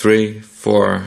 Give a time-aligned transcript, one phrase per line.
[0.00, 1.02] three, four.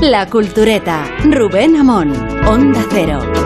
[0.00, 2.12] La Cultureta, Rubén Amón,
[2.44, 3.45] Onda Cero.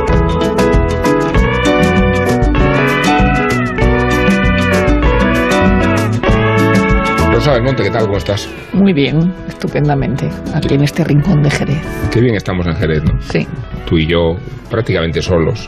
[7.41, 8.05] Rosa del Monte, ¿qué tal?
[8.05, 8.51] ¿Cómo estás?
[8.75, 11.81] Muy bien, estupendamente, aquí en este rincón de Jerez.
[12.13, 13.19] Qué bien estamos en Jerez, ¿no?
[13.23, 13.47] Sí,
[13.87, 14.35] Tú y yo
[14.69, 15.67] prácticamente solos.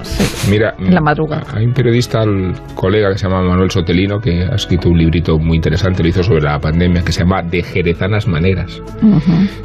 [0.51, 1.45] Mira, en la madrugada.
[1.55, 5.39] hay un periodista, el colega que se llama Manuel Sotelino, que ha escrito un librito
[5.39, 8.83] muy interesante, lo hizo sobre la pandemia, que se llama De Jerezanas Maneras,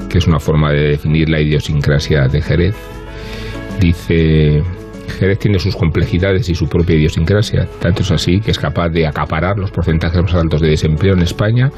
[0.10, 2.76] que es una forma de definir la idiosincrasia de Jerez.
[3.82, 4.64] Dice,
[5.08, 9.08] Jerez tiene sus complejidades y su propia idiosincrasia, tanto es así que es capaz de
[9.08, 11.72] acaparar los porcentajes más altos de desempleo en España,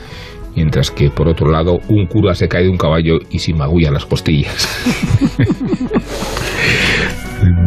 [0.56, 3.92] mientras que, por otro lado, un cura se cae de un caballo y se magulla
[3.92, 4.68] las costillas.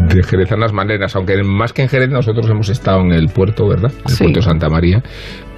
[0.08, 3.90] de Jerezanas maneras, aunque más que en Jerez nosotros hemos estado en el puerto, ¿verdad?
[4.06, 4.24] El Sí.
[4.24, 5.02] puerto de Santa María.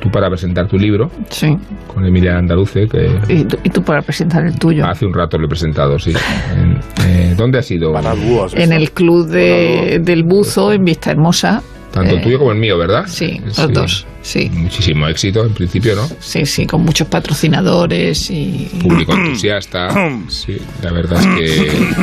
[0.00, 1.56] Tú para presentar tu libro sí.
[1.92, 4.84] con Emilia Andaluce, que Y tú, y tú para presentar el tuyo.
[4.86, 6.12] hace un rato lo he presentado, sí.
[6.54, 7.92] En- eh, ¿Dónde ha sido?
[7.92, 11.62] Panadúo, has En el club de, del buzo en Vista Hermosa.
[11.94, 13.04] Tanto el Eh, tuyo como el mío, ¿verdad?
[13.06, 14.06] Sí, los dos.
[14.20, 16.08] Sí, Muchísimo éxito, en principio, ¿no?
[16.18, 19.88] sí, sí, con muchos patrocinadores y Público entusiasta.
[20.28, 21.26] Sí, la verdad es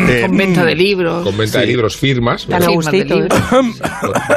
[0.04, 1.24] que con venta de libros.
[1.24, 2.46] con venta de libros firmas.
[2.46, 3.22] Tan a firmas de gustito, ¿eh?
[3.24, 3.78] libros.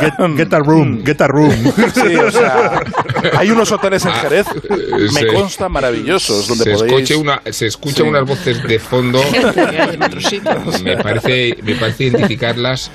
[0.01, 1.55] get, get a room, get a room.
[1.95, 2.83] Sí, o sea,
[3.39, 4.77] hay unos hoteles en Ah, Jerez, eh,
[5.13, 5.27] me sí.
[5.33, 6.93] consta, maravillosos, donde se, podéis...
[7.11, 8.09] escuche una, se escuchan Sí.
[8.11, 9.21] unas voces de fondo.
[10.83, 12.91] Me parece, me parece identificarlas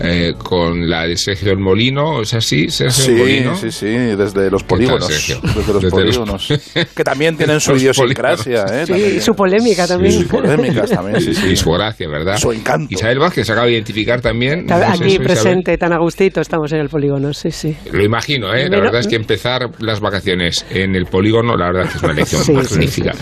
[0.00, 2.22] eh, con la de Sergio el Molino.
[2.22, 3.56] ¿Es así, Sergio el Sí, Molino?
[3.56, 5.08] sí, sí, desde los ¿Qué tal, polígonos.
[5.08, 6.48] Desde los Desde los- polígonos.
[6.96, 8.86] Que también tienen su idiosincrasia, ¿eh?
[8.86, 9.16] Sí, También.
[9.16, 10.20] y su polémica también.
[10.20, 11.48] Y polémicas también, sí, sí.
[11.50, 12.36] Y su gracia, ¿verdad?
[12.38, 12.88] Su encanto.
[12.92, 14.66] Isabel Vázquez se acaba de identificar también.
[14.66, 15.26] No sé Aquí eso, Isabel.
[15.26, 17.76] presente, tan a gustito, estamos en el polígono, sí, sí.
[17.92, 18.64] Lo imagino, ¿eh?
[18.64, 22.02] La Pero- verdad es que empezar las vacaciones en el polígono, la verdad que es
[22.02, 23.12] una elección Sí, sí, magnífica.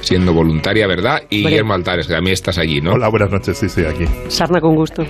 [0.00, 1.22] Siendo voluntaria, ¿verdad?
[1.30, 1.42] Y.
[1.44, 2.92] Guillermo Altares, que también estás allí, ¿no?
[2.92, 4.04] Hola, buenas noches, sí, estoy aquí.
[4.28, 5.04] Sarna con gusto.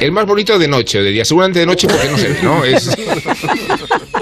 [0.00, 1.24] El más bonito de noche de día.
[1.24, 2.64] Seguramente de noche porque no se ve, ¿no?
[2.64, 2.90] Es...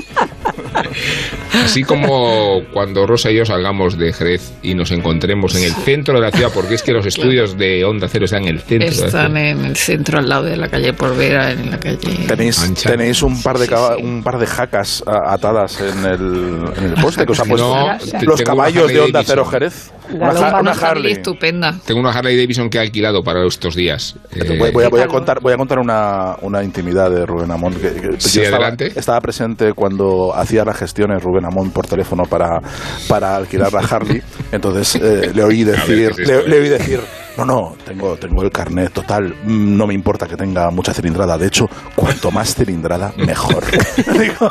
[1.64, 6.14] Así como cuando Rosa y yo salgamos de Jerez y nos encontremos en el centro
[6.14, 8.90] de la ciudad, porque es que los estudios de Onda Cero están en el centro.
[8.90, 11.98] de la Están en el centro, al lado de la calle Porvera, en la calle...
[12.26, 14.02] Tenéis, tenéis un par de Sí, caba- sí.
[14.02, 17.68] un par de jacas a- atadas en el, en el poste que os ha puesto
[17.68, 19.22] No, los caballos de Onda.
[19.24, 19.90] Cero Jerez.
[20.10, 21.78] Una, ja- una Harley estupenda.
[21.86, 24.16] Tengo una Harley Davidson que he alquilado para estos días.
[24.34, 27.50] Eh, Voy, voy a, voy a contar, voy a contar una, una intimidad de Rubén
[27.50, 27.74] Amón.
[27.74, 28.92] Que, que Sí, yo estaba, adelante.
[28.98, 32.60] estaba presente cuando hacía las gestiones Rubén Amón por teléfono para,
[33.08, 34.22] para alquilar la Harley.
[34.50, 37.00] Entonces eh, le oí decir, ¿qué es esto, le, le oí decir,
[37.36, 39.34] no, no, tengo, tengo el carnet total.
[39.44, 41.38] mm, No me importa que tenga mucha cilindrada.
[41.38, 43.64] De hecho, cuanto más cilindrada, mejor.
[44.18, 44.50] Digo,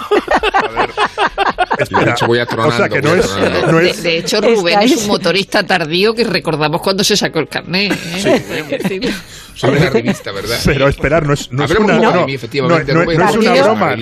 [2.05, 3.71] de hecho, voy a tronando, o sea, que no es, atronando.
[3.71, 7.39] no De, es- de hecho, Rubén es un motorista tardío que recordamos cuando se sacó
[7.39, 7.91] el carnet.
[7.91, 9.11] ¿eh?
[9.53, 10.57] Soy una revista, ¿verdad?
[10.63, 13.19] Pero esperar, no es, no es una, no, mí, efectivamente, no- no- Rubén.
[13.19, 13.95] no es una broma.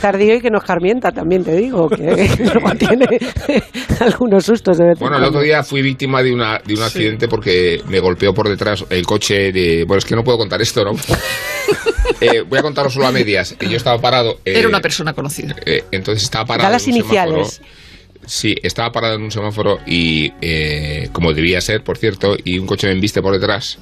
[0.00, 1.96] Tardío y que nos carmienta, también te digo, que
[2.52, 3.06] luego tiene
[4.00, 7.82] algunos sustos de Bueno, el otro día fui víctima de, una, de un accidente porque
[7.94, 9.84] me golpeó por detrás el coche de...
[9.84, 10.92] Bueno, es que no puedo contar esto, ¿no?
[12.20, 13.56] Eh, voy a contarlo solo a medias.
[13.60, 14.38] Yo estaba parado...
[14.44, 15.56] eh, Era una persona conocida.
[15.66, 17.48] eh, entonces estaba parado Da las en un iniciales.
[17.54, 17.68] semáforo.
[18.26, 22.66] Sí, estaba parado en un semáforo y, eh, como debía ser, por cierto, y un
[22.66, 23.78] coche me embiste por detrás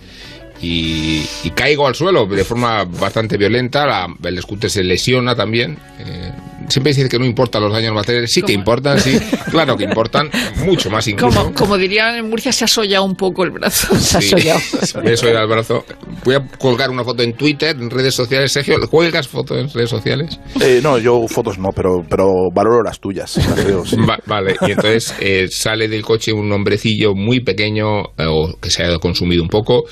[0.62, 3.84] y, y caigo al suelo de forma bastante violenta.
[3.86, 5.76] La- el scooter se lesiona también.
[5.98, 6.32] eh,
[6.68, 8.32] siempre dice que no importan los daños materiales.
[8.32, 8.60] Sí que ¿Cómo?
[8.60, 9.18] importan, sí.
[9.50, 10.30] Claro que importan,
[10.64, 11.36] mucho más incluso.
[11.42, 13.94] Como, como dirían en Murcia, se ha sollado un poco el brazo.
[13.98, 14.60] Se ha Sí, sollado.
[15.04, 15.84] me he sollado el brazo.
[16.24, 18.52] Voy a colgar una foto en Twitter, en redes sociales.
[18.52, 20.38] Sergio, ¿cuelgas fotos en redes sociales?
[20.60, 23.36] eh, no, yo fotos no, pero, pero valoro las tuyas.
[23.36, 23.96] las veo, sí.
[24.08, 28.70] Va- vale, y entonces eh, sale del coche un hombrecillo muy pequeño eh, o que
[28.70, 29.84] se ha consumido un poco,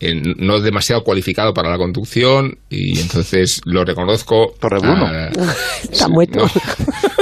[0.00, 4.54] eh, no demasiado cualificado para la conducción y entonces lo reconozco.
[4.58, 5.06] Torrebruno.
[5.06, 5.30] ah,
[5.90, 6.46] Está muerto.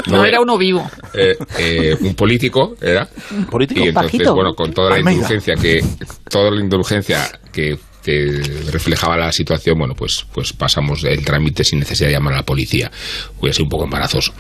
[0.06, 0.88] No, era uno vivo.
[1.14, 3.08] eh, eh, un político era
[3.50, 3.81] Político.
[3.85, 5.12] y entonces bueno con toda la Almeida.
[5.23, 5.81] indulgencia que
[6.31, 7.76] toda la indulgencia que
[8.08, 12.37] que reflejaba la situación, bueno, pues, pues pasamos el trámite sin necesidad de llamar a
[12.38, 12.90] la policía.
[13.38, 14.32] Hubiera sido un poco embarazoso.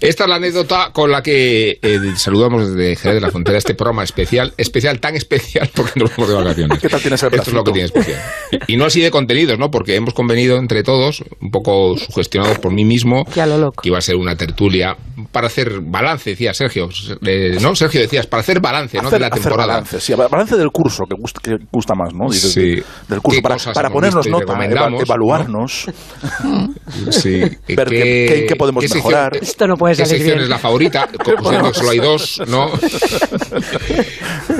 [0.00, 3.74] Esta es la anécdota con la que eh, saludamos desde Jerez de la Frontera este
[3.74, 6.78] programa especial, especial, tan especial porque nos vamos de vacaciones.
[6.80, 8.20] ¿Qué tal tienes el Esto es lo que tiene especial.
[8.66, 9.70] Y no así de contenidos, ¿no?
[9.70, 13.82] Porque hemos convenido entre todos, un poco sugestionados por mí mismo, Ya lo loco.
[13.82, 14.96] que iba a ser una tertulia
[15.32, 16.88] para hacer balance, decía Sergio.
[17.24, 17.74] Eh, ¿No?
[17.74, 19.08] Sergio decías, para hacer balance, ¿no?
[19.08, 19.66] Hacer- De la hacer temporada.
[19.74, 22.30] balance, sí, balance del curso, que gusta, que gusta más, ¿no?
[22.30, 22.82] Dices, Sí.
[23.14, 24.54] Del curso, ¿Qué para, para ponernos nota,
[25.00, 25.86] evaluarnos.
[27.10, 27.40] Sí.
[27.68, 29.36] Ver qué- qué- qué podemos sección- mejorar.
[29.40, 30.42] Esto no puede ¿Qué salir sección bien.
[30.44, 31.08] es la favorita?
[31.24, 32.70] Considerando que solo hay dos, ¿no?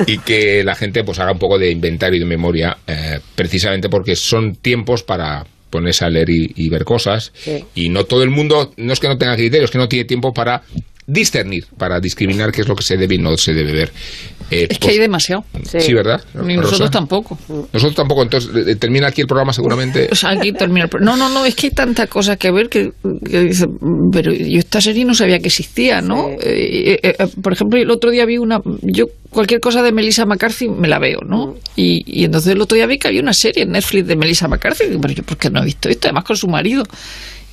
[0.07, 3.89] y que la gente pues haga un poco de inventario y de memoria, eh, precisamente
[3.89, 7.31] porque son tiempos para ponerse a leer y, y ver cosas.
[7.35, 7.65] Sí.
[7.75, 10.05] Y no todo el mundo, no es que no tenga criterios, es que no tiene
[10.05, 10.61] tiempo para
[11.07, 13.91] discernir, para discriminar qué es lo que se debe y no se debe ver.
[14.51, 15.43] Eh, Es que pues- hay demasiado.
[15.63, 15.93] Sí, Sí.
[15.93, 16.21] ¿verdad?
[16.43, 16.91] Ni nosotros Rosa?
[16.91, 17.37] tampoco.
[17.73, 20.07] Nosotros tampoco, entonces eh, termina aquí el programa seguramente.
[20.11, 22.51] O sea, aquí termina el pro- No, no, no, es que hay tanta cosa que
[22.51, 22.91] ver que,
[23.27, 23.65] que dice,
[24.11, 26.27] pero yo esta serie no sabía que existía, ¿no?
[26.39, 26.47] Sí.
[26.47, 28.59] Eh, eh, eh, por ejemplo, el otro día vi una.
[28.81, 31.47] Yo cualquier cosa de Melissa McCarthy me la veo, ¿no?
[31.47, 31.53] Mm.
[31.75, 34.47] Y, y entonces el otro día vi que había una serie en Netflix de Melissa
[34.47, 36.07] McCarthy, pero yo, ¿por qué no he visto esto?
[36.07, 36.83] Además con su marido.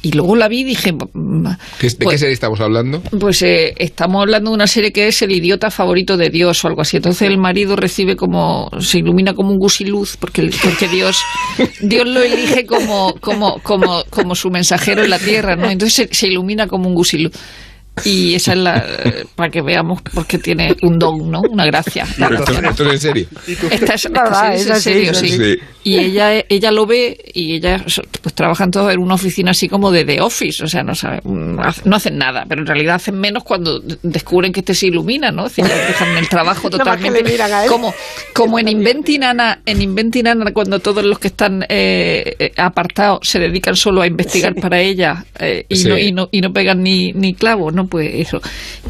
[0.03, 0.93] Y luego la vi y dije.
[0.93, 1.47] mm,
[1.79, 3.01] ¿Qué- ¿De qué pues- serie estamos hablando?
[3.21, 6.69] pues eh, estamos hablando de una serie que es El idiota favorito de Dios o
[6.69, 6.97] algo así.
[6.97, 11.17] Entonces el marido recibe como, se ilumina como un gusiluz porque, porque Dios,
[11.81, 15.71] Dios lo elige como, como, como, como su mensajero en la tierra, ¿no?
[15.71, 17.33] Entonces se, se ilumina como un gusiluz.
[18.05, 18.87] Y esa es la,
[19.37, 21.41] para que veamos porque tiene un don, ¿no?
[21.43, 22.07] Una gracia.
[22.19, 23.29] Pero esto, esto es en serie.
[23.71, 25.59] Esta es, Verdad, en serio, sí.
[25.85, 27.85] Y ella, ella lo ve y ella
[28.23, 31.21] pues trabajan todos en una oficina así como de The Office, o sea, no sabe,
[31.25, 35.33] no hacen nada, pero en realidad hacen menos cuando de- descubren que este se ilumina,
[35.33, 35.47] ¿no?
[35.47, 37.23] Es decir, dejan el trabajo totalmente
[37.69, 37.93] como
[38.33, 43.21] como en Inventing Anna, en Inventing Anna cuando todos los que están eh, eh, apartados
[43.29, 45.89] se dedican solo a investigar para ella eh, y, Sí.
[45.89, 47.82] no, y no y no pegan ni ni clavo, ¿no?
[47.89, 48.41] Pues eso.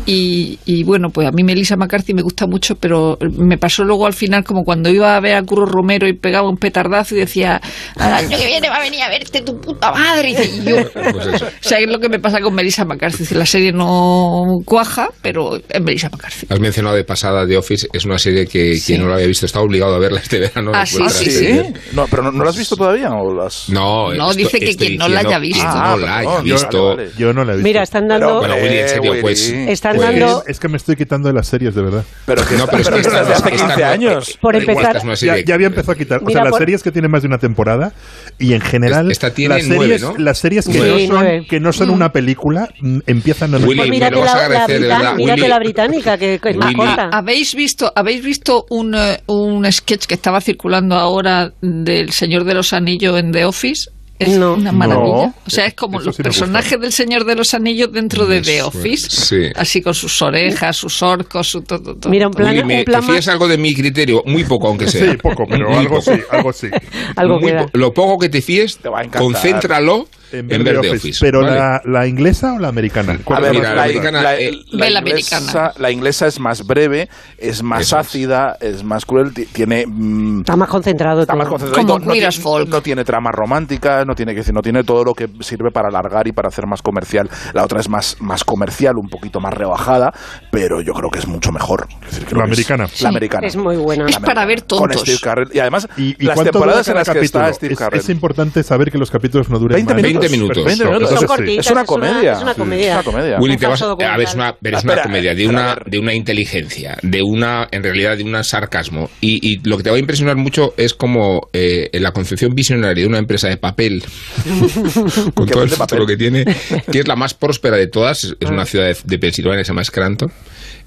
[0.06, 4.06] Y, y bueno, pues a mí Melissa McCarthy me gusta mucho, pero me pasó luego
[4.06, 7.18] al final como cuando iba a ver a Curro Romero y pegaba un petardazo y
[7.18, 7.60] decía,
[7.96, 10.30] al año que viene va a venir a verte tu puta madre.
[10.30, 11.46] Y, yo, Pues eso.
[11.46, 13.34] o sea, es lo que me pasa con Melissa McCarthy.
[13.34, 16.46] La serie no cuaja, pero es Melissa McCarthy.
[16.48, 18.92] Has mencionado de pasada The Office, es una serie que Sí.
[18.94, 20.72] quien no la había visto está obligado a verla este verano.
[20.74, 21.72] Ah, sí, la sí, serie.
[21.92, 24.76] No, pero no, ¿no lo has visto todavía o las No, No, esto- dice que
[24.76, 25.62] quien no la haya visto.
[25.64, 26.96] Ah, no la haya perdón, visto.
[27.18, 27.68] Yo no la he visto.
[27.68, 28.38] Mira, están Pero, dando.
[28.40, 30.44] Bueno, Willy, en serio, pues- Están pues- dando.
[30.46, 32.04] Es que me estoy quitando de las series, de verdad.
[32.26, 34.38] Pero que No, pero es que hace esta 15 no- años.
[34.40, 36.18] Por empezar- Ya, ya había empezado a quitar.
[36.18, 37.92] O Mira, sea, las por- series que tienen más de una temporada
[38.38, 40.14] y en general Esta tiene las nueve, series, ¿no?
[40.18, 40.72] las series que.
[40.72, 41.46] Sí, no son, nueve.
[41.48, 45.48] que no son una película mm, empiezan a Willy, Pues mírate la, la, britan- mírate
[45.48, 47.10] la británica, que, es más corta.
[47.12, 52.54] ¿Habéis visto, ¿habéis visto un, eh, un sketch que estaba circulando ahora del Señor de
[52.54, 53.90] los Anillos en The Office?
[54.22, 54.54] Es No.
[54.54, 55.26] una maravilla.
[55.26, 55.34] No.
[55.46, 58.40] O sea, es como Eso los sí personajes del Señor de los Anillos dentro de
[58.40, 59.08] The Office.
[59.10, 59.50] sí.
[59.56, 61.96] Así con sus orejas, sus orcos, su todo.
[61.96, 62.10] todo.
[62.10, 64.22] Mira, un plan, ¿me un plan te algo de mi criterio?
[64.26, 65.02] Muy poco, aunque sea.
[65.12, 66.68] Sí, poco, pero algo sí, algo sí.
[67.16, 69.22] Algo po- Lo poco que te fíes, Te va a encantar.
[69.22, 70.96] concéntralo en, En ver The The Office.
[70.96, 71.18] Office.
[71.20, 71.56] Pero ¿vale?
[71.58, 73.12] la, la inglesa o la americana?
[73.14, 75.72] A ¿Cuál ver, es mira, más la americana, la- eh, la inglesa, americana.
[75.78, 77.08] la inglesa es más breve,
[77.38, 78.06] es más Eso es.
[78.06, 81.20] ácida, es más cruel, ti- tiene mm, Está más concentrado.
[81.22, 81.38] está todo.
[81.42, 81.86] más concentrado.
[81.86, 82.68] Como no, tiene, Folk.
[82.68, 85.88] no tiene tramas románticas, no tiene que decir, no tiene todo lo que sirve para
[85.88, 87.28] alargar y para hacer más comercial.
[87.54, 90.12] La otra es más, más comercial, un poquito más rebajada,
[90.50, 91.86] pero yo creo que es mucho mejor.
[92.04, 92.88] Es decir, creo La que es- americana.
[93.00, 93.46] la americana.
[93.46, 94.06] Es muy buena.
[94.06, 94.66] Es para ver americana.
[94.68, 95.02] Con tontos.
[95.02, 95.48] Steve Carell.
[95.52, 97.52] Y además, ¿Y, y las temporadas en las que está?
[97.52, 98.00] Steve es, Carell.
[98.00, 100.02] es importante saber que los capítulos no duren 20 más.
[100.02, 100.21] minutos.
[100.28, 100.64] 20 minutos.
[100.64, 101.08] 20 minutos.
[101.08, 101.26] Son Entonces, sí.
[101.26, 101.66] cortitas.
[101.66, 102.38] Es una Es comedia.
[102.40, 102.86] una Sí, comedia.
[102.86, 103.38] es una comedia.
[103.40, 106.96] Willy, te vas, a ver, es una, es una comedia de una, de una inteligencia,
[107.02, 109.10] de una, en realidad, de un sarcasmo.
[109.20, 113.02] Y, y lo que te va a impresionar mucho es como eh, la concepción visionaria
[113.02, 114.02] de una empresa de papel,
[115.34, 116.44] con Que todo el futuro que tiene,
[116.90, 119.84] que es la más próspera de todas, es una ciudad de, de Pensilvania, se llama
[119.84, 120.30] Scranton.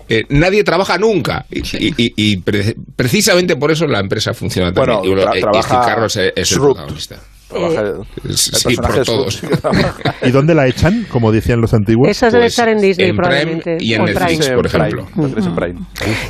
[0.08, 4.72] Eh, nadie trabaja nunca y, y- y- y pre- precisamente por eso la empresa funciona
[4.72, 5.18] tan Bueno, bien.
[5.18, 7.20] Y, tra- y trabaja Carros es, es el protagonista.
[7.50, 9.42] Trabaja- Eh, Sí, por todos.
[10.24, 12.10] ¿Y dónde la echan, como decían los antiguos?
[12.10, 13.78] Esa debe Pues, estar en Disney, en Prime probablemente.
[13.80, 14.38] y en o Netflix.
[14.48, 14.56] Prime.
[14.56, 15.56] por Prime, ejemplo.
[15.56, 15.80] Prime.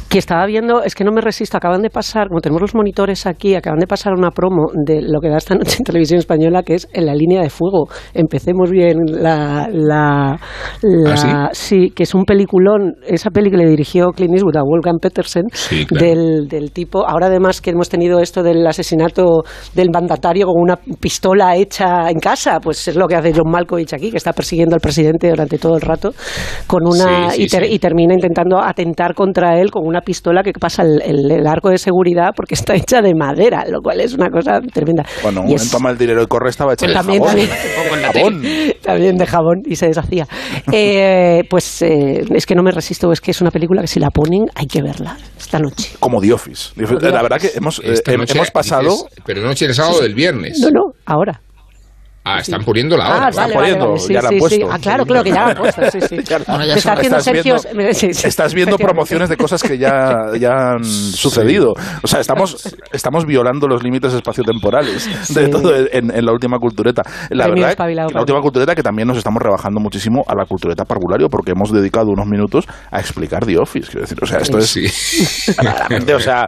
[0.09, 3.25] Que estaba viendo, es que no me resisto, acaban de pasar, como tenemos los monitores
[3.25, 6.63] aquí, acaban de pasar una promo de lo que da esta noche en televisión española,
[6.63, 7.87] que es En la línea de fuego.
[8.13, 9.67] Empecemos bien la...
[9.71, 10.39] la,
[10.81, 11.91] la- ¿Ah, sí?
[11.95, 15.85] que es un peliculón, esa peli que le dirigió Clint Eastwood a Wolfgang Petersen, Sí,
[15.85, 16.05] claro.
[16.05, 19.43] del, del tipo, ahora además que hemos tenido esto del asesinato
[19.73, 23.93] del mandatario con una pistola hecha en casa, pues es lo que hace John Malkovich
[23.93, 26.15] aquí, que está persiguiendo al presidente durante todo el rato
[26.65, 27.73] con una Sí, sí, y, ter- sí.
[27.73, 31.69] y termina intentando atentar contra él con una pistola que pasa el, el- el arco
[31.69, 35.05] de seguridad porque está hecha de madera, lo cual es una cosa tremenda.
[35.21, 37.47] Bueno, un Y momento toma el dinero y corre estaba hecho Pues de también, jabón.
[37.47, 38.01] también.
[38.15, 38.43] Jabón.
[38.81, 40.27] también de jabón y se deshacía.
[40.71, 43.99] Eh, pues eh, es que no me resisto, es que es una película que si
[43.99, 45.91] la ponen hay que verla esta noche.
[45.99, 46.71] Como The Office.
[46.75, 48.89] La verdad que hemos, eh, hemos pasado...
[48.89, 50.59] dices, pero noche del sábado del viernes.
[50.61, 51.41] No, no, ahora.
[52.27, 53.25] Ah, están poniendo la hora.
[53.25, 54.39] Ah, están vale, vale, poniendo, vale, sí, ya la han sí, sí.
[54.39, 54.67] puesto.
[54.71, 56.17] Ah, claro, claro que ya la han puesto, sí, sí.
[56.27, 57.55] Ya- Bueno, ya Me está son- haciendo estás Sergio...
[57.75, 61.73] viendo, sí, sí, estás viendo promociones de cosas que ya, ya han sucedido.
[62.01, 65.05] O sea, estamos, estamos violando los límites espaciotemporales
[65.35, 65.51] de Sí.
[65.51, 67.03] todo en, en la última cultureta.
[67.29, 70.45] La Premio verdad, que la última cultureta que también nos estamos rebajando muchísimo a la
[70.45, 73.87] cultureta parvulario porque hemos dedicado unos minutos a explicar The Office.
[73.91, 75.53] Quiero decir, o sea, esto es Sí.
[75.57, 76.47] verdaderamente, o sea,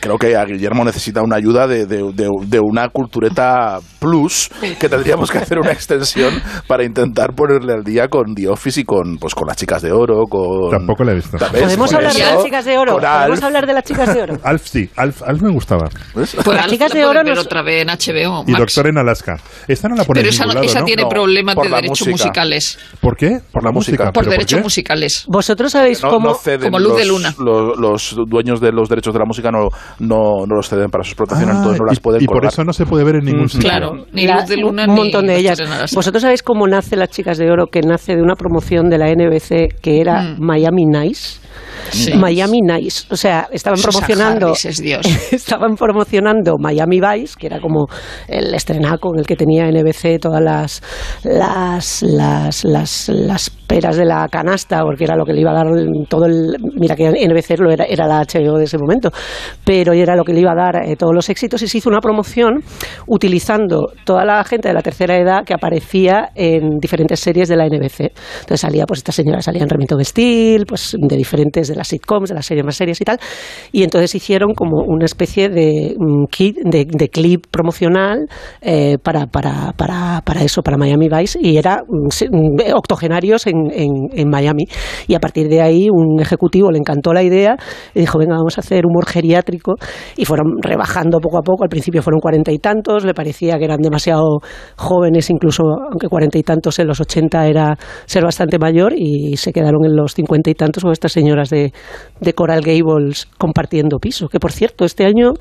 [0.00, 4.88] creo que a Guillermo necesita una ayuda de, de- de- de una cultureta plus que
[5.16, 6.32] tendríamos que hacer una extensión
[6.66, 9.92] para intentar ponerle al día con The Office y con pues con las chicas de
[9.92, 11.36] oro, con Tampoco la he visto.
[11.38, 12.96] ¿Podemos hablar de las chicas de oro?
[12.98, 14.34] ¿Podemos hablar de las chicas de oro?
[14.42, 15.88] Alf sí, Alf, Alf me gustaba.
[16.14, 16.36] ¿ves?
[16.44, 18.44] Pues Las chicas de oro puedes ver nos- otra vez en HBO.
[18.46, 18.58] Y Max.
[18.58, 19.36] Doctor en Alaska.
[19.68, 20.86] Esta no la pone Pero esa, lado, esa ¿no?
[20.86, 22.12] tiene No, problemas por de derechos música.
[22.12, 22.78] musicales.
[23.00, 23.38] ¿Por qué?
[23.52, 24.04] Por la música.
[24.12, 25.24] Por ¿Pero derechos musicales.
[25.28, 26.28] ¿Vosotros sabéis No, cómo...?
[26.30, 27.34] no ceden como Luz los, de Luna.
[27.38, 29.68] Los, los dueños de los derechos de la música no,
[30.00, 32.36] no, no los ceden para su explotación, Ah, entonces no las y, pueden y por
[32.36, 32.52] colgar.
[32.52, 33.68] eso no se puede ver en ningún Mm, sitio.
[33.68, 35.58] Claro, ni La- Luz de Luna un ni montón de ellas.
[35.94, 37.66] ¿Vosotros sabéis cómo nace Las Chicas de Oro?
[37.66, 40.36] Que nace de una promoción de la NBC que era Mm.
[40.40, 41.40] Miami Nice.
[41.90, 42.14] Sí.
[42.14, 43.06] Miami Nice.
[43.10, 44.46] O sea, estaban Susan promocionando.
[44.48, 45.06] Harris es Dios.
[45.32, 47.86] estaban promocionando Miami Vice, que era como
[48.28, 50.82] el estrenaco en el que tenía NBC todas las
[51.22, 55.54] las, las, las, las peras de la canasta, porque era lo que le iba a
[55.54, 55.66] dar
[56.08, 56.56] todo el.
[56.78, 59.10] Mira que NBC lo era, era la HBO de ese momento,
[59.64, 61.88] pero era lo que le iba a dar eh, todos los éxitos y se hizo
[61.88, 62.62] una promoción
[63.06, 67.66] utilizando toda la gente de la tercera edad que aparecía en diferentes series de la
[67.66, 68.12] NBC.
[68.40, 72.28] Entonces salía, pues esta señora salía en Remington Steel, pues de diferentes, de las sitcoms,
[72.28, 73.18] de las series más serias y tal.
[73.72, 78.26] Y entonces hicieron como una especie de mm, kit, de, de clip promocional
[78.60, 83.70] eh, para, para, para, para eso, para Miami Vice, y era mm, mm, octogenarios en,
[83.72, 84.64] en, en Miami.
[85.06, 87.56] Y a partir de ahí un ejecutivo le encantó la idea
[87.94, 89.74] y dijo, venga, vamos a hacer humor geriátrico.
[90.16, 91.64] Y fueron rebajando poco a poco.
[91.64, 94.40] Al principio fueron cuarenta y tantos, le parecía que eran demasiado
[94.76, 99.52] jóvenes, incluso aunque cuarenta y tantos en los ochenta era ser bastante mayor, y se
[99.52, 101.65] quedaron en los cincuenta y tantos con estas señoras de,
[102.20, 104.28] de Coral Gables compartiendo piso.
[104.28, 105.32] Que por cierto, este año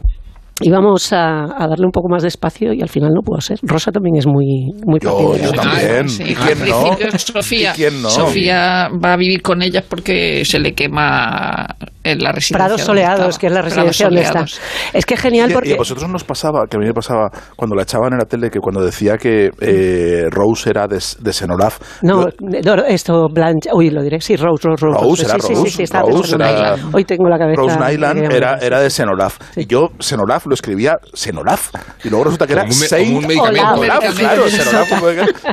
[0.62, 3.60] íbamos a, a darle un poco más de espacio y al final no pudo ser.
[3.64, 6.08] Rosa también es muy, muy Yo- yo también.
[6.10, 7.20] Sí, ¿Y quién al no?
[7.20, 8.10] Sofía, ¿Y quién no?
[8.10, 11.66] Sofía va a vivir con ellas porque se le quema
[12.04, 12.56] en la residencia.
[12.58, 13.40] Prados Soleados, estaba.
[13.40, 14.46] que es la residencia donde está.
[14.94, 15.74] Es que es genial Y- Y porque...
[15.74, 18.50] a vosotros nos pasaba, que a mí me pasaba cuando la echaban en la tele,
[18.50, 21.80] que cuando decía que eh, Rose era de, de Senolaf.
[22.04, 25.02] No, yo- Dor- esto, Blanche, uy, lo diré, sí, Rose, Rose, Rose.
[25.04, 26.76] Rose, era sí, sí, Rose, sí, sí, estaba Rose era-.
[26.94, 27.60] Hoy tengo la cabeza...
[27.62, 28.66] Rose Nyland era, sí.
[28.68, 29.38] era de Senolaf.
[29.58, 31.70] Y yo, Senolaf, lo escribía Senolaf.
[32.04, 33.74] Y luego resulta que era Como un me- Saint un medicamento.
[33.82, 34.92] Olaf, claro, Senolaf.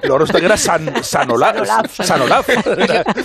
[0.02, 2.00] luego resulta que era San, Sanolaf.
[2.00, 2.48] Sanolaf.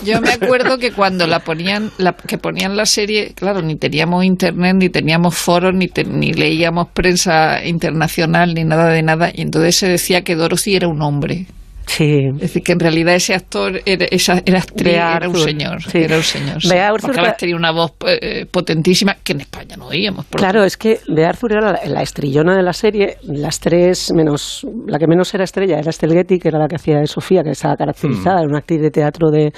[0.03, 4.23] Yo me acuerdo que cuando la ponían, la, que ponían la serie, claro, ni teníamos
[4.25, 9.41] internet, ni teníamos foros, ni, te- ni leíamos prensa internacional, ni nada de nada, y
[9.41, 11.45] entonces se decía que Dorothy era un hombre.
[11.87, 12.27] Sí.
[12.35, 15.81] Es decir, que en realidad ese actor, era, esa, era Bea un señor.
[15.81, 15.97] sí.
[15.99, 16.61] Era un señor.
[16.61, 16.69] sí.
[16.69, 20.25] Bea Arthur Porque tenía una voz eh, potentísima que en España no oíamos.
[20.29, 24.67] Claro, es que de Arthur era la, la estrellona de la serie, las tres menos,
[24.85, 27.41] la que menos era estrella era Estelle Getty, que era la que hacía de Sofía,
[27.41, 29.51] que estaba caracterizada, era una actriz de teatro de,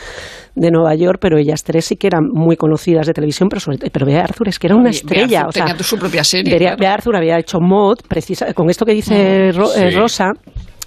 [0.55, 3.77] de Nueva York, pero ellas tres sí que eran muy conocidas de televisión, pero, sobre,
[3.89, 5.39] pero Bea Arthur es que era una Bea estrella.
[5.41, 6.77] Arthur o sea, tenía su propia serie, Bea, claro.
[6.79, 9.89] Bea Arthur había hecho Mod, precisa, con esto que dice Ro- eh.
[9.91, 10.31] Rosa,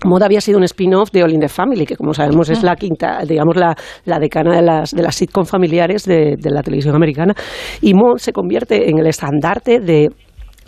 [0.05, 2.77] Mod había sido un spin-off de All in the Family, que como sabemos es la
[2.77, 7.35] quinta, digamos, la, decana de las, de las sitcom familiares de, de la televisión americana.
[7.81, 10.09] Y Mod se convierte en el estandarte de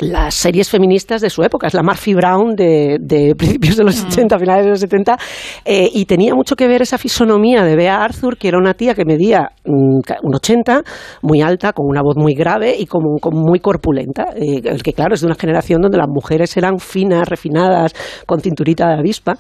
[0.01, 4.05] las series feministas de su época, es la Murphy Brown de, de principios de los
[4.05, 5.17] 80, finales de los 70,
[5.65, 8.95] eh, y tenía mucho que ver esa fisonomía de Bea Arthur, que era una tía
[8.95, 10.83] que medía mm, un 80,
[11.23, 14.93] muy alta, con una voz muy grave y como, como muy corpulenta, eh, el que
[14.93, 17.93] claro es de una generación donde las mujeres eran finas, refinadas,
[18.27, 19.35] con cinturita de avispa,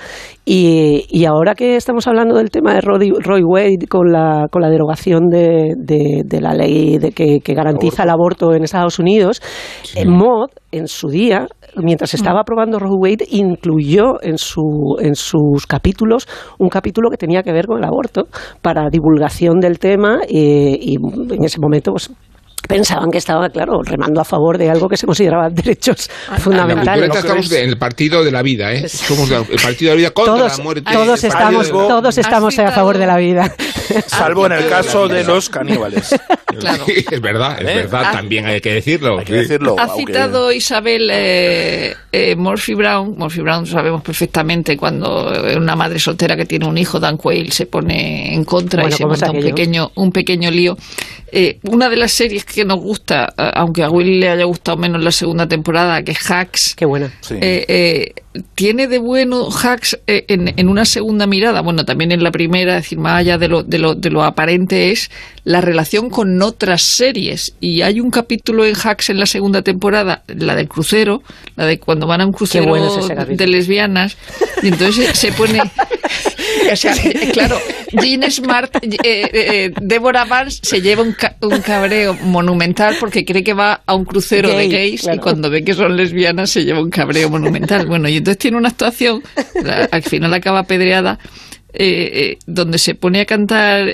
[0.44, 4.62] y, y ahora que estamos hablando del tema de Roy, Roy Wade con la, con
[4.62, 8.99] la derogación de, de- de la ley de que, que garantiza el aborto en Estados
[8.99, 9.40] Unidos,
[9.94, 10.04] eh,
[10.72, 11.46] En su día,
[11.76, 17.42] mientras estaba aprobando Roe Wade, incluyó en, su, en sus capítulos un capítulo que tenía
[17.42, 18.24] que ver con el aborto
[18.62, 22.10] para divulgación del tema eh, y en ese momento pues
[22.68, 27.11] pensaban que estaba, claro, remando a favor de algo que se consideraba derechos la fundamentales.
[27.14, 28.88] estamos en el partido de la vida, ¿eh?
[28.88, 30.92] Somos el partido de la vida contra Todos, la muerte.
[30.92, 33.54] todos estamos, de- todos estamos a favor de la vida.
[34.06, 36.14] Salvo en el caso de los caníbales.
[36.54, 36.85] Claro.
[36.87, 37.75] Sí, es verdad, es ¿Eh?
[37.75, 38.12] verdad, Ah.
[38.12, 39.18] también hay que decirlo.
[39.18, 39.75] Hay que decirlo.
[39.76, 43.16] Ha aunque- citado Isabel eh, eh, Murphy Brown.
[43.18, 47.66] Murphy Brown sabemos perfectamente cuando una madre soltera que tiene un hijo, Dan Quayle, se
[47.66, 50.76] pone en contra Bueno, y se ¿cómo es monta un pequeño, un pequeño lío.
[51.33, 54.76] Eh, una de las series que nos gusta, eh, aunque a Will le haya gustado
[54.76, 57.11] menos la segunda temporada, que Hacks, Qué buena.
[57.20, 57.34] Sí.
[57.40, 58.14] eh, eh,
[58.54, 62.76] tiene de bueno Hacks eh, en, en una segunda mirada, bueno, también en la primera,
[62.78, 65.10] es decir, más allá de lo, de lo, de lo aparente, es
[65.44, 67.54] la relación con otras series.
[67.60, 71.22] Y hay un capítulo en Hacks en la segunda temporada, la del crucero,
[71.56, 74.16] la de cuando van a un crucero bueno es de lesbianas,
[74.62, 75.60] y entonces se, pone.
[76.72, 76.94] O sea,
[77.32, 77.58] claro,
[77.92, 83.24] Jean Smart, eh, eh, eh, Deborah Vance se lleva un, ca- un cabreo monumental porque
[83.24, 85.16] cree que va a un crucero Gay, de gays claro.
[85.16, 87.86] y cuando ve que son lesbianas se lleva un cabreo monumental.
[87.86, 89.20] Bueno, y entonces tiene una actuación,
[89.62, 91.18] la- al final acaba apedreada,
[91.74, 93.92] eh, eh, donde se pone a cantar eh,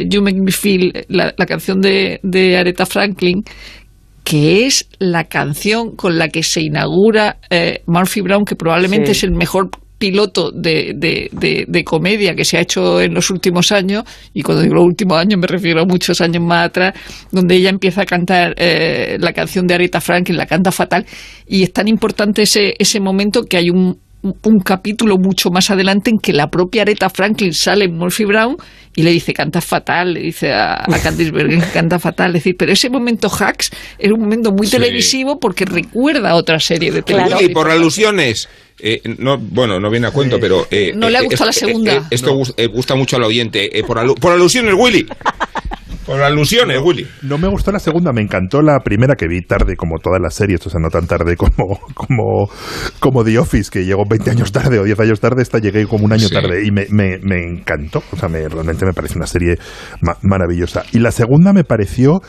[0.00, 3.42] eh, You Make Me Feel, la, la canción de, de Aretha Franklin,
[4.24, 9.12] que es la canción con la que se inaugura eh, Murphy Brown, que probablemente Sí.
[9.12, 9.70] es el mejor
[10.02, 14.02] piloto de, de- de- de comedia que se ha hecho en los últimos años,
[14.34, 16.92] y cuando digo los últimos años me refiero a muchos años más atrás,
[17.30, 21.06] donde ella empieza a cantar eh, la canción de Aretha Franklin, la canta fatal,
[21.46, 26.10] y es tan importante ese, ese momento que hay un, un capítulo mucho más adelante
[26.10, 28.56] en que la propia Aretha Franklin sale en Murphy Brown
[28.94, 32.34] y le dice canta fatal, le dice a, a Candice Bergen que canta fatal, es
[32.44, 34.72] decir, pero ese momento hacks era un momento muy Sí.
[34.76, 37.24] televisivo porque recuerda a otra serie de Claro.
[37.24, 37.38] televisión.
[37.42, 38.48] Willy, por alusiones.
[38.84, 40.66] eh, no, bueno, no viene a cuento, pero.
[40.70, 42.06] eh, No le ha eh, gustado la segunda.
[42.10, 43.70] esto gus- gusta mucho al oyente.
[43.86, 45.06] por, alu- por alusiones, Willy.
[46.06, 47.06] Por alusiones, Willy.
[47.22, 50.34] No me gustó la segunda, me encantó la primera que vi tarde, como todas las
[50.34, 52.48] series, o sea, no tan tarde como, como,
[52.98, 56.04] como The Office, que llegó 20 años tarde o 10 años tarde, esta llegué como
[56.04, 56.34] un año Sí.
[56.34, 59.58] tarde y me, me, me encantó, o sea, me, realmente me parece una serie
[60.00, 60.82] ma- maravillosa.
[60.92, 62.20] Y la segunda me pareció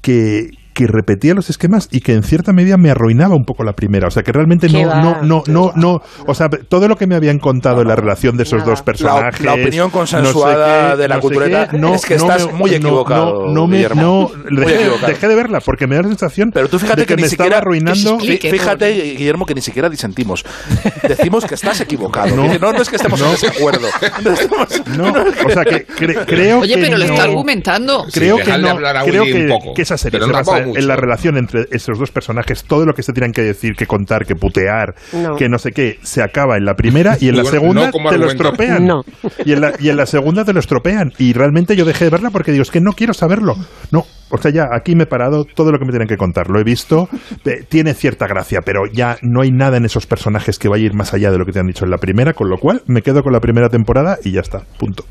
[0.00, 3.72] que, que repetía los esquemas y que en cierta medida me arruinaba un poco la
[3.72, 5.00] primera, o sea, que realmente ¿Qué no, va?
[5.02, 7.96] no, no, ¿Qué no, no, o sea, todo lo que me habían contado en la
[7.96, 8.70] relación de esos Nada.
[8.70, 12.04] dos personajes, la opinión no sé consensuada qué, de la no cultureta qué, no, es
[12.06, 13.46] que no estás me- muy equivocado.
[13.46, 15.06] No, no me, no, dejé, equivocado.
[15.08, 17.22] dejé de verla porque me da la sensación Pero tú fíjate de que, que, me
[17.22, 18.18] ni estaba siquiera arruinando.
[18.18, 18.50] que explique.
[18.50, 20.44] Fíjate, Guillermo, que ni siquiera disentimos.
[21.08, 22.34] Decimos que estás equivocado.
[22.36, 22.46] No.
[22.46, 23.88] No, no, no es que estemos en desacuerdo.
[24.22, 25.12] No estamos- No,
[25.46, 28.06] o sea, que cre- creo Oye, que pero lo no- está argumentando.
[28.12, 30.64] Creo Sí, que no, creo que, que esa serie se basa.
[30.76, 33.86] En la relación entre esos dos personajes, todo lo que se tienen que decir, que
[33.86, 35.36] contar, que putear, No.
[35.36, 38.18] que no sé qué, se acaba en la primera y en la segunda no te
[38.18, 38.86] lo estropean.
[38.86, 39.02] No.
[39.44, 41.12] Y en, la, y en la segunda te lo estropean.
[41.18, 43.54] Y realmente yo dejé de verla porque digo, es que no quiero saberlo.
[43.90, 46.48] No, o sea, ya aquí me he parado todo lo que me tienen que contar.
[46.50, 47.08] Lo he visto,
[47.44, 50.86] eh, tiene cierta gracia, pero ya no hay nada en esos personajes que vaya a
[50.86, 52.82] ir más allá de lo que te han dicho en la primera, con lo cual
[52.86, 55.04] me quedo con la primera temporada y ya está, punto.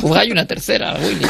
[0.00, 1.26] Pues hay una tercera, Willy.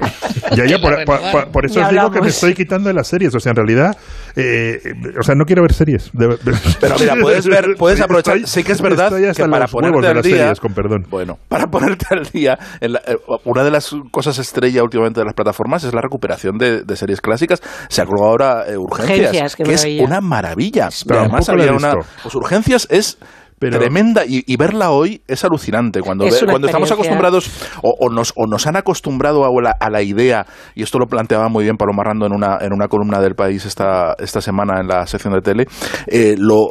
[0.56, 1.32] Ya, ya, por, por- renovaron.
[1.32, 3.34] por- por eso Ya os digo que me estoy quitando de las series.
[3.34, 3.96] O sea, en realidad,
[4.34, 4.78] eh,
[5.18, 6.10] o sea, no quiero ver series.
[6.12, 8.48] De- de- Pero mira, puedes ver, puedes Estoy- aprovechar.
[8.48, 10.36] Sí que es verdad estoy que para ponerte de al las día.
[10.36, 11.04] series, con perdón.
[11.10, 15.26] Bueno, para ponerte al día, en la- eh, una de las cosas estrella últimamente de
[15.26, 17.60] las plataformas es la recuperación de, de series clásicas.
[17.88, 20.88] Se ha colgado ahora eh, Urgencias, Urgencias, que es una maravilla.
[21.06, 21.94] Pero Además había una.
[22.22, 23.18] Pues Urgencias es.
[23.58, 27.50] Pero- Tremenda y, y verla hoy es alucinante cuando, Es ve- cuando estamos acostumbrados
[27.82, 31.06] o, o nos, o nos han acostumbrado a la, a la idea y esto lo
[31.06, 34.80] planteaba muy bien Paloma Rando en una, en una columna del país esta, esta semana
[34.80, 35.64] en la sección de tele
[36.06, 36.66] eh, lo,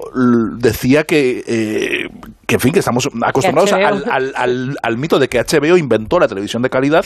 [0.57, 2.07] decía que, eh,
[2.45, 6.19] que en fin que estamos acostumbrados al, al, al- al mito de que HBO inventó
[6.19, 7.05] la televisión de calidad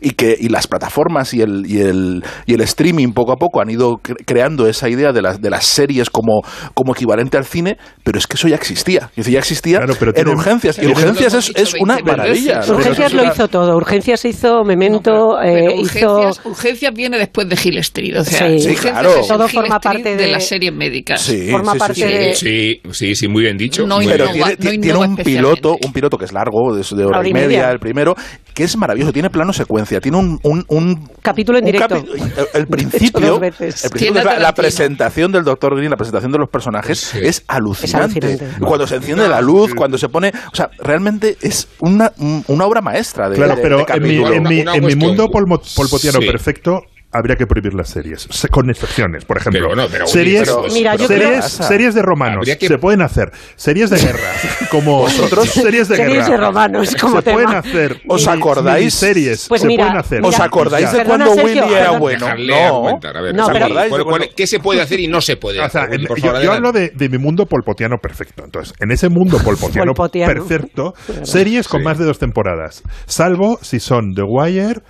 [0.00, 3.60] y que y las plataformas y el, y el, y el streaming poco a poco
[3.60, 6.40] han ido cre- creando esa idea de las, de las series como,
[6.74, 9.10] como equivalente al cine, pero es que eso ya existía.
[9.28, 10.78] Ya existía Claro, pero en urgencias.
[10.82, 12.60] Y urgencias es, una 20 maravilla.
[12.68, 13.76] Urgencias lo hizo todo.
[13.76, 16.14] Urgencias hizo Memento, Pero eh, hizo...
[16.16, 18.18] urgencias, urgencias viene después de Hill Street.
[18.18, 18.58] O sea, Sí.
[18.60, 19.16] Sí, Urgencias claro.
[19.20, 21.20] es Todo forma Street parte de, de- las series médicas.
[21.20, 22.02] Sí, forma sí, sí, parte sí.
[22.02, 23.86] de- Sí, sí, sí, muy bien dicho.
[23.86, 26.82] No pero innova, tiene, no tiene innova un piloto, un piloto que es largo, de,
[26.82, 27.70] de hora, Hora y media, media.
[27.70, 28.14] el primero,
[28.54, 31.96] que es maravilloso, tiene plano secuencia, tiene un, un, un- Capítulo en un directo.
[32.04, 35.76] capi- el, principio, el la, presentación del Dr.
[35.76, 37.18] Green, la presentación de los personajes Sí.
[37.22, 38.18] es alucinante.
[38.18, 38.64] Es alucinante.
[38.66, 42.66] Cuando se enciende la luz, cuando se pone, o sea, realmente es una, un- una
[42.66, 44.98] obra maestra de, Claro, de- pero de en mi, en mi, Una en mi cuestión.
[44.98, 46.26] mundo polmo- polpotiano Sí.
[46.26, 49.60] perfecto, habría que prohibir las series, se- con excepciones, por ejemplo.
[49.68, 53.02] Pero no, pero, series, pero- Mira, yo series, creo- series de romanos que- se pueden
[53.02, 54.30] hacer, series de guerra,
[54.70, 57.34] como series de Series guerra de romanos, como se tema.
[57.34, 58.94] pueden hacer, ¿Os acordáis?
[58.94, 60.20] series Pues se mira, pueden hacer.
[60.24, 61.98] ¿Os acordáis de cuando Sergio, Willy era perdona.
[61.98, 62.26] bueno?
[62.46, 62.54] No.
[62.76, 65.08] argumentar, a ver, No, ¿os pero- acordáis de ¿Cuál- cuando- ¿Qué se puede hacer y
[65.08, 65.90] no se puede O sea, hacer?
[65.90, 66.06] Willy?
[66.06, 66.68] Por yo, favor, yo adelante.
[66.68, 68.44] hablo de, de mi mundo polpotiano perfecto.
[68.44, 70.32] Entonces, en ese mundo polpotiano, Polpotiano.
[70.32, 70.92] perfecto,
[71.24, 71.84] series con Sí.
[71.84, 72.82] más de dos temporadas.
[73.06, 74.80] Salvo si son The Wire.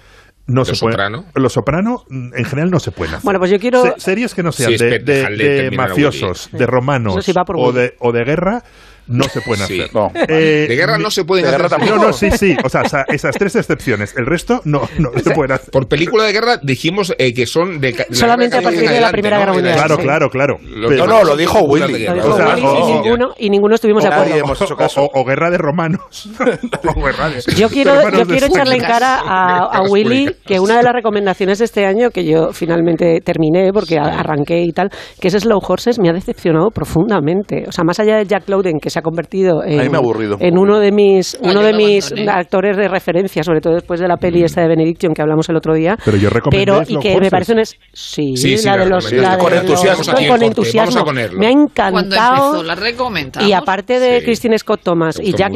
[0.53, 1.25] No Los se puede, Soprano.
[1.35, 3.25] Los Soprano, mm, en general, no se pueden hacer.
[3.25, 7.15] Bueno, pues yo quiero- Se- series que no sean Sí, de, de- mafiosos, de romanos
[7.15, 7.79] Eso sí va por o, Willy.
[7.81, 8.63] de, o de guerra,
[9.09, 9.81] no se pueden Sí.
[9.81, 9.95] hacer.
[9.95, 10.11] No.
[10.29, 11.61] Eh, De guerra no se pueden de hacer.
[11.63, 12.07] guerra No, tampoco.
[12.09, 12.57] no, sí, sí.
[12.65, 14.15] O sea, esa- esas tres excepciones.
[14.17, 15.71] El resto no, no se pueden hacer.
[15.71, 19.37] Por película de guerra dijimos eh, que son de Solamente a partir de la Primera
[19.37, 19.41] ¿no?
[19.41, 20.03] Guerra Mundial, Claro, sí.
[20.03, 20.57] claro, claro.
[20.89, 22.05] Pero- No, no, lo dijo Willy.
[22.07, 24.37] Lo dijo O sea, Willy o- y, o- ninguno, y ninguno estuvimos de acuerdo.
[24.37, 25.03] hemos hecho O, caso.
[25.03, 26.29] o- o guerra de romanos.
[26.97, 30.61] o guerra de- Yo quiero, yo de quiero echarle en cara a, a Willy que
[30.61, 34.91] una de las recomendaciones de este año, que yo finalmente terminé porque arranqué y tal,
[35.21, 37.65] que es Slow Horses, me ha decepcionado profundamente.
[37.69, 40.37] O sea, más allá de Jack Lowden, que se ha convertido en, aburrido.
[40.41, 42.31] en uno de mis, uno de mis abandoné.
[42.33, 45.57] actores de referencia, sobre todo después de la peli esta de Benediction que hablamos el
[45.57, 45.97] otro día.
[46.05, 48.85] Pero yo recomendé Pero, y que me parece un es- sí, Sí, sí, la la
[48.85, 50.05] de los la de Con los- entusiasmo.
[50.05, 51.05] con Vamos a entusiasmo.
[51.05, 53.49] Vamos a me ha Cuando encantado empezó, la recomendamos.
[53.49, 54.25] y aparte de Sí.
[54.25, 55.53] Christine Scott Thomas y Jack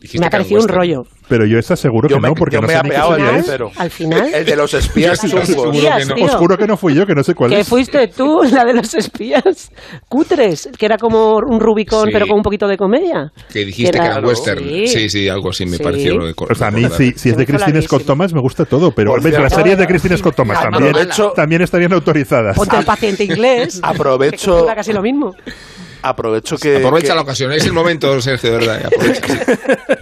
[0.00, 2.34] Dijiste me ha que parecido un rollo Pero yo esa seguro que Yo me, no,
[2.34, 3.44] porque yo no me sé he ni qué es.
[3.46, 3.70] tercero.
[3.76, 5.18] al final El de los espías.
[5.20, 5.28] Que
[6.06, 6.24] no.
[6.26, 7.68] Os juro que no fui yo, que no sé cuál Que es.
[7.68, 9.70] fuiste tú, la de los espías
[10.08, 12.10] cutres, que era como un Rubicon, Sí.
[12.12, 13.32] pero con un poquito de comedia.
[13.52, 14.62] Que dijiste que Era- era western.
[14.62, 14.86] Sí.
[14.88, 15.82] Sí, sí, algo así me Sí.
[15.82, 16.16] pareció.
[16.18, 18.04] lo de O sea, a mí, si, si es de Christine Scott.
[18.04, 21.32] Thomas, me gusta todo, pero ves, las series de Christine Scott Thomas Ah, también, aprovecho-
[21.34, 22.56] también estarían autorizadas.
[22.56, 23.80] Ponte el paciente inglés.
[23.82, 25.34] Aprovecho- que casi lo mismo.
[26.02, 26.76] Aprovecho que.
[26.76, 28.82] Aprovecha que- la ocasión, es el momento, Sergio, de verdad.
[28.86, 29.32] Aprovecha.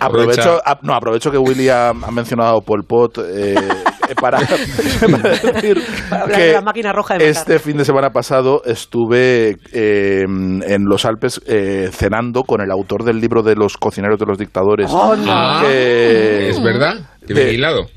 [0.00, 0.58] Aprovecho, Aprovecha.
[0.64, 4.38] a- no, aprovecho que Willy ha, ha mencionado a Pol Pot eh, eh, para,
[5.10, 10.22] para decir Para que la máquina roja de este fin de semana pasado estuve eh,
[10.24, 14.38] en los Alpes eh, cenando con el autor del libro de los cocineros de los
[14.38, 14.90] dictadores.
[14.92, 16.94] Ah, que- ¿Es verdad?
[17.34, 17.44] De-.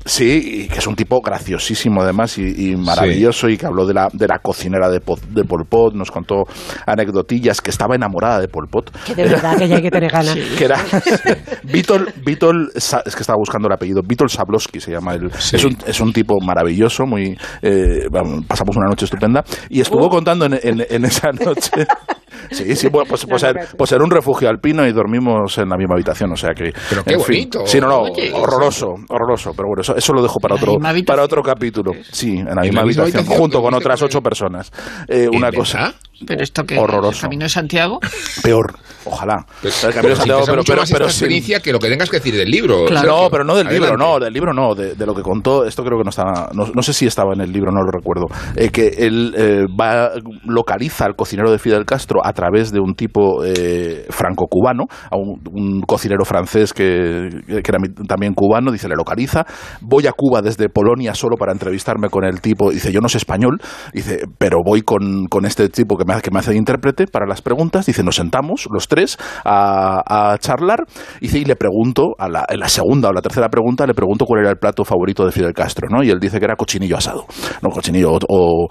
[0.04, 3.94] Sí, y que es un tipo graciosísimo además y, y maravilloso y que habló de
[3.94, 6.44] la, de la cocinera de, Po- de Pol Pot, nos contó
[6.86, 8.90] anecdotillas, que estaba enamorada de Pol Pot.
[9.04, 10.34] Que de verdad que ya hay que tener ganas.
[10.58, 10.78] que era
[12.76, 15.30] Sa- es que estaba buscando el apellido, Vítol Sablowski se llama él.
[15.38, 15.56] Sí.
[15.56, 18.06] Es, un, es un tipo maravilloso, muy eh,
[18.46, 20.10] pasamos una noche estupenda y estuvo Uh.
[20.10, 21.70] contando en, en- en esa noche.
[22.50, 23.76] Sí, sí, bueno, pues, pues, No, no, era, no.
[23.78, 26.72] pues era un refugio alpino y dormimos en la misma habitación, o sea que...
[26.88, 27.26] Pero qué en fin.
[27.36, 27.66] bonito.
[27.66, 28.32] Sí, no, no, Oye.
[28.32, 31.92] horroroso, horroroso, pero bueno, eso, eso lo dejo para ¿En la otro, para otro capítulo.
[32.10, 33.38] Sí, en la misma, misma habitación, habitación?
[33.38, 34.72] junto con ¿Dormiste otras ocho personas.
[35.08, 35.94] Eh, una ¿En cosa...
[36.26, 37.22] Pero esto que Horroroso.
[37.22, 37.98] Camino de Santiago.
[38.42, 38.74] Peor,
[39.06, 39.46] ojalá.
[39.62, 41.78] Pero, El Camino de Santiago, pero, mucho pero, más pero esta sin- experiencia que lo
[41.78, 42.84] que tengas que decir del libro.
[42.84, 43.08] Claro.
[43.22, 44.04] No, pero no del libro, Adelante.
[44.04, 46.66] no, del libro no, de, de lo que contó, esto creo que no estaba, no,
[46.74, 50.10] no sé si estaba en el libro, no lo recuerdo, eh, que él eh, va,
[50.44, 55.82] localiza al cocinero de Fidel Castro a través de un tipo eh, franco-cubano, a un,
[55.82, 59.44] cocinero francés que, era también cubano, dice, le localiza,
[59.82, 63.18] voy a Cuba desde Polonia solo para entrevistarme con el tipo, dice, yo no sé
[63.18, 63.60] español,
[63.92, 67.26] dice, pero voy con, con este tipo que me, que me hace de intérprete para
[67.26, 70.86] las preguntas, dice, nos sentamos los tres a, charlar,
[71.20, 74.40] y le pregunto, a la, en la segunda o la tercera pregunta, le pregunto cuál
[74.40, 76.02] era el plato favorito de Fidel Castro, ¿no?
[76.02, 77.26] Y él dice que era cochinillo asado,
[77.62, 78.66] no cochinillo, o,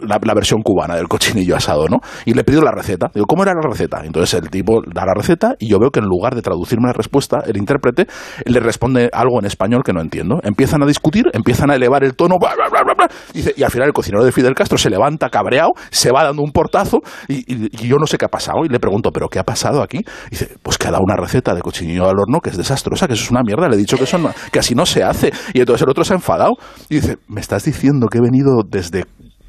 [0.00, 1.98] la versión cubana del cochinillo asado, ¿no?
[2.24, 4.00] Y le pido la receta, digo, ¿cómo era la receta?
[4.04, 6.94] Entonces el tipo da la receta y yo veo que en lugar de traducirme la
[6.94, 8.06] respuesta, el intérprete
[8.46, 10.40] le responde algo en español que no entiendo.
[10.42, 13.92] Empiezan a discutir, empiezan a elevar el tono, bla, bla, bla, y al final el
[13.92, 18.06] cocinero de Fidel Castro se levanta cabreado, se va dando un portazo y yo no
[18.06, 18.64] sé qué ha pasado.
[18.64, 20.00] Y le pregunto, ¿pero qué ha pasado aquí?
[20.30, 23.12] Dice, pues que ha dado una receta de cochinillo al horno que es desastrosa, que
[23.14, 23.68] eso es una mierda.
[23.68, 25.32] Le he dicho que, eso no- que así no se hace.
[25.52, 26.52] Y entonces el otro se ha enfadado
[26.88, 29.04] y dice, ¿me estás diciendo que he venido desde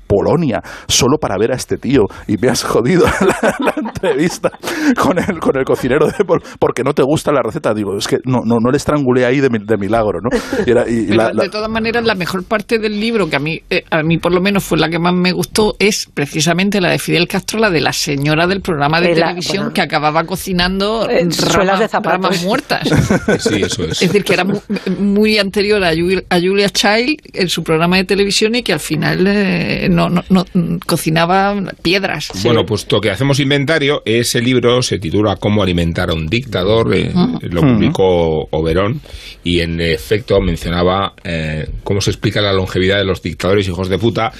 [0.09, 4.49] Polonia solo para ver a este tío y me has jodido la, la entrevista
[4.97, 7.75] con el, con el cocinero de Pol- porque no te gusta la receta.
[7.75, 10.29] Digo, es que no, no, no le estrangulé ahí de, mi- de milagro, ¿no?
[10.65, 13.35] Y era- y Pero la- la- de todas maneras, la mejor parte del libro, que
[13.35, 16.07] a mí, eh, a mí por lo menos fue la que más me gustó, es
[16.11, 19.73] precisamente la de Fidel Castro, la de la señora del programa de la- televisión bueno.
[19.73, 22.21] que acababa cocinando Eh, ramas, de zapatos.
[22.23, 22.89] ramas muertas.
[23.39, 24.01] Sí, eso es.
[24.01, 24.59] Es decir, que era mu-
[24.99, 25.91] muy, anterior a
[26.39, 30.45] Julia Child en su programa de televisión y que al final eh, no, no, no,
[30.53, 32.31] mm, cocinaba piedras.
[32.43, 36.93] Bueno, pues lo que hacemos inventario, ese libro se titula Cómo alimentar a un dictador,
[36.93, 39.01] eh, lo publicó Oberón
[39.43, 43.97] y en efecto mencionaba eh, cómo se explica la longevidad de los dictadores hijos de
[43.97, 44.31] puta,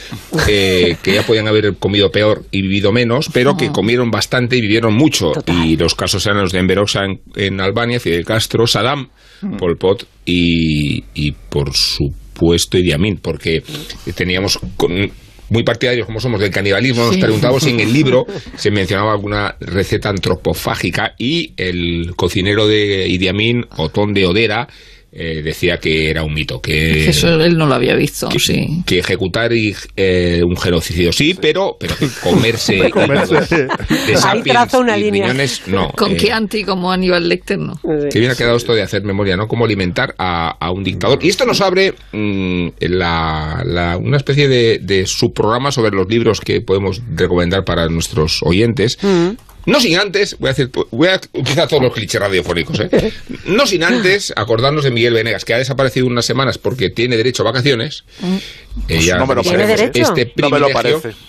[0.48, 4.62] eh, que ya podían haber comido peor y vivido menos, pero que comieron bastante y
[4.62, 5.32] vivieron mucho.
[5.48, 9.10] Y los casos eran los de Enver Hoxha en, en Albania, Fidel Castro, Saddam,
[9.58, 13.62] Pol Pot y, y por su supuesto Idi Amin, porque
[14.16, 15.12] teníamos con,
[15.50, 19.56] muy partidarios como somos del canibalismo, nos preguntábamos si en el libro se mencionaba alguna
[19.60, 24.68] receta antropofágica y el cocinero de Idi Amin, Otón de Odera,
[25.12, 26.62] eh, decía que era un mito.
[26.62, 28.84] Que, Eso él no lo había visto, que, sí.
[28.86, 33.36] que ejecutar y, eh, un genocidio sí, pero, pero que comerse, Comerse.
[33.36, 33.68] de
[34.08, 35.24] Ahí sapiens traza una y línea.
[35.28, 35.92] riñones, no.
[35.92, 37.80] Con eh, Chianti como Aníbal Lecter, ¿no?
[38.12, 39.48] que bien ha quedado esto de hacer memoria, ¿no?
[39.48, 41.20] Cómo alimentar a, a un dictador.
[41.24, 46.40] Y esto nos abre mm, la- la- una especie de, de subprograma sobre los libros
[46.42, 48.98] que podemos recomendar para nuestros oyentes.
[49.66, 53.12] No sin antes, voy a, decir, voy a utilizar todos los clichés radiofónicos, ¿eh?
[53.46, 57.44] No sin antes acordarnos de Miguel Venegas, que ha desaparecido unas semanas porque tiene derecho
[57.44, 58.04] a vacaciones.
[58.88, 59.92] Eh, ya no me lo parece.
[59.94, 61.20] Este No me lo privilegio parece.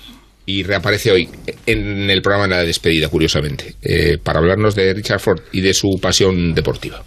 [0.47, 1.29] y reaparece hoy
[1.67, 5.75] en el programa de la despedida, curiosamente, eh, para hablarnos de Richard Ford y de
[5.75, 7.03] su pasión deportiva.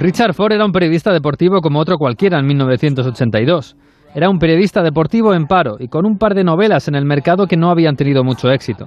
[0.00, 3.74] Richard Ford era un periodista deportivo como otro cualquiera en 1982.
[4.14, 7.46] Era un periodista deportivo en paro y con un par de novelas en el mercado
[7.46, 8.86] que no habían tenido mucho éxito.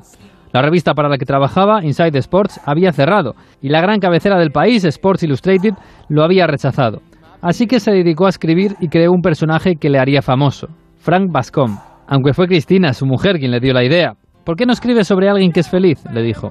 [0.51, 4.51] La revista para la que trabajaba, Inside Sports, había cerrado y la gran cabecera del
[4.51, 5.73] país, Sports Illustrated,
[6.09, 7.01] lo había rechazado.
[7.41, 11.31] Así que se dedicó a escribir y creó un personaje que le haría famoso, Frank
[11.31, 11.77] Bascom.
[12.07, 14.13] Aunque fue Cristina, su mujer, quien le dio la idea.
[14.43, 16.03] ¿Por qué no escribes sobre alguien que es feliz?
[16.11, 16.49] le dijo.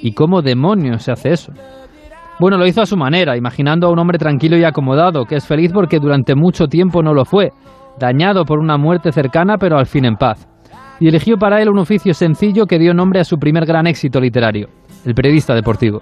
[0.00, 1.52] ¿Y cómo demonios se hace eso?
[2.40, 5.46] Bueno, lo hizo a su manera, imaginando a un hombre tranquilo y acomodado, que es
[5.46, 7.50] feliz porque durante mucho tiempo no lo fue,
[7.98, 10.48] dañado por una muerte cercana pero al fin en paz.
[11.00, 14.20] Y eligió para él un oficio sencillo que dio nombre a su primer gran éxito
[14.20, 14.68] literario,
[15.04, 16.00] el periodista deportivo.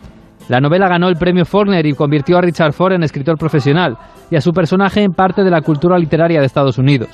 [0.48, 3.96] La novela ganó el premio Faulkner y convirtió a Richard Ford en escritor profesional
[4.30, 7.10] y a su personaje en parte de la cultura literaria de Estados Unidos.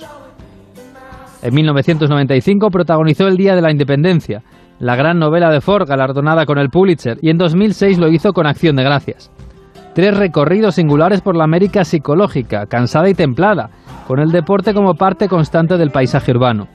[1.43, 4.43] En 1995 protagonizó El Día de la Independencia,
[4.79, 8.47] la gran novela de Ford galardonada con el Pulitzer, y en 2006 lo hizo con
[8.47, 9.31] Acción de Gracias.
[9.97, 13.71] Tres recorridos singulares por la América psicológica, cansada y templada,
[14.07, 16.69] con el deporte como parte constante del paisaje urbano.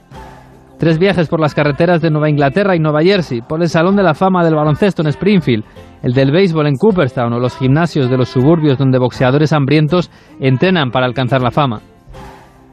[0.76, 4.02] Tres viajes por las carreteras de Nueva Inglaterra y Nueva Jersey, por el Salón de
[4.02, 5.62] la Fama del baloncesto en Springfield,
[6.02, 10.90] el del béisbol en Cooperstown o los gimnasios de los suburbios donde boxeadores hambrientos entrenan
[10.90, 11.80] para alcanzar la fama.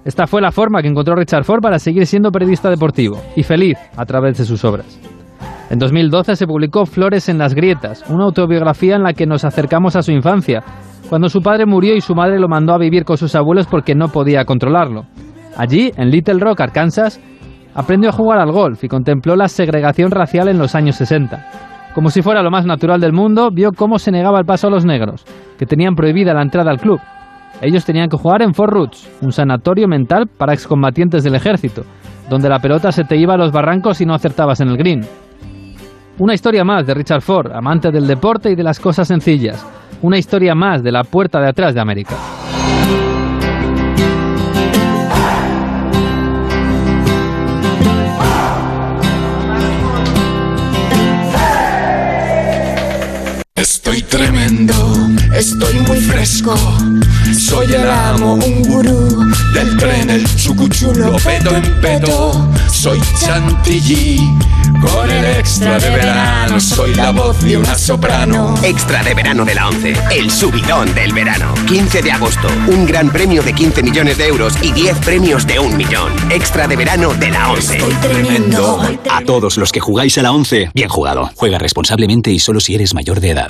[0.04, 3.78] Esta fue la forma que encontró Richard Ford para seguir siendo periodista deportivo y feliz
[3.96, 5.00] a través de sus obras.
[5.70, 9.96] En 2012 se publicó Flores en las grietas, una autobiografía en la que nos acercamos
[9.96, 10.64] a su infancia,
[11.10, 13.94] cuando su padre murió y su madre lo mandó a vivir con sus abuelos porque
[13.94, 15.06] no podía controlarlo.
[15.58, 17.22] Allí, en Little Rock, Arkansas,
[17.76, 21.46] aprendió a jugar al golf y contempló la segregación racial en los años 60.
[21.94, 24.72] Como si fuera lo más natural del mundo, vio cómo se negaba el paso a
[24.72, 25.24] los negros,
[25.60, 27.00] que tenían prohibida la entrada al club.
[27.62, 31.84] Ellos tenían que jugar en Fort Roots, un sanatorio mental para excombatientes del ejército,
[32.28, 35.02] donde la pelota se te iba a los barrancos y no acertabas en el green.
[36.20, 39.66] Una historia más de Richard Ford, amante del deporte y de las cosas sencillas.
[40.02, 42.18] Una historia más de la puerta de atrás de América.
[53.56, 54.74] Estoy tremendo,
[55.40, 56.54] estoy muy fresco.
[57.34, 62.50] Soy el amo, un gurú del tren, el chucuchulo, pedo en pedo.
[62.70, 64.20] Soy chantilly,
[64.82, 66.60] con el extra de verano.
[66.60, 68.54] Soy la voz de una soprano.
[68.64, 71.54] Extra de verano de la 11, el subidón del verano.
[71.68, 75.58] 15 de agosto, un gran premio de 15 millones de euros y 10 premios de
[75.60, 76.12] un millón.
[76.30, 77.78] Extra de verano de la 11.
[77.78, 78.82] Estoy tremendo.
[79.10, 81.32] A todos los que jugáis a la 11, bien jugado.
[81.36, 83.50] Juega responsablemente y solo si eres mayor de edad.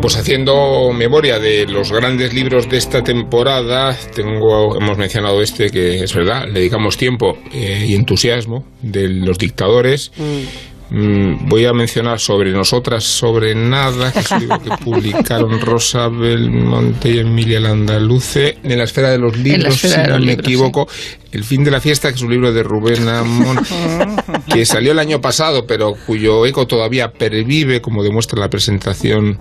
[0.00, 6.02] Pues haciendo memoria de los grandes libros de esta temporada, tengo, hemos mencionado este que
[6.02, 10.10] es verdad, le dedicamos tiempo eh, y entusiasmo de los dictadores.
[10.16, 16.08] Mm, voy a mencionar sobre nosotras, sobre nada, que es un libro que publicaron Rosa
[16.08, 20.88] Belmonte y Emilia Landaluce en la esfera de los libros, si no me libros, equivoco.
[21.32, 23.60] El fin de la fiesta, que es un libro de Rubén Amón,
[24.52, 29.38] que salió el año pasado, pero cuyo eco todavía pervive, como demuestra la presentación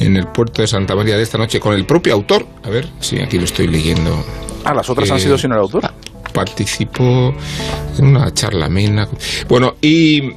[0.00, 2.46] en el puerto de Santa María de esta noche con el propio autor.
[2.62, 4.22] A ver, sí, aquí lo estoy leyendo.
[4.64, 5.90] Ah, las otras han Eh, sido sin el autor.
[6.34, 7.34] Participó
[7.98, 9.08] en una charla amena.
[9.48, 10.32] Bueno, y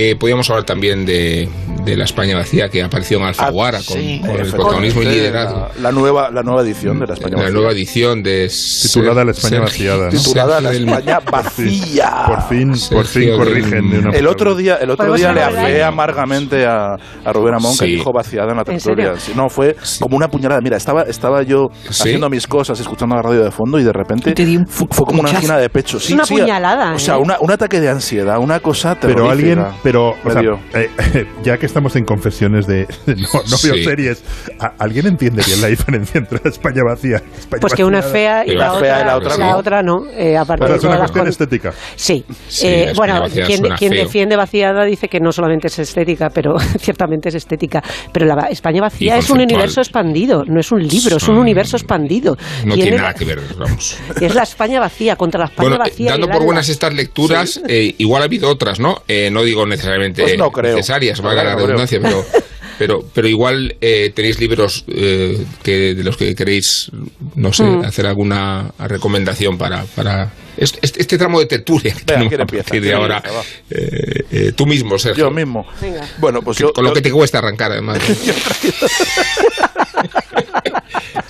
[0.00, 1.48] eh, podríamos hablar también de,
[1.84, 5.06] de la España vacía que apareció en Alfaguara Ah, con, sí, con el protagonismo y
[5.06, 5.68] liderazgo.
[5.76, 7.54] La, la nueva, la nueva edición de la España La vacía.
[7.54, 8.48] nueva edición de
[8.82, 10.10] Titulada La España Sergio- vaciada, ¿no?
[10.10, 12.12] Titulada La España vacía.
[12.26, 15.76] Por fin, por fin corrigen de una El otro día, el otro ¿Podemos día le
[15.76, 15.86] ello?
[15.86, 19.14] amargamente a, a Rubén Amón que dijo vaciada en la ¿En tertulia.
[19.34, 20.60] no, fue como una puñalada.
[20.60, 22.02] Mira, estaba, estaba yo ¿Sí?
[22.02, 24.66] haciendo mis cosas, escuchando la radio de fondo y de repente Y te di un
[24.66, 25.98] fu- fue como una angina de pecho.
[26.00, 27.18] Sí, una sí, puñalada, O sea, ¿eh?
[27.18, 29.32] una- un ataque de ansiedad, una cosa Pero terrorífica.
[29.32, 30.42] alguien, pero o sea,
[30.74, 33.84] eh, ya que estamos en confesiones de no, no veo Sí.
[33.84, 34.22] series,
[34.60, 38.00] ¿a- ¿alguien entiende bien la diferencia entre la España vacía y España Pues que una
[38.00, 39.56] es fea y la, la otra, fea y la otra la no.
[39.56, 40.04] otra no.
[40.12, 41.72] eh, aparte O sea, de es una las cuestión con- estética.
[41.96, 46.28] Sí, Sí, Eh, la bueno, quien, quien defiende vaciada dice que no solamente es estética,
[46.30, 47.82] pero ciertamente es estética.
[48.12, 51.38] Pero la España vacía Y es un universo expandido, no es un libro, es un
[51.38, 52.36] universo expandido.
[52.64, 53.98] No tiene nada que ver, vamos.
[54.20, 56.10] Es la España vacía contra la España Bueno, eh, vacía.
[56.12, 59.02] dando por buenas estas lecturas, eh, igual ha habido otras, ¿no?
[59.08, 60.76] Eh, no digo necesariamente Pues no creo.
[60.76, 61.66] necesarias, valga no la creo.
[61.66, 62.24] redundancia, pero,
[62.78, 66.90] pero, pero igual eh, tenéis libros eh, que, de los que queréis,
[67.34, 67.84] no sé, Mm.
[67.84, 72.42] hacer alguna recomendación para, para este, este- tramo de tertulia que Venga, tenemos ¿quién a
[72.42, 72.64] empieza?
[72.64, 73.16] partir de ¿Quién ahora.
[73.16, 73.40] empieza?
[73.70, 75.24] Eh, eh, tú mismo, Sergio.
[75.26, 75.64] Yo mismo.
[75.80, 76.06] Venga.
[76.18, 77.98] Bueno, pues Que- yo, con lo que te cuesta arrancar, además.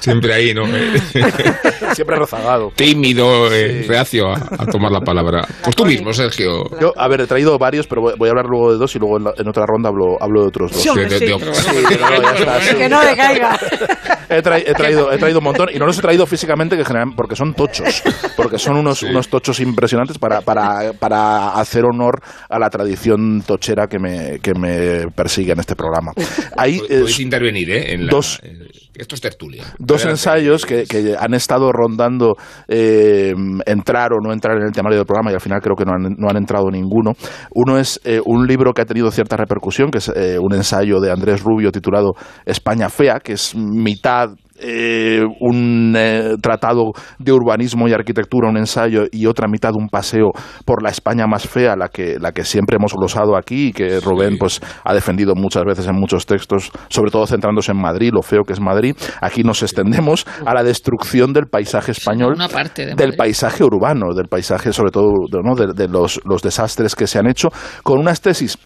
[0.09, 0.65] Siempre ahí, ¿no?
[1.95, 2.73] siempre rezagado.
[2.75, 3.89] Tímido, eh, Sí.
[3.89, 5.47] reacio a, a tomar la palabra.
[5.63, 6.65] Pues tú mismo, Sergio.
[6.81, 8.99] Yo, a ver, he traído varios, pero voy, voy a hablar luego de dos y
[8.99, 10.83] luego en, la- en otra ronda hablo, hablo de otros dos.
[10.83, 11.27] Sí, hombre, De- de- sí.
[11.27, 13.59] de- Sí, pero no, ya está,
[14.39, 16.85] He, trai- he traído, he traído un montón y no los he traído físicamente que
[16.85, 18.03] general, porque son tochos,
[18.37, 23.87] porque son unos, unos tochos impresionantes para, para, para hacer honor a la tradición tochera
[23.87, 26.13] que me, que me persigue en este programa.
[26.57, 27.93] Hay eh, Podéis intervenir, ¿eh?
[27.95, 29.63] En la- dos- eh, esto es tertulia.
[29.79, 30.11] dos Adelante.
[30.11, 32.35] ensayos que, que han estado rondando
[32.67, 33.33] eh,
[33.65, 35.93] entrar o no entrar en el temario del programa y al final creo que no
[35.93, 37.13] han, no han entrado ninguno.
[37.55, 40.09] Uno es un libro que ha tenido cierta repercusión, que es
[40.41, 42.15] un ensayo de Andrés Rubio titulado
[42.45, 44.18] España Fea, que es mitad
[44.61, 50.33] eh, un eh, tratado de urbanismo y arquitectura, un ensayo, y otra mitad un paseo
[50.65, 54.01] por la España más fea, la que, la que siempre hemos glosado aquí y que
[54.01, 58.23] Rubén pues, ha defendido muchas veces en muchos textos, sobre todo centrándose en Madrid, lo
[58.23, 58.97] feo que es Madrid.
[59.21, 64.13] Aquí nos extendemos a la destrucción del paisaje español, Una parte de del paisaje urbano,
[64.15, 65.55] del paisaje sobre todo de, ¿no?
[65.55, 67.49] de, de los, los desastres que se han hecho,
[67.85, 68.59] con unas tesis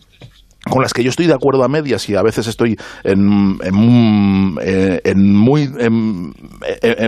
[0.71, 4.57] con las que yo estoy de acuerdo a medias y a veces estoy en, en,
[4.63, 6.33] eh, muy en,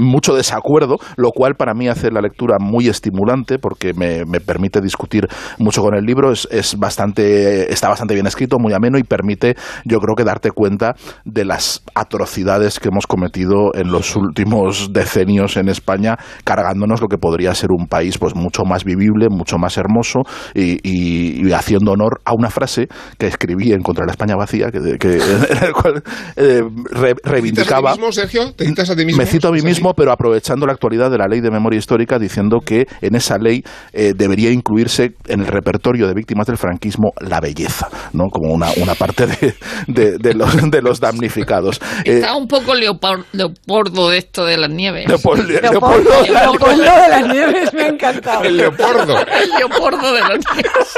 [0.03, 4.81] mucho desacuerdo, lo cual para mí hace la lectura muy estimulante porque me, me permite
[4.81, 9.05] discutir mucho con el libro, es, es bastante está bastante bien escrito, muy ameno y
[9.05, 14.93] permite yo creo que darte cuenta de las atrocidades que hemos cometido en los últimos
[14.93, 19.59] decenios en España, cargándonos lo que podría ser un país pues mucho más vivible, mucho
[19.59, 20.21] más hermoso
[20.55, 22.87] y, y- y haciendo honor a una frase
[23.19, 26.03] que escribí en Contra la España Vacía, que, que- en el cual
[26.37, 27.93] eh, re- ¿Te citas a reivindicaba...
[27.93, 28.53] ti mismo, Sergio?
[28.53, 29.19] ¿Te citas a ti mismo?
[29.19, 32.19] Me cito a mí mismo, pero aprovechando la actualidad de la ley de memoria histórica,
[32.19, 37.13] diciendo que en esa ley eh, debería incluirse en el repertorio de víctimas del franquismo
[37.21, 38.25] la belleza, ¿no?
[38.31, 39.55] Como una, una parte de,
[39.87, 41.81] de- de los, de los damnificados.
[42.05, 45.07] Eh, Está un poco leopar- leopardo de esto de las nieves.
[45.09, 48.43] Leopoldo- Leopoldo, Leopoldo- Leopoldo de las Nieves me ha encantado.
[48.45, 49.17] El leopardo.
[49.43, 50.95] El leopardo de las nieves.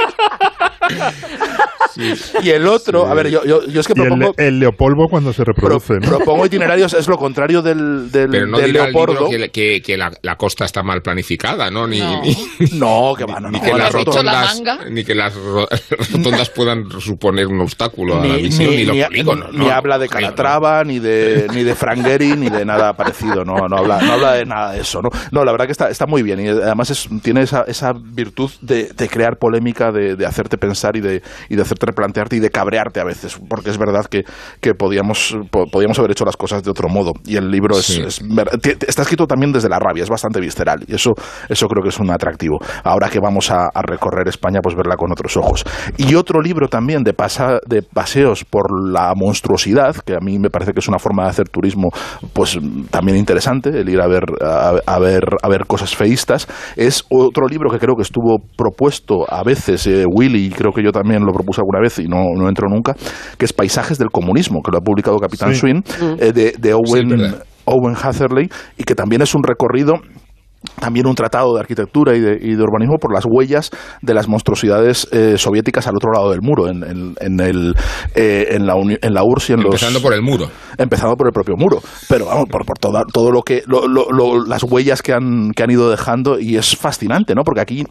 [2.43, 4.35] Y el otro, a ver, yo, yo, yo es que Y el, propongo...
[4.37, 6.09] el leopolvo cuando se pro- reproduce, ¿no?
[6.19, 9.31] propongo itinerarios, es lo contrario del, del, Pero no del dirá el libro Leopoldo.
[9.31, 11.87] que, que- que la, la costa está mal planificada, ¿no?
[11.87, 12.23] Ni, No.
[12.23, 12.37] ni,
[12.73, 14.79] No, que va, no, ni no, que las la rotondas, manga?
[14.91, 15.69] ni que las ro-
[16.13, 19.53] rotondas puedan suponer un obstáculo a la ni, visión, ni, ni- los ni- polígonos.
[19.53, 19.71] ni ¿no?
[19.71, 20.09] habla de.
[20.09, 24.33] Calatrava, ni de, ni de Frangueri, ni de nada parecido, no, no, habla, no habla
[24.35, 25.11] de nada de eso, ¿no?
[25.31, 28.51] No, la verdad que está, está muy bien y además es, tiene esa, esa virtud
[28.61, 31.87] de, de crear polémica, de, de hacerte pensar y de, y de hacerte
[32.35, 34.25] y de cabrearte a veces, porque es verdad que,
[34.61, 37.87] que podíamos, po- podíamos haber hecho las cosas de otro modo y el libro es,
[37.87, 38.03] Sí.
[38.87, 41.13] está escrito también desde la rabia, es bastante visceral y eso,
[41.49, 42.59] eso creo que es un atractivo.
[42.83, 45.65] Ahora que vamos a, a recorrer España, pues verla con otros ojos.
[45.97, 50.51] Y otro libro también de, pasa, de paseos por la monstruosidad, que a mí me
[50.51, 51.91] parece que es una forma de hacer turismo
[52.33, 52.59] pues
[52.91, 57.47] también interesante, el ir a ver, a, a ver, a ver cosas feístas, es otro
[57.47, 61.33] libro que creo que estuvo propuesto a veces, eh, Willy, creo que yo también lo
[61.33, 62.95] propuse alguna vez y no, no entro nunca,
[63.39, 65.61] que es Paisajes del Comunismo, que lo ha publicado Capitán Sí.
[65.61, 65.83] Swing,
[66.19, 66.75] eh, de, de.
[67.69, 68.49] Owen Hatherley,
[68.79, 69.95] y que también es un recorrido
[70.81, 73.71] también un tratado de arquitectura y de, y de urbanismo por las huellas
[74.03, 77.75] de las monstruosidades eh, soviéticas al otro lado del muro, en, en- en el,
[78.15, 79.67] eh, en, la, uni- en la URSS y en los...
[79.67, 80.49] Empezando por el muro.
[80.79, 83.63] Empezando por el propio muro, pero vamos, por, por toda- todo lo que...
[83.67, 87.43] lo- lo- lo- las huellas que han, que han ido dejando y es fascinante, ¿no?
[87.45, 87.85] Porque aquí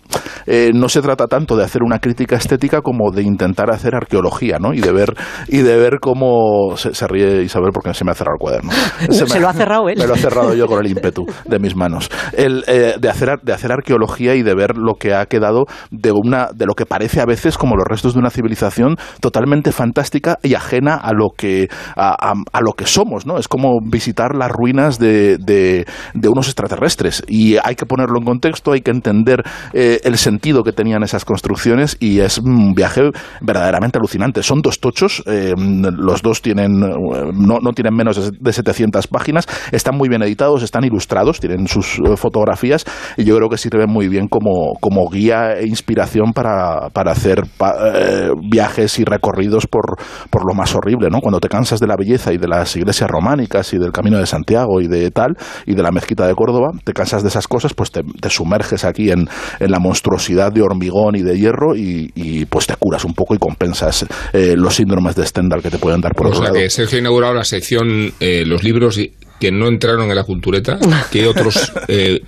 [0.46, 4.58] eh, no se trata tanto de hacer una crítica estética como de intentar hacer arqueología,
[4.60, 4.74] ¿no?
[4.74, 5.14] Y de ver,
[5.48, 6.76] y de ver cómo...
[6.78, 8.72] Se, se ríe Isabel porque se me ha cerrado el cuaderno.
[9.10, 9.98] Se me- lo ha cerrado él.
[9.98, 12.10] Me lo he cerrado yo con el ímpetu de mis manos.
[12.34, 16.12] El, eh, de, hacer, de hacer arqueología y de ver lo que ha quedado de,
[16.12, 20.38] una, de lo que parece a veces como los restos de una civilización totalmente fantástica
[20.43, 23.26] y ajena a lo que, a, lo que somos.
[23.26, 23.38] ¿no?
[23.38, 25.86] Es como visitar las ruinas de, de-
[26.30, 27.24] unos extraterrestres.
[27.28, 29.43] Y hay que ponerlo en contexto, hay que entender
[29.74, 33.11] eh, el sentido que tenían esas construcciones y es un viaje
[33.41, 34.43] verdaderamente alucinante.
[34.43, 39.47] Son dos tochos, eh, los dos tienen, no, no tienen menos de- de 700 páginas,
[39.72, 42.18] están muy bien editados, están ilustrados, tienen sus eh,
[42.56, 42.86] fotografías
[43.18, 47.41] y yo creo que sirven muy bien como, como guía e inspiración para, para hacer
[47.58, 49.97] pa- eh, viajes y recorridos por,
[50.30, 51.20] por lo más horrible, ¿no?
[51.20, 54.26] Cuando te cansas de la belleza y de las iglesias románicas y del Camino de
[54.26, 55.36] Santiago y de tal,
[55.66, 58.86] y de la mezquita de Córdoba, te cansas de esas cosas, pues te, te sumerges
[58.86, 59.28] aquí en,
[59.60, 63.36] en la monstruosidad de hormigón y de hierro y, y, pues te curas un poco
[63.36, 66.49] y compensas eh, los síndromes de Stendhal que te pueden dar por O otro sea
[66.51, 66.60] lado.
[66.60, 69.12] que Sergio ha inaugurado la sección eh, Los libros y-
[69.46, 70.80] que no entraron en la cultureta.
[71.12, 72.20] ¿Qué otros eh,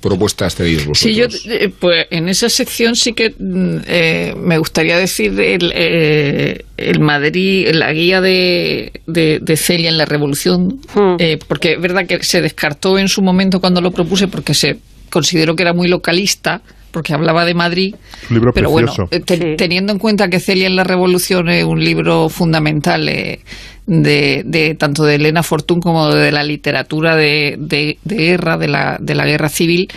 [0.00, 1.00] propuestas tenéis vosotros?
[1.00, 5.70] Sí, yo, eh, pues en esa sección sí que mm, eh, me gustaría decir el,
[5.74, 10.80] eh, el Madrid, la guía de, de, de Celia en la Revolución,
[11.18, 14.78] eh, porque es verdad que se descartó en su momento cuando lo propuse porque se
[15.10, 16.62] consideró que era muy localista
[16.92, 17.94] porque hablaba de Madrid,
[18.30, 19.08] Un libro pero bueno, precioso.
[19.10, 23.40] eh, te- teniendo en cuenta que Celia en la Revolución es un libro fundamental eh,
[23.86, 28.68] de, de tanto de Elena Fortún como de la literatura de, de- de guerra, de
[28.68, 29.88] la, de la guerra civil,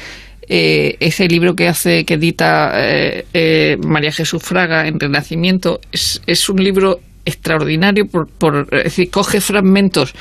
[0.48, 6.22] eh, ese libro que hace, que edita eh, eh, María Jesús Fraga en Renacimiento, es,
[6.28, 10.14] es un libro extraordinario por, por es decir, coge fragmentos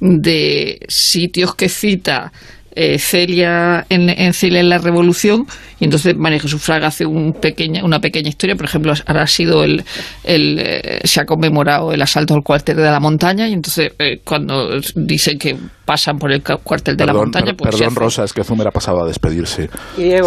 [0.00, 2.32] de sitios que cita
[2.76, 5.46] eh, Celia en, en Celia en la Revolución
[5.80, 9.26] y entonces María Jesús Fraga hace un pequeña, una pequeña historia por ejemplo ahora ha
[9.26, 9.82] sido el,
[10.24, 14.20] el eh, se ha conmemorado el asalto al cuartel de la montaña y entonces eh,
[14.24, 18.32] cuando dicen que pasan por el cuartel de la montaña pues perdón hace- Rosa, es
[18.32, 19.70] que Zumer ha pasado a despedirse.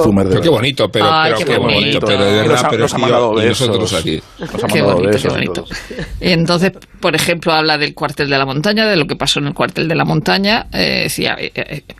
[0.04, 1.80] Zumer de Pero qué bonito, pero, Ay, pero qué qué bonito.
[1.82, 4.00] bonito, pero de verdad, ha- pero nos ha tío, mandado y nosotros besos.
[4.00, 4.22] aquí.
[4.40, 5.54] Nos ha Qué mandado bonito, qué besos y bonito.
[5.64, 6.06] todo.
[6.22, 6.72] Entonces,
[7.02, 9.90] por ejemplo, habla del cuartel de la montaña, de lo que pasó en el cuartel
[9.90, 10.68] de la montaña.
[10.72, 11.36] eh, decía,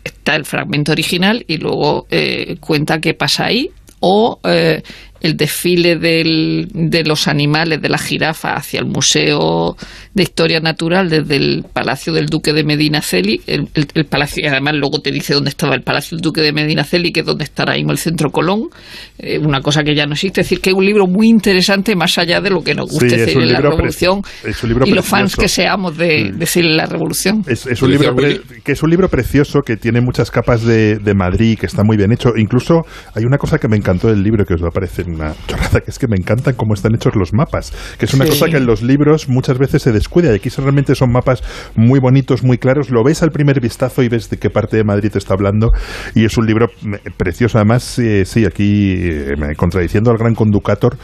[0.04, 3.70] está el fragmento original y luego eh, cuenta qué pasa ahí.
[4.00, 4.82] O eh,
[5.20, 9.76] el desfile del- de los animales, de la jirafa, hacia el Museo
[10.14, 13.40] de Historia Natural, desde el Palacio del Duque de Medina Celi.
[13.46, 16.40] El, el- el palacio, y además luego te dice dónde estaba el Palacio del Duque
[16.40, 18.68] de Medina Celi, que es donde está ahora mismo el Centro Colón.
[19.22, 20.40] eh, una cosa que ya no existe.
[20.40, 23.16] Es decir, que es un libro muy interesante, más allá de lo que nos guste
[23.18, 26.70] decir en la Revolución es un libro y los fans que seamos de, de Celia
[26.70, 27.44] en la Revolución.
[27.46, 28.14] Es, es un libro
[28.64, 31.98] que es un libro precioso que tiene muchas capas de, de Madrid que está muy
[31.98, 32.30] bien hecho.
[32.36, 32.80] Incluso
[33.14, 35.80] hay una cosa que me encantó del libro que os va a parecer una chorrada,
[35.80, 37.72] que es que me encantan cómo están hechos los mapas.
[37.98, 38.30] Que es una Sí.
[38.32, 41.42] cosa que en los libros muchas veces se descuida y aquí realmente son mapas
[41.74, 42.90] muy bonitos, muy claros.
[42.90, 45.70] Lo ves al primer vistazo y ves de qué parte de Madrid te está hablando
[46.14, 47.58] y es un libro eh, precioso.
[47.58, 50.96] Además, eh, sí, aquí eh, contradiciendo al gran conducator,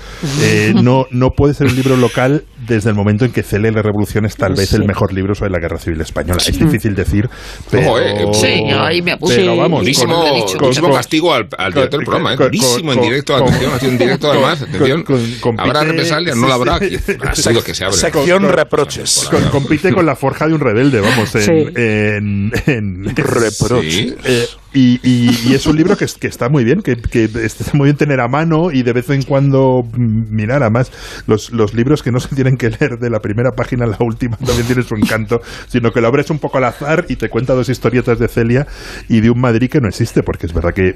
[0.43, 3.75] eh, no, no puede ser un libro local desde el momento en que Celia y
[3.75, 4.77] la Revolución es tal vez Sí.
[4.77, 6.39] el mejor libro sobre la Guerra Civil Española.
[6.47, 7.29] Es difícil decir,
[7.71, 7.89] pero...
[7.91, 9.35] Ojo, eh, Sí, yo ahí me apunto.
[9.37, 12.37] pero vamos, Durísimo, con- con- durísimo con- castigo al, al director del programa, ¿eh?
[12.37, 15.03] con- durísimo en directo, con- atención, ha sido en directo además, atención.
[15.05, 16.79] con- con- Habrá represalias, no sí, la habrá.
[16.79, 16.85] sí.
[16.97, 16.97] aquí.
[17.27, 17.97] Ha sido que se abre.
[17.97, 19.29] Sección Con- reproches.
[19.31, 21.43] con- compite con la forja de un rebelde, vamos, en...
[21.43, 21.51] Sí.
[21.77, 24.57] en- en- Reproches.
[24.79, 27.97] Y, es un libro que, es- que está muy bien, que, que está muy bien
[27.97, 30.63] tener a mano y de vez en cuando mirar.
[30.63, 30.93] Además,
[31.27, 33.97] los, los libros que no se tienen que leer de la primera página a la
[34.01, 37.29] última también tienen su encanto, sino que lo abres un poco al azar y te
[37.31, 38.67] cuenta dos historietas de Celia
[39.09, 40.95] y de un Madrid que no existe, porque es verdad que,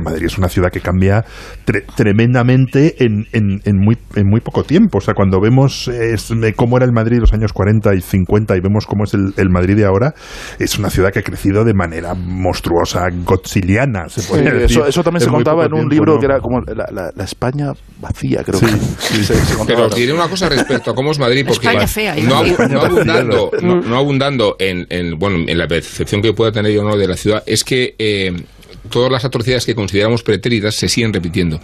[0.00, 1.24] Madrid es una ciudad que cambia
[1.66, 3.26] tre- tremendamente en,
[4.24, 4.98] muy, poco tiempo.
[4.98, 8.00] O sea, cuando vemos es- eh, cómo era el Madrid de los años 40 y
[8.00, 10.14] 50 y vemos cómo es el, el Madrid de ahora,
[10.60, 14.54] es una ciudad que ha crecido de manera monstruosa, godzilliana, se Sí, decir.
[14.64, 16.20] eso, eso también se contaba en un tiempo, libro ¿no?
[16.20, 18.72] que era como la, la- la España vacía, creo Sí, que.
[18.72, 19.24] sí.
[19.24, 19.86] se- se contaba.
[19.88, 22.80] Pero diré una cosa respecto a cómo es Madrid, porque España fea, no, España no
[22.82, 26.96] abundando, no, no abundando en, en, bueno, en la percepción que pueda tener yo no
[26.96, 28.32] de la ciudad, es que eh,
[28.90, 31.60] todas las atrocidades que consideramos pretéritas se siguen repitiendo.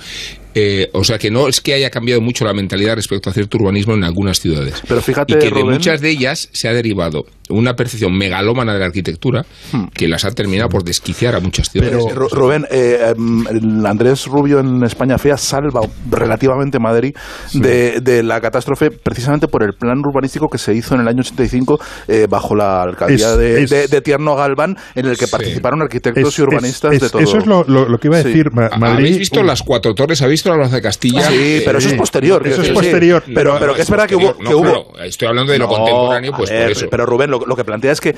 [0.55, 3.59] Eh, o sea que no es que haya cambiado mucho la mentalidad respecto a cierto
[3.59, 4.83] urbanismo en algunas ciudades.
[4.87, 8.73] Pero fíjate, y que de Rubén- muchas de ellas se ha derivado una percepción megalómana
[8.73, 9.85] de la arquitectura Hmm.
[9.93, 11.97] que las ha terminado por desquiciar a muchas ciudades.
[11.97, 15.81] Ru- Rubén, eh, em, el Andrés Rubio en España Fea salva
[16.11, 17.15] relativamente Madrid
[17.53, 21.21] de, de la catástrofe precisamente por el plan urbanístico que se hizo en el año
[21.21, 21.79] 85
[22.09, 25.83] eh, bajo la alcaldía Es- de, es- de- de Tierno Galván, en el que participaron
[25.83, 27.23] arquitectos Es- y urbanistas es- de todo.
[27.23, 28.51] Eso es lo, lo- lo que iba a decir.
[28.53, 30.23] Ma- Madrid, ¿Habéis visto las cuatro torres?
[30.23, 31.23] ¿Habéis Plaza de Castilla?
[31.23, 32.47] Sí, pero eso es posterior.
[32.47, 33.23] Eso es posterior.
[33.35, 34.35] Pero, pero que es verdad que hubo...
[34.41, 36.87] No, que hubo claro, estoy hablando de lo No, contemporáneo, pues a ver, por eso.
[36.91, 38.15] Pero Rubén, lo, lo que plantea es que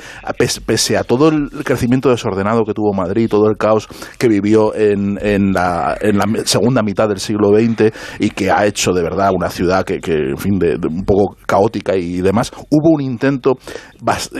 [0.65, 5.17] pese a todo el crecimiento desordenado que tuvo Madrid, todo el caos que vivió en,
[5.21, 9.31] en, la, en la segunda mitad del siglo XX y que ha hecho de verdad
[9.33, 13.01] una ciudad que, que, en fin, de, de un poco caótica y demás, hubo un
[13.01, 13.53] intento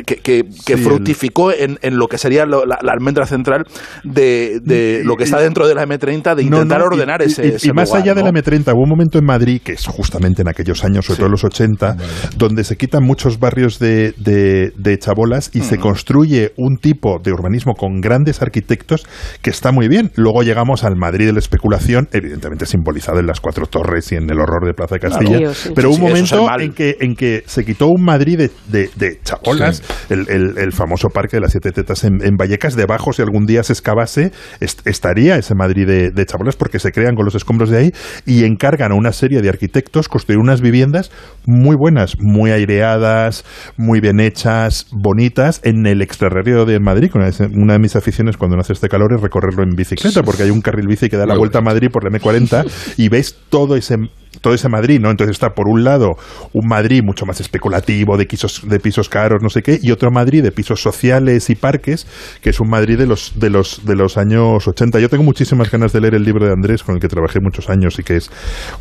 [0.05, 3.63] que, que, que Sí, fructificó en, en lo que sería lo- la, la almendra central
[4.03, 7.45] de, de lo que está dentro de la M30 de intentar no, ordenar y, ese,
[7.45, 9.73] y- ese y más lugar, allá de la M30, hubo un momento en Madrid, que
[9.73, 11.97] es justamente en aquellos años, sobre todo en los 80,
[12.37, 15.63] donde se quitan muchos barrios de, de, de chabolas y Mm.
[15.63, 19.05] se construye un tipo de urbanismo con grandes arquitectos
[19.41, 20.11] que está muy bien.
[20.15, 24.29] Luego llegamos al Madrid de la especulación, evidentemente simbolizado en las cuatro torres y en
[24.29, 25.53] el horror de Plaza de Castilla, Claro.
[25.53, 25.73] Sí, sí.
[25.75, 28.89] pero Sí, un es momento en que, en que se quitó un Madrid de, de,
[28.95, 33.13] de chabolas, el, el- el famoso parque de las siete tetas en, en Vallecas, debajo,
[33.13, 37.15] si algún día se excavase, est- estaría ese Madrid de, de chabolas porque se crean
[37.15, 37.91] con los escombros de ahí
[38.25, 41.11] y encargan a una serie de arquitectos construir unas viviendas
[41.45, 43.45] muy buenas, muy aireadas,
[43.77, 47.11] muy bien hechas, bonitas, en el extrarradio de Madrid.
[47.13, 50.49] Una de, mis aficiones cuando no hace este calor es recorrerlo en bicicleta, porque hay
[50.49, 53.75] un carril bici que da la vuelta a Madrid por la M40 y ves todo
[53.75, 53.95] ese
[54.41, 55.09] todo ese Madrid, ¿no?
[55.11, 56.11] Entonces está por un lado
[56.53, 60.11] un Madrid mucho más especulativo, de pisos, de pisos caros, no sé qué, y otro
[60.11, 62.05] Madrid de pisos sociales y parques,
[62.41, 64.99] que es un Madrid de los, de los, de los años 80.
[64.99, 67.69] Yo tengo muchísimas ganas de leer el libro de Andrés, con el que trabajé muchos
[67.69, 68.29] años y que es,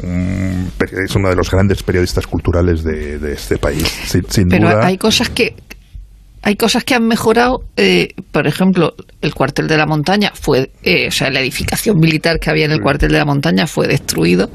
[0.02, 0.70] un-
[1.04, 4.86] es uno de los grandes periodistas culturales de, de este país, sin, sin Pero duda.
[4.86, 5.54] hay cosas que
[6.42, 7.58] hay cosas que han mejorado.
[7.76, 12.38] eh, por ejemplo, el cuartel de la montaña fue, eh, o sea, la edificación militar
[12.38, 14.48] que había en el cuartel de la montaña fue destruido.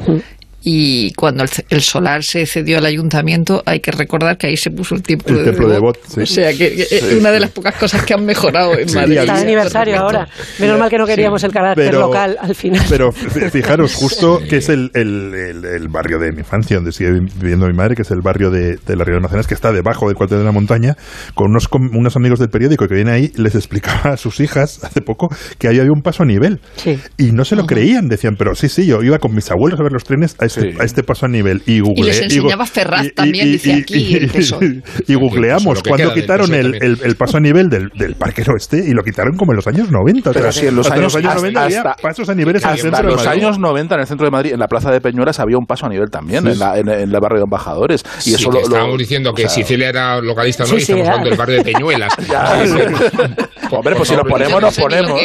[0.64, 4.70] Y cuando el, el solar se cedió al ayuntamiento, hay que recordar que ahí se
[4.70, 5.97] puso el templo, El templo de Bot.
[5.97, 6.22] Bot, sí.
[6.22, 8.95] O sea, que, que es una de las pocas cosas que han mejorado en Sí,
[8.95, 9.18] Madrid.
[9.18, 10.28] Está de aniversario ahora.
[10.59, 12.86] Menos mal que no queríamos el carácter Pero- local al final.
[12.89, 13.12] Pero
[13.51, 17.66] fijaros, justo que es el, el- el- el barrio de mi infancia, donde sigue viviendo
[17.68, 20.07] mi madre, que es el barrio de, de la Río de Almacenas, que está debajo
[20.07, 20.95] del cuartel de la montaña,
[21.34, 24.84] con unos, com- unos amigos del periódico que vienen ahí, les explicaba a sus hijas
[24.84, 26.59] hace poco que ahí había un paso a nivel.
[26.76, 26.99] Sí.
[27.18, 29.84] Y no se lo creían, decían, pero sí, sí, yo iba con mis abuelos a
[29.84, 30.78] ver los trenes a este, Sí.
[30.80, 31.62] a este paso a nivel.
[31.66, 34.82] Y, googleé- les enseñaba Ferraz también, dice aquí el PSOE.
[35.08, 38.43] y googleamos Lo que cuando quitaron el, el- el paso a nivel del, del Parque
[38.52, 40.30] Oeste y lo quitaron como en los años 90.
[40.30, 42.70] o Pero sea, sí, en los años, hasta- 90 había hasta- pasos a niveles en
[42.72, 43.41] el centro de los Madrid.
[43.43, 45.86] años 90 en el centro de Madrid, en la plaza de Peñuelas, había un paso
[45.86, 48.04] a nivel también, en, la, en, en el barrio de embajadores.
[48.20, 50.70] Y Sí, eso lo, lo- estábamos diciendo que o sea, Sicilia era localista, ¿no?
[50.70, 52.14] Sí, y sí, estamos hablando del barrio de Peñuelas.
[52.22, 53.76] Sí.
[53.76, 55.22] Hombre, pues si lo ponemos, nos lo ponemos.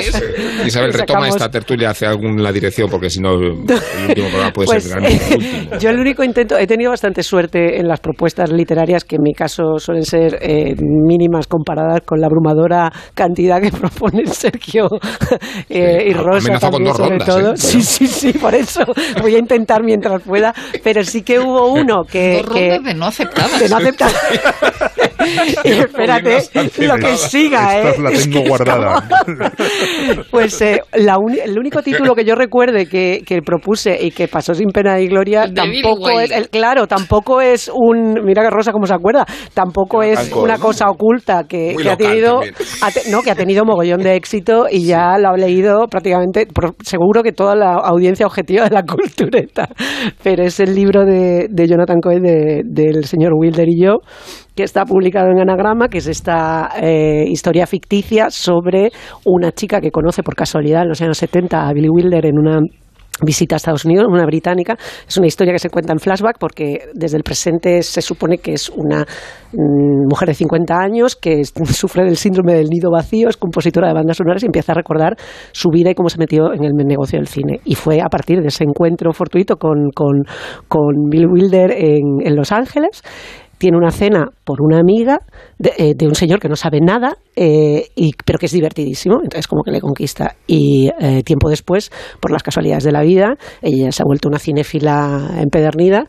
[0.64, 4.85] Isabel, retoma esta tertulia hacia alguna dirección, porque si no, el último programa puede Pues,
[4.85, 5.15] ser último.
[5.80, 9.32] yo el único intento, he tenido bastante suerte en las propuestas literarias que en mi
[9.32, 14.88] caso suelen ser eh, mínimas comparadas con la abrumadora cantidad que proponen Sergio
[15.68, 17.52] eh, y Sí, Rosa amenaza con también sobre rondas, todo.
[17.52, 17.56] ¿eh?
[17.56, 18.84] Sí, sí, sí, por eso
[19.20, 22.94] voy a intentar mientras pueda, pero sí que hubo uno que, Dos que rondas de
[22.94, 23.60] no aceptadas.
[23.60, 24.10] de no aceptar.
[25.64, 26.38] y espérate,
[26.86, 28.02] lo que siga, Esta ¿eh?
[28.02, 29.02] la Es tengo que guardada.
[30.30, 34.54] Pues eh, la el único título que yo recuerde que, que propuse y que pasó
[34.54, 38.72] sin pena y gloria De tampoco es, el- claro, tampoco es un, mira que Rosa
[38.72, 40.44] cómo se acuerda, tampoco es Alcohol.
[40.44, 42.54] una cosa oculta que, ha tenido, también.
[42.82, 46.46] ha te- no, que ha tenido mogollón de éxito y ya lo ha leído prácticamente,
[46.46, 49.68] por- seguro que toda la audiencia objetiva de la cultureta,
[50.22, 53.98] pero es el libro de, de Jonathan Cohen de- del señor Wilder y yo
[54.54, 58.90] que está publicado en Anagrama, que es esta eh, historia ficticia sobre
[59.26, 62.61] una chica que conoce por casualidad en los años 70 a Billy Wilder en una
[63.22, 64.76] visita a Estados Unidos, una británica.
[65.06, 68.52] Es una historia que se cuenta en flashback porque desde el presente se supone que
[68.52, 69.06] es una
[69.52, 73.94] mm, mujer de 50 años que sufre del síndrome del nido vacío, es compositora de
[73.94, 75.16] bandas sonoras y empieza a recordar
[75.52, 77.60] su vida y cómo se metió en el negocio del cine.
[77.64, 80.24] Y fue a partir de ese encuentro fortuito con, con,
[80.68, 83.02] con Bill Wilder en, en Los Ángeles
[83.59, 85.20] tiene una cena por una amiga
[85.59, 89.16] de, eh, de un señor que no sabe nada, eh, y, pero que es divertidísimo,
[89.22, 90.36] entonces como que le conquista.
[90.46, 91.90] Y eh, tiempo después,
[92.20, 96.04] por las casualidades de la vida, ella se ha vuelto una cinéfila empedernida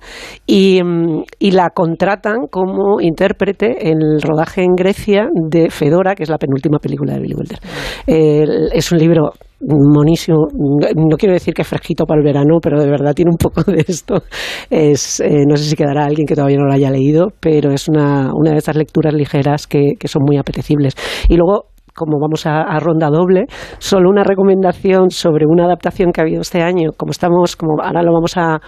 [0.46, 6.24] y, mm, y la contratan como intérprete en el rodaje en Grecia de Fedora, que
[6.24, 7.60] es la penúltima película de Billy Wilder.
[8.06, 9.32] Eh, es un libro
[9.62, 10.48] monísimo.
[10.54, 13.64] No quiero decir que es fresquito para el verano, pero de verdad tiene un poco
[13.64, 14.24] de esto.
[14.70, 17.88] Es, eh, no sé si quedará alguien que todavía no lo haya leído, pero es
[17.88, 20.94] una, una de esas lecturas ligeras que, que son muy apetecibles.
[21.30, 23.46] Y luego como vamos a, a, ronda doble,
[23.80, 26.92] solo una recomendación sobre una adaptación que ha habido este año.
[26.96, 28.62] Como estamos, como ahora lo vamos a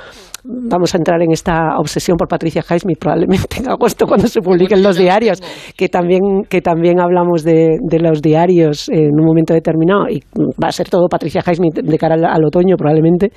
[0.44, 4.82] vamos a entrar en esta obsesión por Patricia Highsmith probablemente en agosto cuando se publiquen
[4.84, 5.40] los diarios,
[5.76, 10.22] que también que también hablamos de, de, los diarios en un momento determinado y
[10.62, 13.32] va a ser todo Patricia Highsmith de cara al, al otoño probablemente.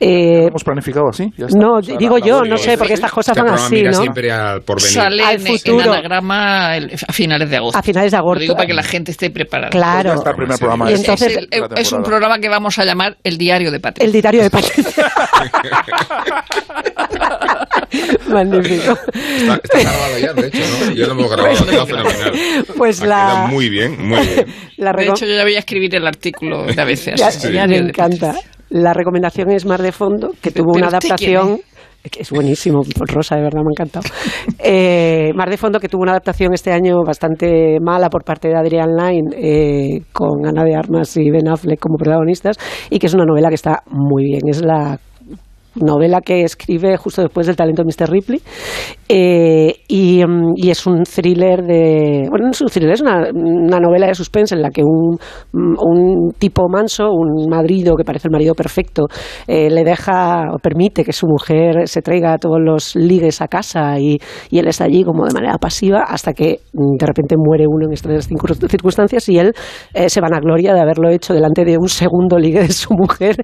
[0.00, 1.30] Eh, ¿Hemos planificado así?
[1.56, 3.92] No, o sea, digo la, yo, la no sé, porque estas cosas van así, ¿no?
[3.92, 4.90] siempre al porvenir.
[4.90, 5.80] Sale al futuro.
[5.84, 7.78] en anagrama el- a finales de agosto.
[7.78, 8.34] A finales de agosto.
[8.34, 9.70] Lo digo para que la gente esté preparada.
[9.70, 10.10] Claro.
[10.10, 12.78] Ya está el primer programa de- entonces- de la Es, es un programa que vamos
[12.78, 14.06] a llamar El Diario de Patricia.
[14.06, 15.04] El diario de Patricia.
[18.28, 18.92] Magnífico.
[18.92, 20.92] Está, está grabado ya, de hecho, ¿no?
[20.94, 22.32] Yo lo hemos grabado, quedado fenomenal.
[22.76, 24.46] Pues Ha la- muy bien, muy bien.
[24.78, 27.14] La De hecho, yo ya voy a escribir el artículo de a veces.
[27.20, 28.34] Ya, ya me encanta.
[28.70, 31.58] La recomendación es Mar de Fondo, que tuvo Pero una usted adaptación.
[32.10, 34.04] que Es buenísimo, Rosa, de verdad me ha encantado.
[34.58, 38.56] Eh, Mar de Fondo, que tuvo una adaptación este año bastante mala por parte de
[38.56, 42.56] Adrián Lyne, eh, con Ana de Armas y Ben Affleck como protagonistas,
[42.90, 44.40] y que es una novela que está muy bien.
[44.48, 44.98] Es la
[45.76, 48.10] novela que escribe justo después del talento de Mr.
[48.10, 48.40] Ripley
[49.08, 53.28] eh, y, mm, y es un thriller de bueno no es un thriller es una,
[53.34, 55.16] una novela de suspense en la que un,
[55.52, 59.06] mm, un tipo manso un marido que parece el marido perfecto
[59.46, 63.98] eh, le deja o permite que su mujer se traiga todos los ligues a casa
[63.98, 64.18] y,
[64.50, 67.86] y él está allí como de manera pasiva hasta que mm, de repente muere uno
[67.90, 69.52] en circun- circunstancias y él
[69.92, 73.36] eh, se vanagloria de haberlo hecho delante de un segundo ligue de su mujer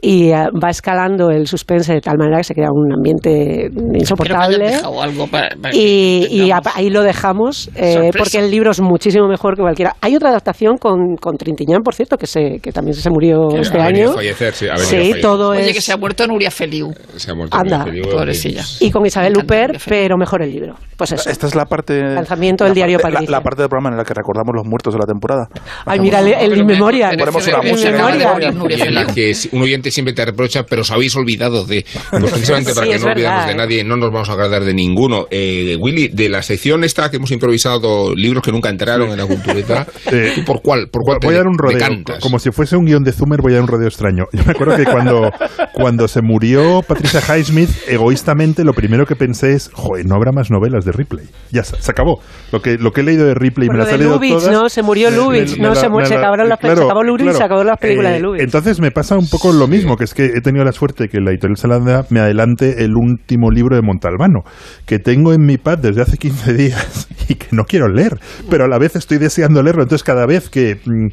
[0.00, 4.74] y eh, va escalando el suspense de tal manera que se crea un ambiente insoportable.
[5.00, 8.80] algo para, para Y, que y a- ahí lo dejamos, eh, porque el libro es
[8.80, 9.96] muchísimo mejor que cualquiera.
[10.00, 13.60] Hay otra adaptación con, con Trintiñán, por cierto, que, se, que también se murió Que
[13.60, 14.10] este ha año.
[14.10, 15.20] a fallecer, sí, ha a Sí, fallecer.
[15.20, 15.74] todo Oye, es...
[15.74, 16.92] que se ha muerto Nuria Feliu.
[17.16, 18.62] Se ha muerto Anda, pobrecilla.
[18.80, 20.74] Y con Isabel Luper, pero mejor el libro.
[20.96, 21.28] Pues eso.
[21.30, 22.00] Esta es la parte.
[22.00, 24.66] Lanzamiento del la diario parte- la, la parte del programa en la que recordamos los
[24.66, 25.48] muertos de la temporada.
[25.86, 27.10] Ay, mira, el, el Pero In me- Memoriam.
[27.10, 28.90] pero Ponemos una música Memoria.
[28.90, 31.84] la que un oyente siempre te reprocha, pero os habéis olvidado de.
[32.10, 33.56] Pues precisamente para Sí, que no olvidemos verdad, de ¿eh?
[33.56, 35.26] nadie, no nos vamos a agradar de ninguno.
[35.30, 39.26] Eh, Willy, de la sección esta que hemos improvisado, libros que nunca entraron en la
[39.26, 40.16] cultureta, Sí.
[40.36, 40.88] ¿tú ¿por cuál?
[40.90, 42.04] ¿Por cuál Voy a dar un te rodeo.
[42.20, 44.24] Como si fuese un guion de Zumer, voy a dar un rodeo extraño.
[44.32, 45.30] Yo me acuerdo que cuando,
[45.74, 50.50] cuando se murió Patricia Highsmith, egoístamente lo primero que pensé es, joder, no habrá más
[50.50, 51.26] novelas de Ripley.
[51.50, 52.20] Ya se, se acabó.
[52.50, 54.32] Lo que, lo que he leído de Ripley Por me lo las he leído Lubitsch,
[54.40, 54.50] todas.
[54.52, 54.68] ¿no?
[54.68, 55.74] Se murió Me- Lubitsch, me- ¿no?
[55.74, 58.42] Se la- se acabaron las- se acabó Lubitsch, se acabaron las películas de Lubitsch.
[58.42, 61.18] Entonces me pasa un poco lo mismo, que es que he tenido la suerte que
[61.20, 64.40] la editorial Salada me adelante el último libro de Montalbano,
[64.86, 68.18] que tengo en mi pad desde hace 15 días y que no quiero leer,
[68.50, 69.82] pero a la vez estoy deseando leerlo.
[69.82, 71.06] Entonces cada vez que, mm,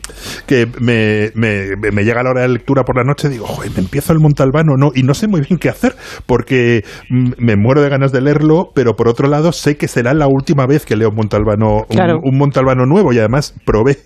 [0.46, 3.80] que me, me- me llega la hora de lectura por la noche digo, joder, me
[3.80, 7.82] empiezo el Montalbano, no, y no sé muy bien qué hacer, porque mm, me muero
[7.82, 10.96] de ganas de leerlo, pero por otro lado sé que será la última vez que
[10.96, 11.86] leo Montalbano,
[12.24, 13.98] un Montalbano nuevo, y además probé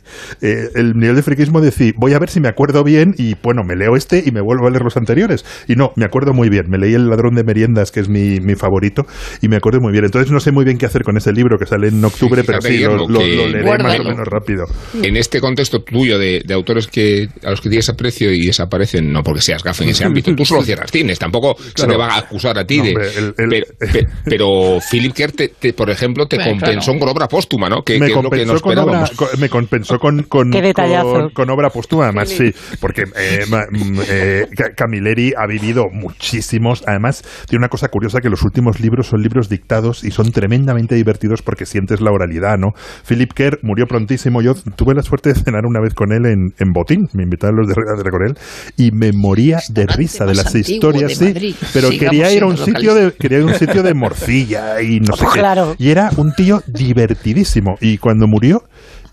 [0.42, 3.36] eh, el nivel de friquismo de decir, voy a ver si me acuerdo bien, y
[3.42, 5.46] bueno, me leo este y me vuelvo a leer los anteriores.
[5.68, 8.40] Y no, me acuerdo muy bien, me leí El ladrón de meriendas, que es mi,
[8.40, 9.02] mi favorito,
[9.42, 10.06] y me acuerdo muy bien.
[10.06, 12.48] Entonces no sé muy bien qué hacer con ese libro que sale en octubre, Sí,
[12.48, 13.90] pero sí, lo, lo- lo leeré Guárdalo.
[13.90, 14.64] más o menos rápido.
[15.02, 19.12] En este contexto tuyo de, de autores que a los que tienes aprecio y desaparecen,
[19.12, 21.92] no porque seas gafe en ese ámbito, tú solo cierras cines, tampoco se Claro.
[21.94, 22.90] te va a acusar a ti No, de...
[22.92, 26.92] hombre, el- el- pero, pe- pero Philip Kerr, te- te- por ejemplo, te Bueno, compensó
[26.92, 27.00] claro.
[27.00, 27.82] con obra póstuma, ¿no?
[27.84, 29.12] Que, me, que es lo que compensó no con obra, esperábamos.
[29.12, 31.12] co- me compensó con, con, Qué detallazo.
[31.14, 36.84] con, con obra póstuma, además sí, porque eh, mm, eh, Ca- Camilleri ha vivido muchísimos,
[36.86, 40.96] además tiene una cosa curiosa que los últimos libros son libros dictados y son tremendamente
[40.96, 42.74] divertidos porque sientes la oralidad, ¿no?
[43.08, 46.54] Philip Kerr murió prontísimo, yo tuve la suerte de cenar una vez con él en,
[46.60, 47.74] en Botín, me invitaron los de
[48.12, 48.38] con él
[48.78, 52.48] y me moría de risa de las historias, de sí, pero Sigamos quería ir a
[52.48, 55.40] un sitio de quería ir a un sitio de morcilla y no sé qué.
[55.40, 55.76] Claro.
[55.78, 57.76] Y era un tío divertidísimo.
[57.82, 58.64] Y cuando murió,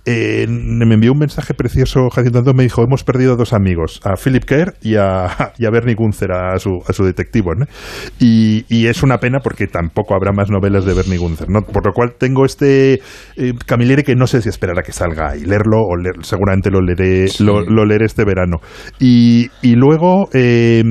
[0.07, 4.15] eh, me envió un mensaje precioso, Jacinto Antón, me dijo, hemos perdido dos amigos, a
[4.17, 7.55] Philip Kerr y a, y a Bernie Gunther, a su, a su detectivo.
[7.55, 7.67] ¿no?
[8.19, 11.49] Y, y es una pena porque tampoco habrá más novelas de Bernie Gunther.
[11.49, 11.63] ¿no?
[11.63, 12.95] Por lo cual tengo este
[13.37, 16.71] eh, Camilleri que no sé si esperar a que salga y leerlo, o leer- seguramente
[16.71, 18.59] lo leeré, lo, lo leeré este verano.
[18.99, 20.29] Y, y luego...
[20.33, 20.83] eh,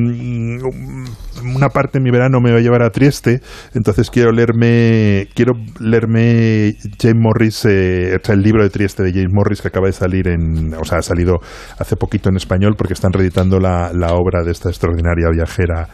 [1.43, 3.41] una parte de mi verano me va a llevar a Trieste,
[3.73, 9.11] entonces quiero leerme, quiero leerme James Morris, eh, o sea, el libro de Trieste de
[9.11, 11.35] James Morris que acaba de salir en, o sea, ha salido
[11.77, 15.87] hace poquito en español porque están reeditando la, la obra de esta extraordinaria viajera,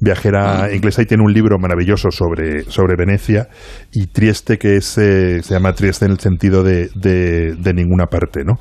[0.00, 3.48] viajera inglesa y tiene un libro maravilloso sobre, sobre Venecia
[3.92, 8.06] y Trieste que es, eh, se llama Trieste en el sentido de, de, de ninguna
[8.06, 8.54] parte, ¿no?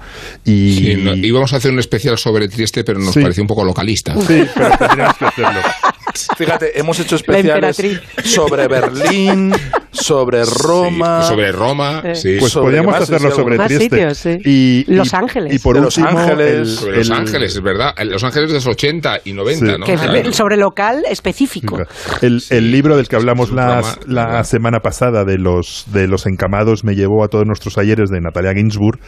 [0.43, 3.21] Y, Sí, no, íbamos a hacer un especial sobre Trieste, pero nos Sí.
[3.21, 4.13] pareció un poco localista.
[4.21, 5.59] Sí, pero tendríamos que hacerlo.
[6.37, 7.81] Fíjate, hemos hecho especiales
[8.23, 9.53] sobre Berlín,
[9.91, 11.23] sobre Roma.
[11.23, 12.37] sobre Roma, sí.
[12.39, 13.89] Pues Sobre podríamos hacerlo sí, sobre Más Trieste.
[13.95, 14.37] sitios, sí.
[14.45, 15.53] Y, Los y- Ángeles.
[15.53, 16.51] Y por De Los último, Ángeles.
[16.51, 17.93] el- Sobre Los el- Ángeles, es verdad.
[18.05, 19.79] Los Ángeles de los 80 y 90, Sí.
[19.79, 19.85] ¿no?
[19.85, 20.33] Que- Claro.
[20.33, 21.77] sobre local específico.
[22.21, 26.83] El, el libro del que hablamos la, la semana pasada de los de los encamados
[26.83, 28.99] me llevó a todos nuestros talleres de Natalia Ginsburg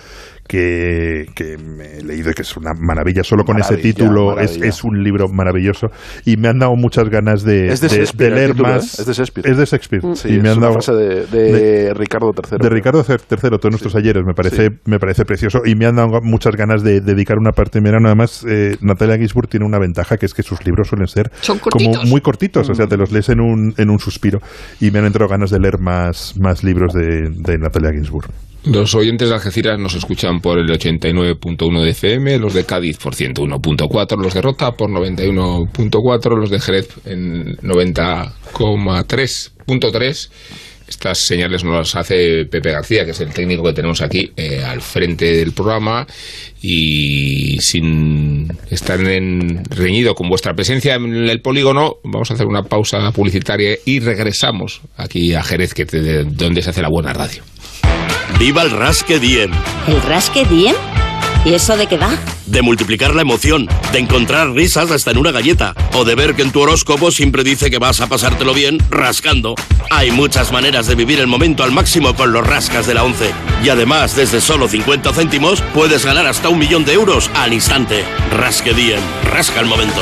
[0.48, 3.24] que, que me he leído y que es una maravilla.
[3.24, 5.88] Solo con ese título es, un libro maravilloso.
[6.26, 8.70] Y me han dado muchas ganas de, Es de de- Shakespeare de el leer título,
[8.74, 9.00] más.
[9.00, 9.02] ¿eh?
[9.02, 9.50] Es de Shakespeare.
[9.52, 12.58] es de Shakespeare Sí, y me es han una dado frase de, de Ricardo III.
[12.62, 13.18] de Ricardo III,
[13.60, 15.60] todos nuestros ayeres, me parece, me parece precioso.
[15.66, 18.08] Y me han dado muchas ganas de dedicar una parte de mi verano.
[18.08, 21.60] Además, eh, Natalia Ginsburg tiene una ventaja que es que sus libros suelen ser Son
[21.60, 24.40] como muy cortitos, o sea, te los lees en un, en un suspiro.
[24.80, 28.30] Y me han entrado ganas de leer más, más libros de, de Natalia Ginsburg.
[28.66, 33.16] Los oyentes de Algeciras nos escuchan por el 89.1 de FM, los de Cádiz por
[33.16, 40.30] 101.4, los de Rota por 91.4, los de Jerez en 90,3.3.
[40.90, 44.64] Estas señales nos las hace Pepe García, que es el técnico que tenemos aquí eh,
[44.66, 46.08] al frente del programa
[46.62, 52.64] y sin estar en reñido con vuestra presencia en el polígono, vamos a hacer una
[52.64, 57.12] pausa publicitaria y regresamos aquí a Jerez, que te- de donde se hace la buena
[57.12, 57.44] radio.
[58.40, 59.52] ¡Viva el Rasque Diem!
[59.88, 60.76] ¿El rasque Diem?
[61.46, 62.10] ¿Y eso de qué va?
[62.46, 66.42] De multiplicar la emoción, de encontrar risas hasta en una galleta, o de ver que
[66.42, 69.56] en tu horóscopo siempre dice que vas a pasártelo bien rascando.
[69.90, 73.32] Hay muchas maneras de vivir el momento al máximo con los rascas de la 11.
[73.64, 78.04] Y además, desde solo 50 céntimos, puedes ganar hasta un millón de euros al instante.
[78.36, 79.02] Rasque Diem,
[79.32, 80.02] rasca el momento.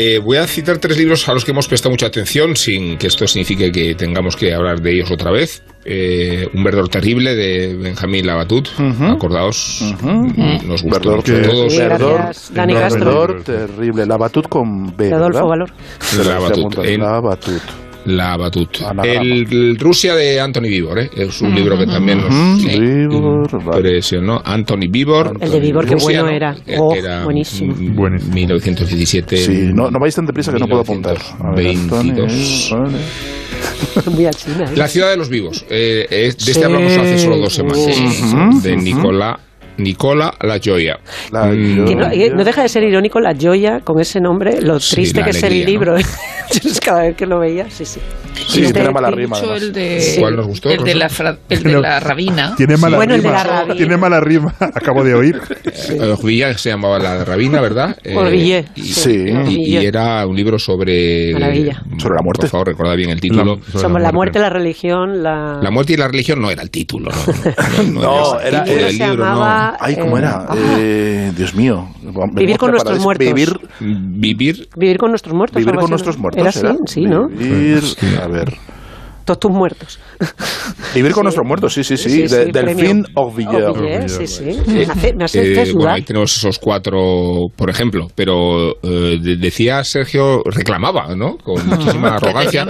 [0.00, 3.08] Eh, voy a citar tres libros a los que hemos prestado mucha atención, sin que
[3.08, 5.62] esto signifique que tengamos que hablar de ellos otra vez.
[5.84, 8.68] Eh, un verdor terrible de Benjamín Labatut,
[9.08, 11.72] acordaos, mm, nos gustó Verdor, que- todos.
[11.72, 12.20] Sí, Verdor,
[12.52, 13.04] Dani Verdor, Castro.
[13.06, 14.06] Verdor, terrible.
[14.06, 15.12] La Batut con B.
[15.12, 15.48] Adolfo ¿verdad?
[15.48, 15.70] Valor.
[16.26, 16.78] La Batut.
[16.84, 17.62] En- La Batut.
[18.06, 18.78] La Batut.
[19.04, 21.10] El, el Rusia de Anthony Vivor, ¿eh?
[21.14, 22.66] es un libro que también nos sí,
[23.64, 23.78] vale.
[23.78, 24.40] impresionó.
[24.44, 25.36] Anthony Vivor.
[25.40, 26.28] El de Vivor, qué bueno ¿no?
[26.30, 26.54] era.
[26.54, 27.74] Que Oh, era buenísimo.
[27.74, 28.34] mm, Buenísimo.
[28.34, 29.36] 1917.
[29.36, 31.18] Sí, no, no vais tan deprisa que no puedo apuntar.
[31.54, 32.68] Ver, Antonio, 22.
[32.72, 32.98] vale.
[34.14, 34.64] Muy a China.
[34.64, 34.76] ¿eh?
[34.76, 35.64] La ciudad de los vivos.
[35.68, 36.50] Eh, es- de Sí.
[36.52, 37.78] este hablamos hace solo dos semanas.
[37.78, 38.84] Ujú, de ujú.
[39.78, 40.98] Nicola, La Joya.
[41.32, 44.78] La Mm, no, eh, no deja de ser irónico la joya con ese nombre, lo
[44.80, 45.96] Sí, triste la que es alegría, el libro.
[46.50, 48.00] Entonces, Cada vez que lo veía, sí, sí.
[48.46, 49.36] Sí, Este- tiene mala rima.
[49.38, 50.20] Mucho el de, Sí.
[50.20, 51.80] ¿Cuál nos gustó, el de, la, fra- el de No.
[51.80, 52.54] la rabina.
[52.56, 53.44] Tiene mala Bueno, el de rima.
[53.44, 53.74] la rabia.
[53.76, 55.40] Tiene mala rima, acabo de oír.
[55.64, 57.96] Eh, Villa se llamaba La Rabina, ¿verdad?
[58.04, 59.24] Eh, Orvillé, y, sí.
[59.48, 61.32] y- y era un libro sobre.
[61.32, 61.82] Maravilla.
[61.98, 62.40] Sobre la muerte.
[62.42, 63.60] Por favor, recordad bien el título.
[63.72, 65.58] La- Somos la muerte, la religión, la...
[65.62, 67.82] La muerte y la religión no era el título, no.
[67.92, 69.24] No, No, el era- título era- del se libro,
[69.80, 70.46] Ay, ¿cómo Eh, era?
[70.48, 70.56] ah.
[70.78, 71.88] Eh, Dios mío.
[72.32, 73.26] Vivir con nuestros muertos.
[73.26, 73.58] Vivir.
[73.80, 74.68] Vivir.
[74.76, 75.56] Vivir con nuestros muertos.
[75.62, 76.40] vivir con nuestros muertos.
[76.40, 76.76] Era así, ¿era?
[76.86, 77.28] sí, ¿no?
[77.28, 77.82] Vivir,
[78.22, 78.54] a ver.
[79.28, 80.00] Todos tus muertos.
[80.94, 81.24] Vivir con Sí.
[81.24, 82.08] nuestros muertos, sí, sí, sí.
[82.08, 83.34] Sí, de- sí, del fin of.
[83.34, 84.44] Ovillé, sí, sí.
[84.48, 88.70] Eh, Me hace, me hace eh, usted bueno, ahí tenemos esos cuatro, por ejemplo, pero
[88.82, 91.36] eh, de- decía Sergio, reclamaba, ¿no?
[91.36, 92.66] Con muchísima arrogancia.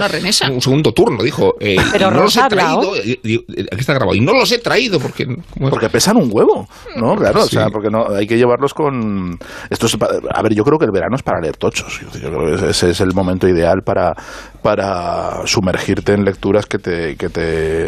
[0.51, 1.53] Un segundo turno, dijo.
[1.61, 2.91] eh, Pero no los he traído.
[2.97, 3.37] y-
[3.71, 4.15] aquí está grabado.
[4.15, 5.25] Y no los he traído porque.
[5.57, 7.15] Porque pesan un huevo, ¿no?
[7.15, 7.55] Claro, Sí.
[7.55, 9.37] o sea, porque no, hay que llevarlos con...
[9.69, 9.95] Esto es
[10.29, 12.01] a ver, yo creo que el verano es para leer tochos.
[12.21, 14.13] Yo creo que ese es el momento ideal para,
[14.61, 17.41] para sumergirte en lecturas que te, que te,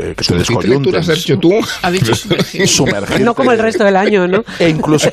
[0.10, 0.94] que te ¿Sumergirte descoyunten.
[0.94, 1.52] lecturas hecho tú?
[1.82, 2.68] Ha dicho sumergir.
[2.68, 3.24] Sumergirte.
[3.24, 4.44] No como el resto del año, ¿no?
[4.60, 5.10] E incluso...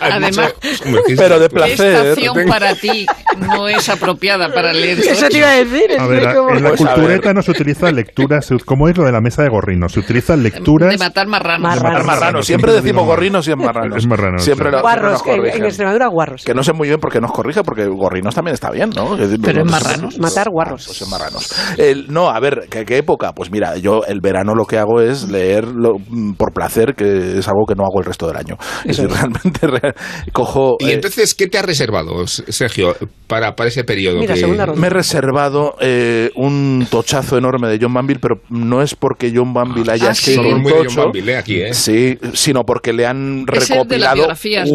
[0.00, 1.70] Además, dicho sumergirse Pero de lecturas.
[1.70, 1.94] placer.
[2.08, 3.06] estación para ti.
[3.38, 4.98] no es apropiada para leer.
[5.00, 5.98] Eso te iba a decir.
[5.98, 6.22] A ver,
[6.56, 9.48] en la cultureta no se utiliza lectura, se- ¿cómo es lo de la mesa de
[9.48, 9.92] gorrinos?
[9.92, 10.90] Se utilizan lecturas...
[10.90, 11.74] De matar marranos.
[11.74, 12.46] de Matar marranos.
[12.46, 13.96] Siempre decimos gorrinos y en marranos.
[13.98, 14.76] Es marranos, Siempre, sí.
[14.80, 16.44] Guarros, que en, en Extremadura guarros.
[16.44, 19.16] Que no sé muy bien por qué nos corrige, porque gorrinos también está bien, ¿no?
[19.16, 20.18] Pero en Pues- marranos.
[20.34, 20.86] Matar guarros.
[20.86, 21.54] Pues en marranos.
[21.78, 23.32] El- no, a ver, ¿qué, qué época?
[23.32, 27.38] Pues mira, yo el verano lo que hago es leer lo- mm, por placer, que
[27.38, 28.56] es algo que no hago el resto del año.
[28.84, 29.94] Es decir, realmente re-
[30.32, 30.76] cojo...
[30.80, 34.20] Y eh, entonces, ¿qué te has reservado, Sergio, para, para ese periodo?
[34.20, 39.32] que- Me he reservado eh, un tochazo enorme de John Banville, pero no es porque
[39.34, 40.48] John Banville haya Ah, escrito sí.
[40.48, 41.04] un Muy de John tocho.
[41.06, 41.74] Banville, eh, aquí, ¿eh?
[41.74, 44.26] Sí, sino porque le han recopilado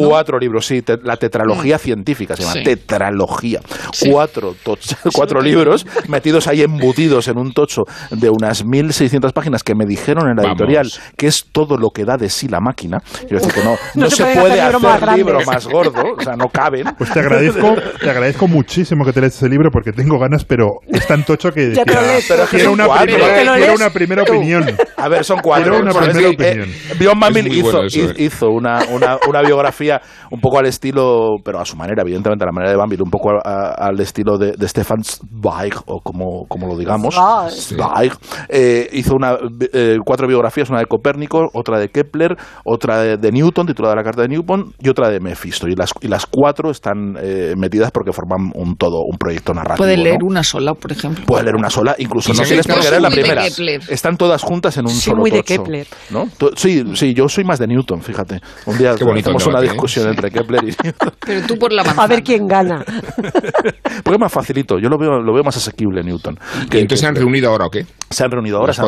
[0.08, 2.64] cuatro libros, sí, te- la tetralogía científica se llama, Sí.
[2.64, 3.60] tetralogía.
[4.10, 4.80] Cuatro, toch-
[5.14, 5.49] cuatro libros
[6.08, 10.44] metidos ahí embutidos en un tocho de unas 1600 páginas que me dijeron en la
[10.44, 10.60] Vamos.
[10.60, 13.00] editorial que es todo lo que da de sí la máquina.
[13.28, 15.48] Quiero decir que no, no, No se, se pueden puede hacer libros libro grandes.
[15.48, 16.86] más gordo, o sea, no caben.
[16.98, 20.68] Pues te agradezco, te agradezco muchísimo que te lees ese libro porque tengo ganas, pero
[20.88, 23.40] es tan tocho que Ya te lo que- lees, pero quiero, una cuatro, primera, ¿eh?
[23.40, 24.34] ¿Te lo quiero lees una primera tú?
[24.34, 24.66] opinión.
[24.98, 25.72] A ver, son cuatro.
[25.72, 27.20] Quiero una primera decir, opinión.
[27.20, 28.14] Banville Es muy hizo, bueno eso, eh.
[28.18, 32.48] hizo una, una, una biografía un poco al estilo, pero a su manera, evidentemente, a
[32.48, 35.00] la manera de Banville, un poco a- a- al estilo de, de Stefan
[35.42, 37.16] Zweig, o como, como lo digamos.
[37.16, 37.52] Zweig.
[37.52, 38.14] Zweig.
[38.50, 39.38] Eh, hizo una,
[39.74, 44.04] eh, cuatro biografías, una de Copérnico, otra de Kepler, otra de, de Newton, titulada La
[44.04, 45.68] Carta de Newton, y otra de Mephisto.
[45.68, 49.78] Y las, y las cuatro están eh, metidas porque forman un todo, un proyecto narrativo.
[49.78, 50.04] Puede ¿no?
[50.04, 51.26] leer una sola, por ejemplo.
[51.26, 53.46] Puedes leer una sola, incluso no tienes por qué leer la primera.
[53.46, 55.88] Están todas juntas en un Sí, solo muy de tocho, Kepler.
[56.56, 58.42] Sí, sí, yo soy más de Newton, fíjate.
[58.66, 59.64] Un día Qué bonito hacemos una ¿eh?
[59.64, 61.12] discusión entre Kepler y Newton.
[61.26, 62.04] Pero tú por la manzana.
[62.04, 62.84] A ver quién gana.
[64.04, 66.38] Porque es más facilito, yo lo veo, lo veo más asequible Newton.
[66.72, 67.86] ¿Y entonces se han reunido ahora o qué?
[68.12, 68.82] se han reunido ahora, Las se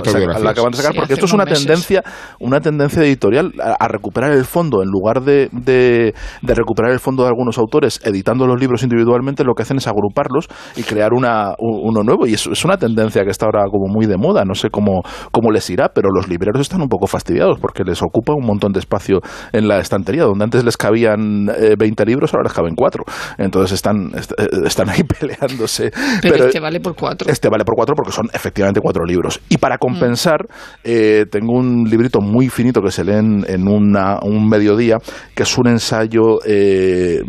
[0.44, 1.60] la acaban de sacar, Sí, porque esto es una meses.
[1.64, 2.04] tendencia,
[2.40, 7.00] una tendencia editorial a, a recuperar el fondo, en lugar de, de, de recuperar el
[7.00, 11.14] fondo de algunos autores editando los libros individualmente, lo que hacen es agruparlos y crear
[11.14, 12.26] una, uno nuevo.
[12.26, 15.04] Y es, es una tendencia que está ahora como muy de moda, no sé cómo,
[15.32, 18.72] cómo les irá, pero los libreros están un poco fastidiados porque les ocupa un montón
[18.72, 19.20] de espacio
[19.54, 23.04] en la estantería, donde antes les cabían eh, 20 libros, ahora les caben 4.
[23.38, 25.92] Entonces están, est- eh, están ahí peleándose.
[26.24, 27.30] Pero, este vale por cuatro.
[27.30, 29.42] Este vale por cuatro porque son efectivamente cuatro libros.
[29.50, 29.80] Y para Mm.
[29.80, 30.46] compensar,
[30.84, 34.98] eh, tengo un librito muy finito que se lee en, en una- un mediodía,
[35.36, 37.22] que es un ensayo, eh,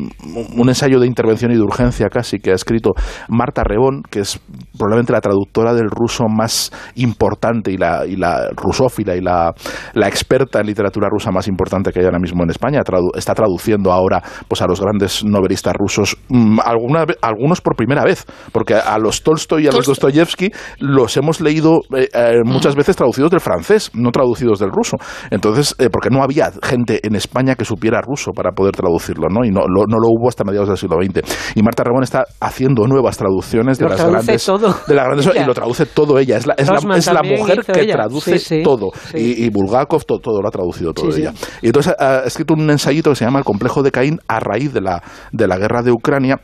[0.57, 2.91] un ensayo de intervención y de urgencia casi, que ha escrito
[3.29, 4.41] Marta Rebón, que es
[4.77, 9.53] probablemente la traductora del ruso más importante y la, y la rusófila y la,
[9.95, 12.81] la experta en literatura rusa más importante que hay ahora mismo en España.
[12.83, 18.05] Tradu- está traduciendo ahora pues, a los grandes novelistas rusos, mm, alguna algunos por primera
[18.05, 19.87] vez, porque a los Tolstoy y a los.
[19.87, 24.97] Dostoyevsky los hemos leído eh, eh, muchas veces traducidos del francés, no traducidos del ruso.
[25.31, 29.45] Entonces, eh, porque no había gente en España que supiera ruso para poder traducirlo, ¿no?
[29.45, 31.57] Y no, lo, no lo hubo hasta mediados del siglo XX.
[31.57, 34.75] Y Marta Ramón está haciendo nuevas traducciones de Lo las grandes, todo.
[34.87, 36.37] de las grandes y lo traduce todo ella.
[36.37, 36.77] Es la, es la,
[37.21, 37.95] es mujer que ella.
[37.95, 38.91] traduce Sí, sí, todo.
[39.11, 39.19] sí.
[39.19, 41.33] Y, y Bulgakov to- todo, lo ha traducido todo ella.
[41.61, 44.41] Y entonces ha, ha escrito un ensayito que se llama El complejo de Caín a
[44.41, 46.41] raíz de la, de la guerra de Ucrania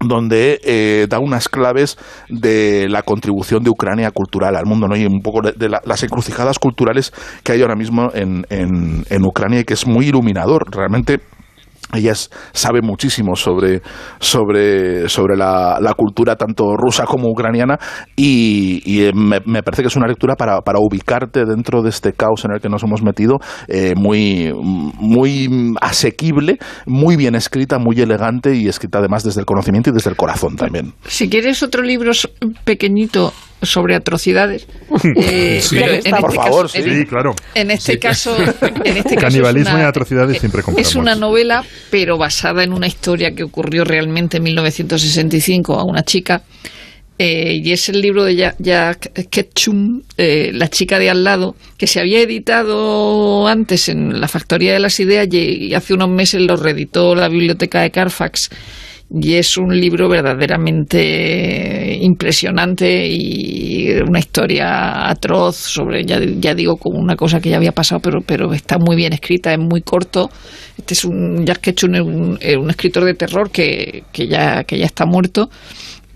[0.00, 1.96] donde eh, da unas claves
[2.28, 4.96] de la contribución de Ucrania cultural al mundo, ¿no?
[4.96, 9.04] Y un poco de, de la- las encrucijadas culturales que hay ahora mismo en, en,
[9.08, 10.64] en Ucrania y que es muy iluminador.
[10.70, 11.20] Realmente
[11.94, 12.12] ella
[12.52, 13.82] sabe muchísimo sobre,
[14.18, 17.78] sobre, sobre la, la cultura tanto rusa como ucraniana
[18.16, 22.12] y, eh, me, me parece que es una lectura para, para ubicarte dentro de este
[22.12, 28.00] caos en el que nos hemos metido eh, muy, muy asequible, muy bien escrita, muy
[28.00, 30.94] elegante y escrita además desde el conocimiento y desde el corazón también.
[31.06, 32.12] Si quieres otro libro
[32.64, 33.32] pequeñito
[33.62, 34.66] sobre atrocidades,
[35.16, 35.76] eh, Sí.
[35.80, 36.88] pero en Por este favor, caso, sí.
[36.90, 37.34] en- Sí, claro.
[37.54, 37.98] En este Sí.
[37.98, 40.88] caso, en este caso Canibalismo es una, y atrocidades siempre compramos.
[40.90, 46.02] es una novela, pero basada en una historia que ocurrió realmente en 1965 a una
[46.04, 46.42] chica.
[47.18, 51.56] eh, y es el libro de Ja- Jack Ketchum, eh, La chica de al lado,
[51.78, 55.38] que se había editado antes en la Factoría de las Ideas y,
[55.68, 58.50] y hace unos meses lo reeditó la Biblioteca de Carfax.
[59.08, 66.98] Y es un libro verdaderamente impresionante y una historia atroz sobre, ya, ya digo, como
[66.98, 70.28] una cosa que ya había pasado, pero, pero está muy bien escrita, es muy corto.
[70.76, 74.78] Este es un Jack Ketchum, un, es un escritor de terror que, que, ya, que
[74.78, 75.50] ya está muerto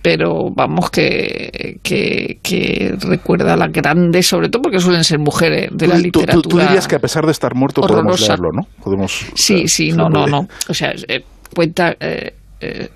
[0.02, 5.68] pero vamos que, que, que recuerda a las grandes, sobre todo porque suelen ser mujeres
[5.74, 6.42] de la tú- literatura.
[6.42, 8.62] Tú, tú dirías que a pesar de estar muerto podemos leerlo, ¿no?
[8.82, 10.48] Podemos, Sí, sí, se no, no, no.
[10.70, 11.22] O sea, eh,
[11.54, 12.88] cuenta eh, eh,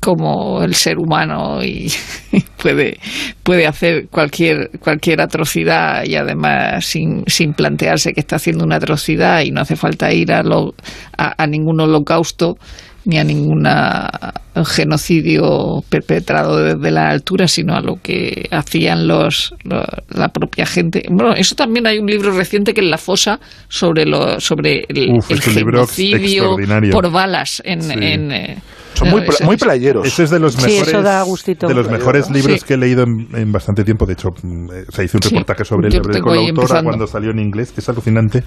[0.00, 1.90] como el ser humano y
[2.62, 2.98] puede,
[3.42, 9.40] puede hacer cualquier, cualquier atrocidad y además sin, sin plantearse que está haciendo una atrocidad
[9.42, 10.74] y no hace falta ir a, lo-
[11.16, 12.56] a, a ningún holocausto
[13.06, 14.10] ni a ninguna
[14.56, 20.66] un genocidio perpetrado desde la altura, sino a lo que hacían los, lo- la propia
[20.66, 21.02] gente.
[21.10, 25.10] Bueno, eso también hay un libro reciente que es La Fosa sobre lo, sobre el,
[25.18, 26.56] Uf, el libro genocidio
[26.92, 27.92] por balas en, Sí.
[27.92, 28.58] en, eh,
[28.94, 30.06] Son muy, pla- playeros.
[30.06, 31.66] Ese es de los Sí, mejores, eso da gustito.
[31.66, 32.66] de los mejores libros Sí.
[32.66, 34.06] que he leído en, en bastante tiempo.
[34.06, 36.48] De hecho, mm, eh, se hizo un Sí, reportaje sobre hablé tengo con la autora
[36.62, 36.84] empezando.
[36.90, 38.44] cuando salió en inglés, que es alucinante,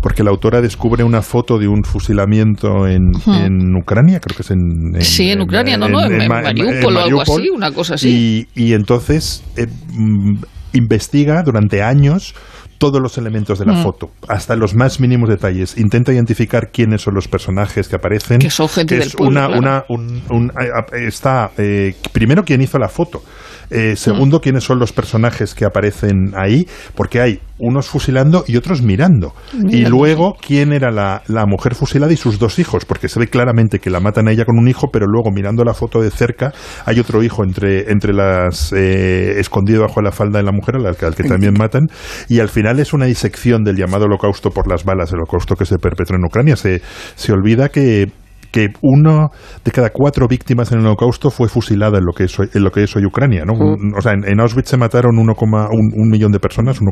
[0.00, 3.32] porque la autora descubre una foto de un fusilamiento en, Hmm.
[3.44, 5.00] en Ucrania, creo que es en...
[5.00, 8.46] Sí, en Ucrania, no, no, en Mariupol o algo así, una cosa así.
[8.54, 10.36] Y, y entonces eh, mm,
[10.74, 12.34] investiga durante años
[12.78, 13.82] todos los elementos de la Mm.
[13.82, 15.76] foto, hasta los más mínimos detalles.
[15.78, 18.38] Intenta identificar quiénes son los personajes que aparecen.
[18.38, 19.60] Que son gente que del es pueblo, una, claro.
[19.60, 23.22] una un- un- eh, eh, está eh, primero quién hizo la foto
[23.70, 28.82] eh, segundo quiénes son los personajes que aparecen ahí porque hay unos fusilando y otros
[28.82, 29.34] mirando.
[29.68, 33.26] Y luego quién era la, la mujer fusilada y sus dos hijos porque se ve
[33.28, 36.10] claramente que la matan a ella con un hijo pero luego mirando la foto de
[36.10, 36.52] cerca
[36.86, 40.96] hay otro hijo entre, entre las eh, escondido bajo la falda de la mujer al
[40.96, 41.88] que, al que también matan.
[42.28, 45.66] Y al final es una disección del llamado holocausto por las balas el holocausto que
[45.66, 46.56] se perpetró en Ucrania.
[46.56, 46.80] Se,
[47.14, 48.10] se olvida que
[48.50, 49.28] que uno
[49.64, 52.62] de cada cuatro víctimas en el holocausto fue fusilada en lo que es hoy, en
[52.64, 53.44] lo que es hoy Ucrania.
[53.44, 53.52] ¿no?
[53.54, 55.32] Un- o sea, en, en Auschwitz se mataron 1,
[55.70, 56.90] un, un millón de personas, 1,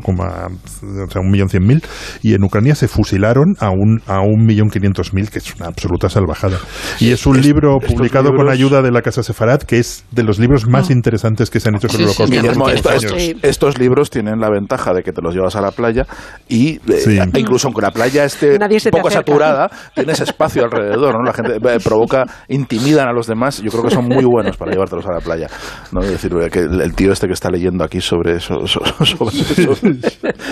[1.07, 1.83] o sea, un millón cien mil,
[2.21, 5.67] y en Ucrania se fusilaron a un, a un millón quinientos mil, que es una
[5.67, 6.57] absoluta salvajada.
[6.99, 10.23] Y es un libro publicado con libros- ayuda de la Casa Sefarad, que es de
[10.23, 12.37] los libros más interesantes que se han hecho sobre el Sí, sí, holocausto.
[12.37, 15.61] en los Guillermo, estos, estos libros tienen la ventaja de que te los llevas a
[15.61, 16.05] la playa
[16.47, 17.19] y eh, Sí.
[17.19, 18.59] e incluso aunque la playa esté un
[18.91, 19.11] poco acerca.
[19.31, 21.23] saturada, tienes espacio alrededor, ¿no?
[21.23, 23.61] La gente eh, provoca, intimidan a los demás.
[23.61, 25.47] Yo creo que son muy buenos para llevártelos a la playa.
[25.91, 26.01] ¿no?
[26.01, 29.73] Es decir, que el, tío este que está leyendo aquí sobre eso, so- sobre eso.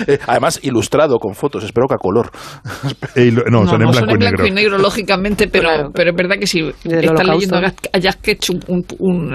[0.08, 2.32] Eh, además ilustrado con fotos, espero que a color.
[3.16, 4.48] Eh, lo- no, son en son blanco en y blanco negro.
[4.48, 5.90] y negro, lógicamente, pero, Claro.
[5.94, 8.60] pero es verdad que si estás leyendo a Jack Ketchum
[9.00, 9.34] un,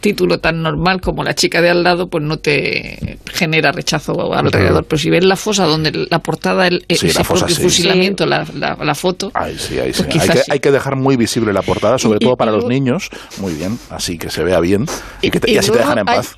[0.00, 4.84] título tan normal como La chica de al lado, pues no te genera rechazo alrededor.
[4.88, 7.62] Pero si ves la fosa donde la portada, el, Sí, ese la fosa propio sí.
[7.62, 10.04] fusilamiento, la, la, la foto, Ay, sí, ahí sí.
[10.04, 10.50] Pues Hay, que, sí.
[10.52, 13.08] hay que dejar muy visible la portada, sobre Y- todo y- para y los niños.
[13.40, 14.86] Muy bien, así que se vea bien
[15.22, 16.36] y, que te- Y y así te dejan en hay- paz.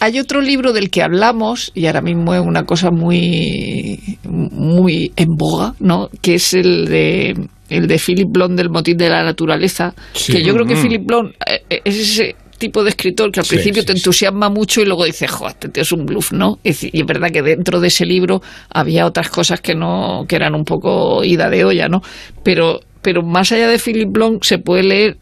[0.00, 5.28] Hay otro libro del que hablamos y ahora mismo es una cosa muy muy en
[5.36, 6.08] boga, ¿no?
[6.20, 7.34] Que es el de
[7.70, 10.32] el de Philip Blond del motín de la naturaleza, Sí.
[10.32, 10.82] que yo creo que Mm.
[10.82, 13.92] Philip Blond eh, eh, es ese tipo de escritor que al Sí, principio sí, te
[13.94, 13.98] sí.
[14.00, 16.58] entusiasma mucho y luego dices, joder, este tío es un bluff, ¿no?
[16.62, 20.36] Es y es verdad que dentro de ese libro había otras cosas que no que
[20.36, 22.02] eran un poco ida de olla, ¿no?
[22.44, 25.18] Pero pero más allá de Philip Blond se puede leer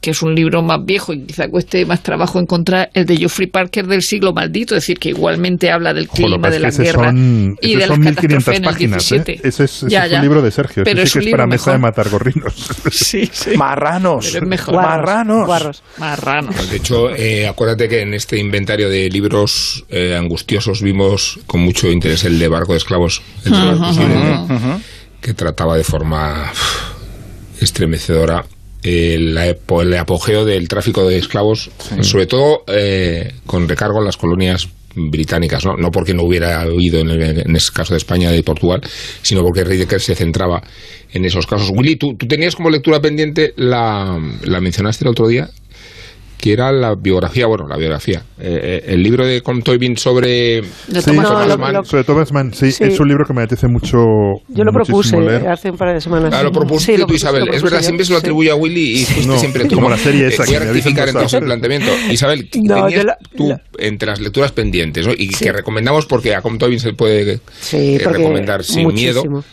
[0.00, 3.48] que es un libro más viejo y quizá cueste más trabajo encontrar el de Geoffrey
[3.48, 7.58] Parker del siglo maldito, es decir, que igualmente habla del clima, de la guerra son,
[7.60, 9.08] y de son las catástrofes 1500 en el páginas.
[9.10, 9.32] 17.
[9.32, 9.40] ¿eh?
[9.42, 10.16] Ese es, ese Ya, es ya.
[10.18, 10.84] un libro de Sergio.
[10.84, 12.54] Pero Ese es sí que es para mesa de matar gorrinos.
[12.92, 13.56] Sí, sí.
[13.56, 14.28] Marranos.
[14.32, 14.76] Pero es mejor.
[14.76, 15.46] Marranos.
[15.46, 15.82] Guarros.
[15.98, 16.52] Marrano.
[16.70, 21.90] De hecho, eh, acuérdate que en este inventario de libros eh, angustiosos vimos con mucho
[21.90, 24.78] interés el de Barco de Esclavos, el de de-
[25.20, 26.52] que trataba de forma
[27.60, 28.44] estremecedora
[28.82, 31.70] el, apo- el apogeo del tráfico de esclavos,
[32.02, 35.76] sobre todo eh, con recargo en las colonias británicas, ¿no?
[35.76, 38.80] no porque no hubiera habido en, el- en ese caso de España y de Portugal,
[39.22, 40.62] sino porque Ridecker se centraba
[41.12, 41.70] en esos casos.
[41.74, 45.50] Willy, ¿tú, tú tenías como lectura pendiente, la, la mencionaste el otro día,
[46.38, 50.62] que era la biografía, bueno, la biografía, eh, eh, el libro de Con Toybin sobre
[50.62, 50.68] Sí,
[51.04, 51.84] Thomas Thomas Mann.
[51.84, 52.84] Sobre Thomas Mann, sí, Sí.
[52.84, 53.98] es un libro que me apetece mucho.
[54.48, 55.48] Yo lo propuse leer.
[55.48, 56.32] hace un par de semanas.
[56.32, 57.44] Ah, lo propusiste Sí, tú, Isabel.
[57.46, 58.24] lo es verdad, yo, siempre se lo sí.
[58.26, 59.74] atribuye a Willy y fuiste No, siempre tú.
[59.74, 61.90] como la serie esa Eh, Voy a rectificar entonces el planteamiento.
[62.12, 65.12] Isabel, No, tenías la- tú la- entre las lecturas pendientes ¿no?
[65.14, 65.44] y Sí.
[65.44, 69.44] que recomendamos porque a Com Tobin se puede Sí, eh, recomendar sin miedo muchísimo.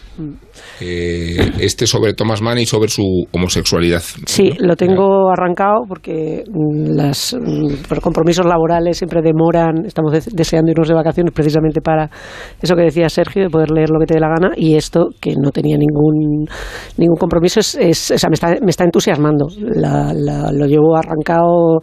[0.81, 4.01] Eh, este sobre Thomas Mann y sobre su homosexualidad.
[4.25, 9.85] Sí, lo tengo arrancado porque mm, las mm, por compromisos laborales siempre demoran.
[9.85, 12.09] Estamos de- deseando irnos de vacaciones precisamente para
[12.61, 14.53] eso que decía Sergio, de poder leer lo que te dé la gana.
[14.55, 16.45] Y esto, que no tenía ningún
[16.97, 19.47] ningún compromiso, es, es- o sea, me, está, me está entusiasmando.
[19.59, 21.79] La- la- lo llevo arrancado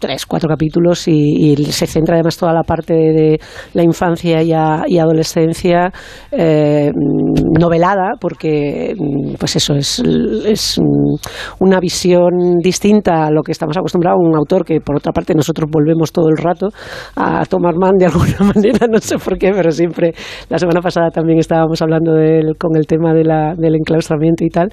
[0.00, 3.38] tres, cuatro capítulos y, se centra además toda la parte de
[3.74, 5.92] la infancia y, a- y adolescencia
[6.32, 6.90] eh,
[7.58, 10.00] novelada, porque mm, pues eso es,
[10.44, 14.20] es mm, una visión distinta a lo que estamos acostumbrados.
[14.22, 16.68] Un autor que, por otra parte, nosotros volvemos todo el rato
[17.16, 20.12] a Thomas Mann de alguna manera, no sé por qué, pero siempre.
[20.48, 24.44] La semana pasada también estábamos hablando de él con el tema de la, del enclaustramiento
[24.44, 24.68] y tal.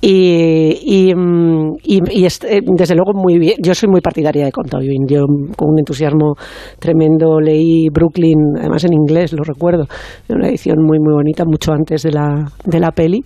[0.00, 3.56] Y, mm, eh, desde luego muy bien.
[3.62, 5.24] Yo soy muy partidaria de contado yo, yo
[5.56, 6.34] con un entusiasmo
[6.78, 9.84] tremendo leí Brooklyn, además en inglés, lo recuerdo,
[10.28, 13.22] en una edición muy muy bonita, mucho antes de la, de la peli,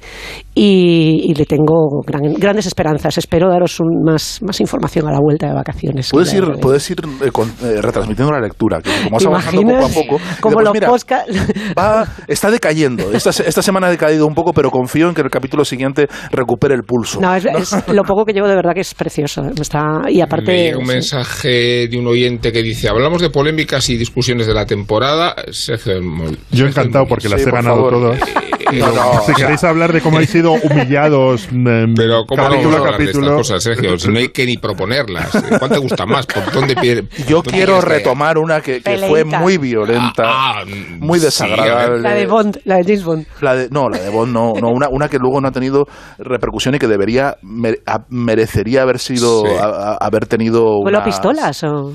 [0.54, 3.16] y, y le tengo gran- grandes esperanzas.
[3.18, 6.10] Espero daros un- más, más información a la vuelta de vacaciones.
[6.10, 9.62] Puedes ir, puedes ir eh, con- eh, retransmitiendo la lectura, que como vas ¿Te avanzando
[9.62, 10.16] poco a poco.
[10.40, 11.24] Como pues los mira, posca-
[11.78, 13.12] va- está decayendo.
[13.12, 16.74] Esta, esta semana ha decaído un poco, pero confío en que el capítulo siguiente recupere
[16.74, 17.20] el pulso.
[17.20, 19.42] No, es, es lo poco que llevo de verdad que es precioso.
[19.60, 20.52] Está, y Me aparte.
[20.52, 20.92] llega un sí.
[21.20, 25.34] Mensaje de un oyente que dice, hablamos de polémicas y discusiones de la temporada.
[25.50, 26.00] Sergio
[26.50, 27.92] Yo encantado porque las Sí, he por ganado favor.
[27.92, 28.20] todas.
[28.78, 32.42] No, no, si o sea- queréis hablar de cómo habéis sido humillados em, Pero ¿cómo
[32.42, 33.36] capítulo a estas capítulo.
[33.36, 33.98] cosas, Sergio?
[33.98, 35.30] Si no hay que ni proponerlas.
[35.58, 36.26] ¿Cuál te gusta más?
[36.26, 40.64] ¿Por dónde pie- Yo dónde quiero retomar una que, que fue muy violenta, Ah,
[40.98, 42.00] muy sí, desagradable.
[42.00, 43.26] La de Bond, la de James Bond.
[43.40, 45.86] La de- no, la de Bond no, no una, una que luego no ha tenido
[46.18, 49.52] repercusión y que debería mere- a- merecería haber sido Sí.
[49.60, 51.92] a- a- haber tenido ¿Vuelo a unas- pistolas o.?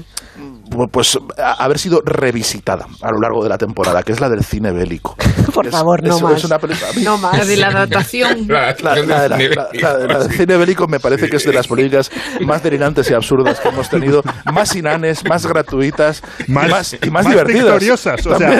[0.91, 4.43] pues a- haber sido revisitada a lo largo de la temporada, que es la del
[4.43, 5.15] cine bélico.
[5.53, 6.37] Por Es- favor, no es- más.
[6.37, 7.37] es una película- a mí- No más.
[7.37, 8.45] La de la adaptación.
[8.47, 11.45] La- La, la de la- la- la- la del cine bélico me parece que es
[11.45, 12.11] de las políticas
[12.41, 17.09] más delirantes y absurdas que hemos tenido, más inanes, más gratuitas y Más, más, y
[17.09, 17.63] más más divertidas.
[17.63, 18.25] victoriosas.
[18.25, 18.51] O sea,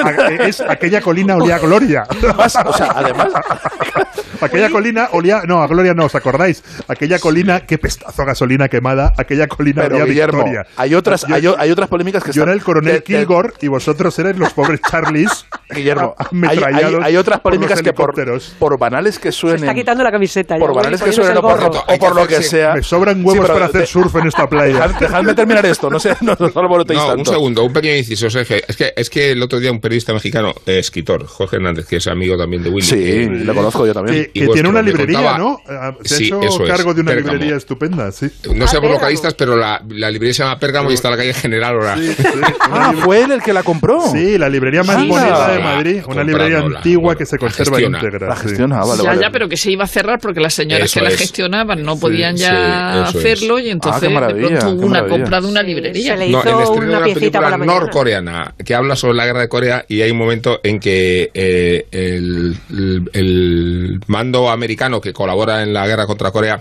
[0.48, 2.04] es aquella colina olía gloria.
[2.38, 3.28] Más- o sea, además,
[4.42, 5.42] aquella colina olía.
[5.48, 6.64] No, a gloria no, ¿os acordáis?
[6.88, 9.14] Aquella colina, qué pestazo a gasolina quemada.
[9.18, 10.68] Aquella colina pero olía Guillermo, victoria.
[10.78, 13.54] hay otras, Yo- hay, otras polémicas que Yo están era el coronel de- de- Kilgore
[13.62, 15.46] y vosotros erais los pobres Charlies.
[15.70, 18.14] Guillermo, hay, hay- ametrallados hay otras por polémicas que por,
[18.60, 20.56] por banales que Se está suenen, quitando la camiseta.
[20.56, 22.74] ya, por banales que poniéndose suenen o por, o por lo que sea.
[22.76, 24.76] Me sobran Sí, huevos para hacer de- surf en esta playa.
[24.88, 26.50] Dejad- Dejadme terminar esto, no sé, no, no
[26.86, 28.58] No, un segundo, un pequeño inciso, Sergio.
[28.68, 31.98] Es que, es que el otro día un periodista mexicano, eh, escritor, Jorge Hernández, que
[31.98, 32.86] es amigo también de Willy.
[32.86, 34.25] Sí, eh, le conozco yo también.
[34.34, 35.60] Que, tiene una librería, contaba- ¿no?
[35.68, 37.34] Ah, Se ha Sí, hecho eso es, cargo de una Pérgamo.
[37.34, 38.28] librería estupenda, sí.
[38.28, 38.94] No sé por Pérgamo.
[38.94, 41.96] localistas, pero la, la librería se llama Pérgamo y está en la calle General ahora.
[41.98, 42.24] Sí, sí,
[42.72, 44.02] una Ah, fue él el que la compró.
[44.12, 45.08] Sí, la librería más Sí.
[45.08, 46.02] bonita de Ah, Madrid.
[46.08, 48.28] Una librería antigua Bueno, que se conserva íntegra.
[48.30, 48.44] La sí.
[48.50, 49.22] gestiona, ah, vale, ya, vale.
[49.22, 51.18] ya, pero que se iba a cerrar porque las señoras Eso que la es.
[51.20, 53.26] gestionaban no podían ya sí, eso es.
[53.26, 56.14] hacerlo y entonces Ah, de pronto hubo una compra de una librería.
[56.14, 58.96] se le No, hizo el estreno de una una piecita por película norcoreana que habla
[58.96, 62.58] sobre la guerra de Corea y hay un momento en que eh, el
[64.16, 66.58] mando americano que colabora en la guerra contra Corea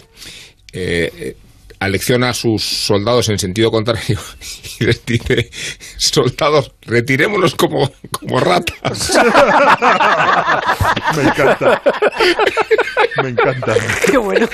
[0.73, 1.37] eh, eh,
[1.79, 4.19] alecciona a sus soldados en sentido contrario
[4.81, 5.51] y les dice
[5.97, 9.13] soldados retirémonos como, como ratas
[11.17, 11.83] Me encanta.
[13.23, 13.77] Me encanta.
[14.11, 14.49] Qué bueno.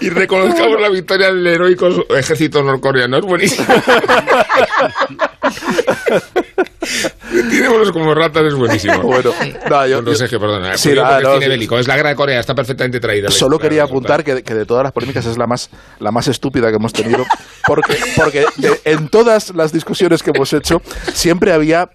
[0.00, 3.66] y reconozcamos la victoria del heroico ejército norcoreano es buenísimo
[7.32, 9.32] retirémonos como ratas es buenísimo Bueno,
[9.68, 10.76] no, yo- no, yo- sé qué, perdona.
[10.76, 11.50] Sí, Porque nada, el no, cine sí.
[11.50, 11.78] bélico.
[11.78, 13.30] Es la guerra de Corea, está perfectamente traída.
[13.30, 13.90] Solo Claro, quería claro.
[13.98, 16.92] apuntar que, que de todas las polémicas es la más, la más estúpida que hemos
[16.92, 17.24] tenido,
[17.66, 20.80] porque, porque de- en todas las discusiones que hemos hecho
[21.12, 21.88] siempre había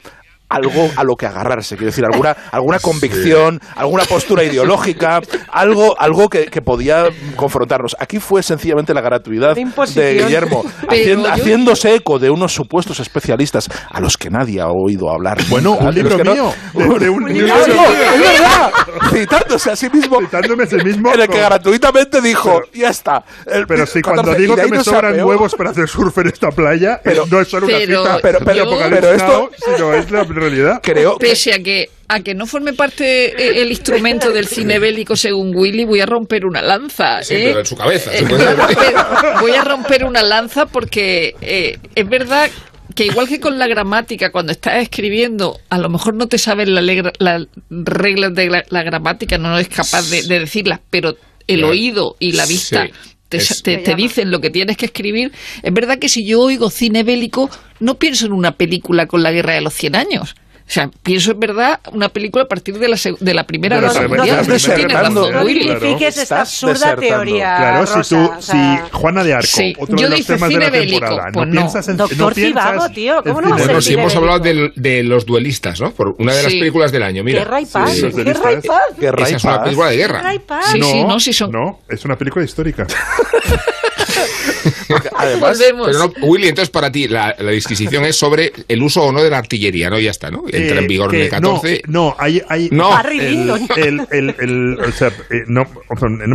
[0.52, 5.22] algo a lo que agarrarse, quiero decir, alguna, alguna convicción, alguna postura ideológica,
[5.52, 7.96] algo, algo que, que podía confrontarnos.
[8.00, 13.00] Aquí fue sencillamente la gratuidad de Guillermo, Pero haciendo- yo- haciéndose eco de unos supuestos
[13.00, 15.38] especialistas a los que nadie ha oído hablar.
[15.50, 16.54] Bueno, un libro no- mío.
[16.74, 17.84] De, de un libro ¡Ah, no!
[17.84, 18.72] ¡Es verdad!
[19.14, 21.14] Citándose a sí mismo Citándome a sí mismo.
[21.14, 23.24] en el que gratuitamente dijo, ya está.
[23.46, 26.28] El Pero si cuando 14, digo que me no sobran huevos para hacer surf en
[26.28, 30.12] esta playa, Pero- no es solo una pero- cita pero- pero- pero esto- sino es
[30.12, 30.80] la realidad.
[30.84, 35.16] Creo Pese a que a que no forme parte eh, el instrumento del cine bélico
[35.16, 37.24] según Willy, voy a romper una lanza.
[37.24, 37.46] Sí, ¿eh?
[37.48, 38.14] pero en su cabeza.
[38.14, 38.96] Eh, se voy, puede a romper,
[39.40, 42.50] voy a romper una lanza porque eh, es verdad
[42.96, 46.68] que igual que con la gramática, cuando estás escribiendo, a lo mejor no te sabes
[46.68, 46.84] las
[47.20, 51.16] la reglas de la, la gramática, no eres capaz de, de decirlas, pero
[51.48, 52.94] el oído y la vista Sí.
[53.32, 55.32] Te, Es- te- te dicen lo que tienes que escribir.
[55.64, 59.32] Es verdad que si yo oigo cine bélico, no pienso en una película con la
[59.32, 60.36] guerra de los 100 años.
[60.72, 63.82] O sea, pienso en verdad una película a partir de la, de la Primera De
[63.82, 64.38] la Guerra Mundial.
[64.38, 65.28] razón, No.
[65.28, 65.98] Claro.
[65.98, 67.02] esta Estás absurda desertando.
[67.08, 67.56] teoría.
[67.58, 70.26] Claro, si Rosa, tú, o sea, si Juana de Arco, Sí, otro yo de los
[70.26, 71.60] temas de la bélico, temporada, pues no no.
[71.60, 72.18] piensas en Doctor
[72.78, 75.82] no tío, ¿cómo no va a cine ser Bueno, si hemos hablado de, los duelistas,
[75.82, 75.92] ¿no?
[75.92, 76.60] Por una de las Sí.
[76.60, 77.40] películas del año, mira.
[77.40, 77.92] Guerra y paz.
[77.92, 78.66] Sí, los Guerra y delistas.
[78.78, 78.98] paz.
[78.98, 80.18] Guerra Esa y es una película de guerra.
[80.20, 80.66] Guerra y paz.
[80.72, 82.88] Sí, no, sí, no, sí son- no, es una película histórica.
[85.16, 85.60] Además.
[85.60, 89.22] Pero no, Willy, entonces para ti la, la disquisición es sobre el uso o no
[89.24, 90.00] de la artillería, ¿no?
[90.00, 90.44] Ya está, ¿no?
[90.52, 91.84] Entra en Eh, vigor en el 14.
[91.88, 92.90] No, no, hay, hay No.
[92.90, 93.68] Barry el, Lyndon.
[93.78, 95.64] el, el, el- o sea, eh, no,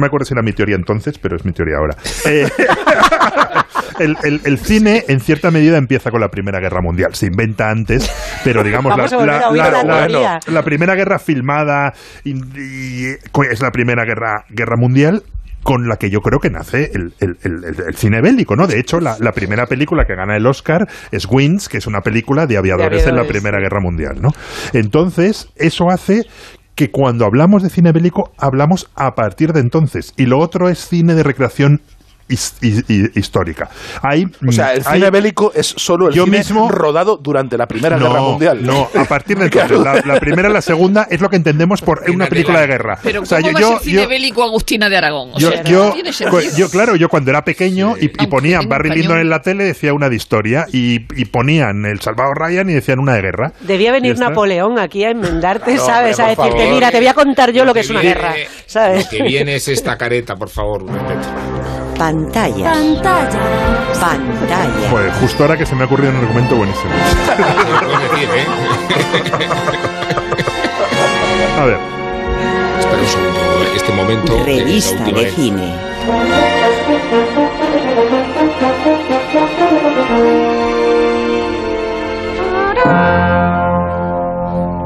[0.00, 1.96] me acuerdo si era mi teoría entonces, pero es mi teoría ahora.
[2.26, 2.48] Eh,
[4.00, 7.14] el, el- el cine, en cierta medida, empieza con la Primera Guerra Mundial.
[7.14, 8.10] Se inventa antes,
[8.44, 11.92] pero digamos, la, Primera Guerra filmada
[12.24, 13.16] y- y-
[13.50, 15.22] es la Primera Guerra, guerra Mundial.
[15.66, 18.68] Con la que yo creo que nace el, el- el- cine bélico, ¿no?
[18.68, 22.02] De hecho, la, la primera película que gana el Oscar es Wings, que es una
[22.02, 23.24] película de aviadores, en la.
[23.24, 24.28] Primera Guerra Mundial, ¿no?
[24.72, 26.22] Entonces, eso hace
[26.76, 30.12] que cuando hablamos de cine bélico, hablamos a partir de entonces.
[30.16, 31.80] Y lo otro es cine de recreación
[32.28, 33.68] histórica.
[34.02, 37.56] Hay, O sea, el hay- cine bélico es solo el Yo cine mismo- rodado durante
[37.56, 38.64] la Primera Guerra Mundial.
[38.64, 39.76] No, a partir de entonces.
[39.86, 42.98] La, la primera y la segunda es lo que entendemos por una película de guerra.
[43.02, 45.30] Pero O sea, ¿cómo yo- va yo- a ser cine yo- bélico Agustina de Aragón?
[45.34, 46.56] O yo, sea, yo- no tiene cu- sentido.
[46.56, 48.90] yo, claro, yo cuando era pequeño y, y ponían Barry.
[48.90, 52.72] Lyndon en la tele decía una de historia y, y ponían El Salvado Ryan y
[52.74, 53.52] decían una de guerra.
[53.60, 54.18] Debía venir.
[54.18, 56.18] Napoleón aquí a enmendarte, No, ¿sabes?
[56.18, 56.74] hombre, a decirte, favor.
[56.74, 58.34] mira, te voy a contar yo lo que es una viene- guerra,
[58.66, 59.04] ¿sabes?
[59.04, 60.86] Lo que viene es esta careta, por favor.
[61.98, 62.72] Pantalla.
[62.72, 63.38] Pantalla.
[64.00, 64.90] Pantalla.
[64.90, 66.90] Pues justo ahora que se me ha ocurrido un argumento buenísimo.
[71.58, 71.78] A ver.
[72.78, 73.40] Espera un segundo.
[73.74, 74.34] Este momento.
[74.34, 75.34] eh, la Revista de vez.
[75.34, 75.74] cine.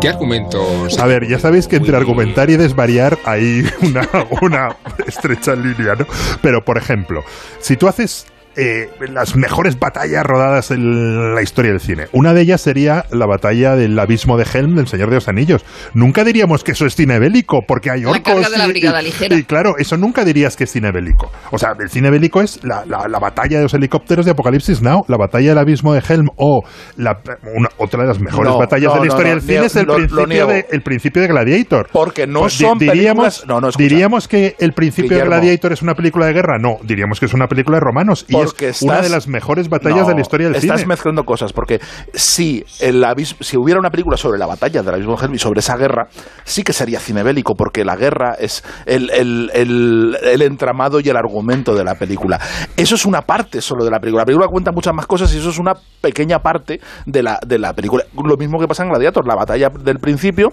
[0.01, 0.98] ¿Qué argumentos?
[0.98, 4.09] A ver, ya sabéis que entre argumentar y desvariar hay una,
[4.40, 6.06] una estrecha línea, ¿no?
[6.40, 7.22] Pero, por ejemplo,
[7.59, 12.43] si tú haces eh, las mejores batallas rodadas en la historia del cine, una de
[12.43, 15.64] ellas sería la batalla del abismo de Helm del Señor de los Anillos.
[15.94, 18.32] Nunca diríamos que eso es cine bélico, porque hay La orcos.
[18.35, 19.36] carga de la brigada y- ligera.
[19.36, 21.31] y claro, eso nunca dirías que es cine bélico.
[21.52, 24.82] O sea, el cine bélico es la, la- la batalla de los helicópteros de Apocalipsis
[24.82, 26.62] Now, la batalla del abismo de Helm o
[26.97, 27.20] la,
[27.55, 29.77] una- otra de las mejores No, batallas no, de la historia no, del cine es
[29.77, 31.89] el, lo- principio de, el principio de Gladiator.
[31.93, 33.82] Porque no Pues son diríamos, películas- no, no, escucha.
[33.89, 35.31] diríamos que el principio Guillermo.
[35.35, 36.59] de Gladiator es una película de guerra.
[36.60, 38.24] No, diríamos que es una película de romanos.
[38.28, 40.89] Y Porque una estás- de las mejores batallas No, de la historia del estás cine.
[40.89, 41.81] mezclando cosas, porque
[42.15, 43.05] si, el
[43.41, 46.09] si hubiera una película sobre la batalla del abismo de Helm y sobre esa guerra,
[46.45, 51.09] sí que sería cine bélico, porque la guerra es el, el- el- el entramado y
[51.09, 52.39] el argumento de la película.
[52.77, 54.23] Eso es una parte solo de la película.
[54.23, 57.59] La película cuenta muchas más cosas y eso es una pequeña parte de la, de
[57.59, 58.05] la película.
[58.25, 60.49] Lo mismo que pasa en Gladiator, la batalla del principio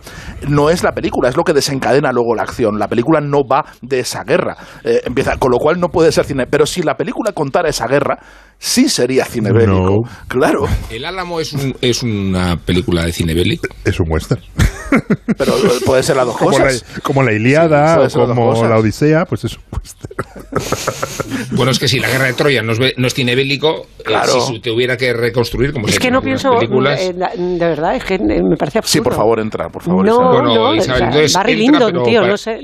[0.47, 2.77] no es la película, es lo que desencadena luego la acción.
[2.79, 4.55] La película no va de esa guerra.
[4.83, 6.45] Eh, empieza, con lo cual no puede ser cine.
[6.49, 8.17] Pero si la película contara esa guerra,
[8.59, 10.01] sí sería cine bélico.
[10.27, 10.65] Claro.
[10.89, 13.67] El Álamo es, un- es una película de cine bélico.
[13.85, 14.41] Es un western.
[15.37, 16.85] Pero eh, puede ser las dos Como la, cosas.
[17.03, 19.63] como la Iliada Sí, o como la Odisea, pues es un
[21.51, 23.85] Bueno, es que si la guerra de Troya no es, be- no es cine bélico,
[23.99, 24.39] eh, Claro.
[24.41, 27.95] si se tuviera que reconstruir, como Es que no pienso, películas, eh, la- de verdad,
[27.95, 28.91] es que eh, me parece absurdo.
[28.93, 30.05] Sí, por favor, entra, por favor.
[30.05, 30.17] No.
[30.31, 32.59] Bueno, no, Isabel, o sea, entonces Barry entra, Lyndon, tío, para- no sé.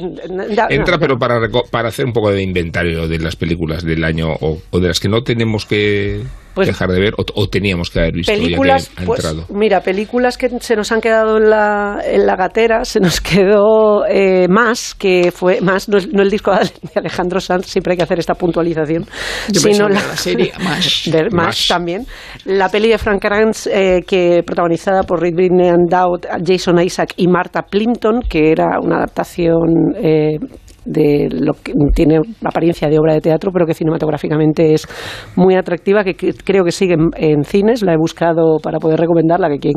[0.69, 0.99] Entra, no.
[0.99, 4.59] pero para, reco- para hacer un poco de inventario de las películas del año o,
[4.69, 6.21] o de las que no tenemos que
[6.53, 9.25] Pues- dejar de ver o, o teníamos que haber visto películas, ya que ha pues,
[9.25, 9.45] entrado.
[9.53, 14.05] mira, películas que se nos han quedado en la, en la gatera, se nos quedó
[14.07, 17.97] eh, más, que fue más, no, es- no el disco de Alejandro Sanz, siempre hay
[17.97, 19.05] que hacer esta puntualización,
[19.51, 20.53] Yo sino la, serie
[21.11, 21.67] de Mash.
[21.67, 22.05] también,
[22.45, 27.27] la peli de Frank Kranz, eh, que protagonizada por Reed Britney Dowd, Jason Isaac y
[27.27, 30.37] Martha Plimpton, que era una adaptación eh,
[30.85, 34.87] de lo que tiene apariencia de obra de teatro, pero que cinematográficamente es
[35.35, 37.83] muy atractiva, que, creo que sigue en, en cines.
[37.83, 39.73] La he buscado para poder recomendarla, que quien,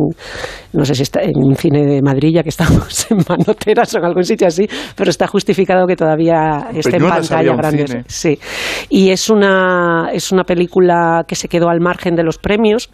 [0.72, 3.98] no sé si está en un cine de Madrid, ya que estamos en Manoteras o
[3.98, 8.04] en algún sitio así, pero está justificado que todavía esté en pantalla grande.
[8.06, 8.38] Sí.
[8.88, 12.90] Y es una, es una película que se quedó al margen de los premios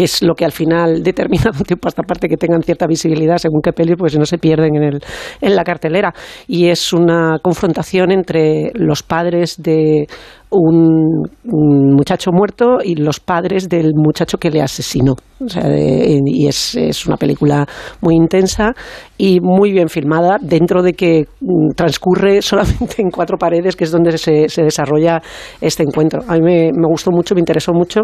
[0.00, 3.36] que es lo que al final determina un tiempo hasta parte que tengan cierta visibilidad
[3.36, 5.00] según qué peli, pues no se pierden en, el,
[5.42, 6.14] en la cartelera.
[6.46, 10.06] Y es una confrontación entre los padres de
[10.50, 15.14] un, un muchacho muerto y los padres del muchacho que le asesinó.
[15.44, 17.66] O sea, de- y es, es una película
[18.02, 18.72] muy intensa
[19.16, 23.90] y muy bien filmada, dentro de que mm, transcurre solamente en cuatro paredes, que es
[23.90, 25.20] donde se, se desarrolla
[25.60, 26.20] este encuentro.
[26.28, 28.02] A mí me, me gustó mucho, me interesó mucho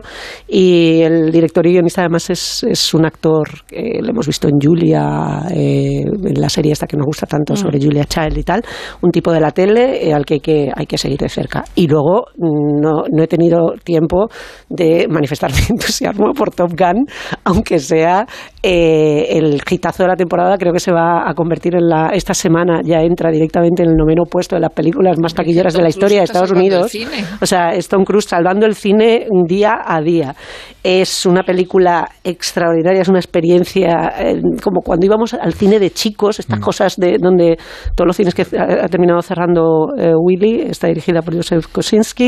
[0.48, 4.55] y el director y guionista además es, es un actor que lo hemos visto en
[4.60, 8.62] Julia, eh, en la serie esta que nos gusta tanto sobre Julia Child y tal,
[9.02, 11.64] un tipo de la tele eh, al que hay, que hay que seguir de cerca.
[11.74, 14.28] Y luego mm, no, no he tenido tiempo
[14.68, 17.06] de manifestar mi entusiasmo por Top Gun,
[17.44, 18.26] aunque sea
[18.62, 22.34] eh, el hitazo de la temporada, creo que se va a convertir en la esta
[22.34, 25.88] semana ya entra directamente en el noveno puesto de las películas más taquilleras de la
[25.88, 26.92] historia de Estados Unidos.
[27.40, 30.34] O sea, es Tom Cruise salvando el cine día a día.
[30.82, 36.38] Es una película extraordinaria, es una experiencia eh, como cuando íbamos al cine de chicos,
[36.38, 37.58] estas cosas de donde
[37.94, 42.26] todos los cines que ha, ha terminado cerrando eh, Willy, está dirigida por Joseph Kosinski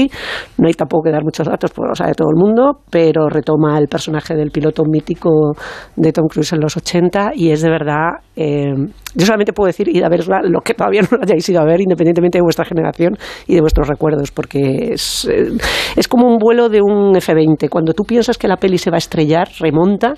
[0.59, 3.79] No hay tampoco que dar muchos datos, porque lo sabe todo el mundo, pero retoma
[3.79, 5.55] el personaje del piloto mítico
[5.97, 8.11] de Tom Cruise en los 80 y es de verdad.
[8.37, 8.73] eh,
[9.15, 11.65] yo solamente puedo decir ir a verla lo que todavía no lo hayáis ido a
[11.65, 13.17] ver, independientemente de vuestra generación
[13.47, 15.49] y de vuestros recuerdos, porque es, eh,
[15.97, 17.69] es como un vuelo de un F-20.
[17.69, 20.15] Cuando tú piensas que la peli se va a estrellar, remonta.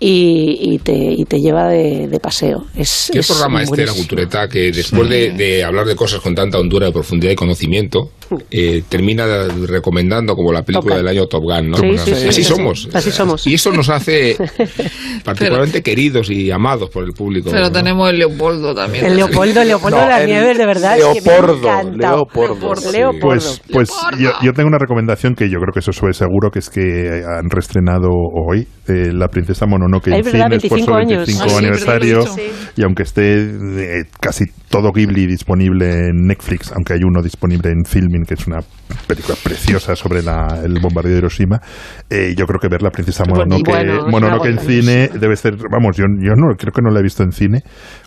[0.00, 2.64] Y, y te, y te lleva de, de paseo.
[2.76, 6.20] Es, ¿Qué es programa este de la cultureta que después de, de hablar de cosas
[6.20, 8.10] con tanta hondura, de profundidad y conocimiento,
[8.50, 9.26] eh, termina
[9.66, 11.76] recomendando como la película del año Top Gun, ¿no?
[11.76, 12.82] Sí, sí, así sí, así sí, somos.
[12.82, 12.88] sí.
[12.92, 13.46] Así somos.
[13.46, 14.36] Y eso nos hace
[15.24, 17.50] particularmente queridos y amados por el público.
[17.50, 17.72] Pero ¿no?
[17.72, 19.04] tenemos el Leopoldo también.
[19.06, 21.92] El Leopoldo, el Leopoldo No, de las el Nieves, de verdad, es que me Leopoldo.
[21.96, 22.96] Leopoldo, sí.
[22.96, 23.20] Leopoldo.
[23.20, 26.58] Pues, pues yo, yo tengo una recomendación que yo creo que eso fue seguro, que
[26.58, 30.94] es que han reestrenado hoy eh, La Princesa Mononoke en Es cines por 25 su
[30.94, 31.26] años.
[31.26, 32.20] 25 Ah, sí, aniversario.
[32.38, 37.70] he y aunque esté eh, casi todo Ghibli disponible en Netflix, aunque hay uno disponible
[37.70, 37.84] en
[38.14, 38.60] Filming, que es una
[39.06, 41.60] película preciosa sobre la- el bombardeo de Hiroshima,
[42.10, 45.56] eh, yo creo que ver La Princesa Bueno, Mononoke, bueno, Mononoke en cine debe ser,
[45.70, 47.60] vamos, yo, yo no creo que no la he visto en cine,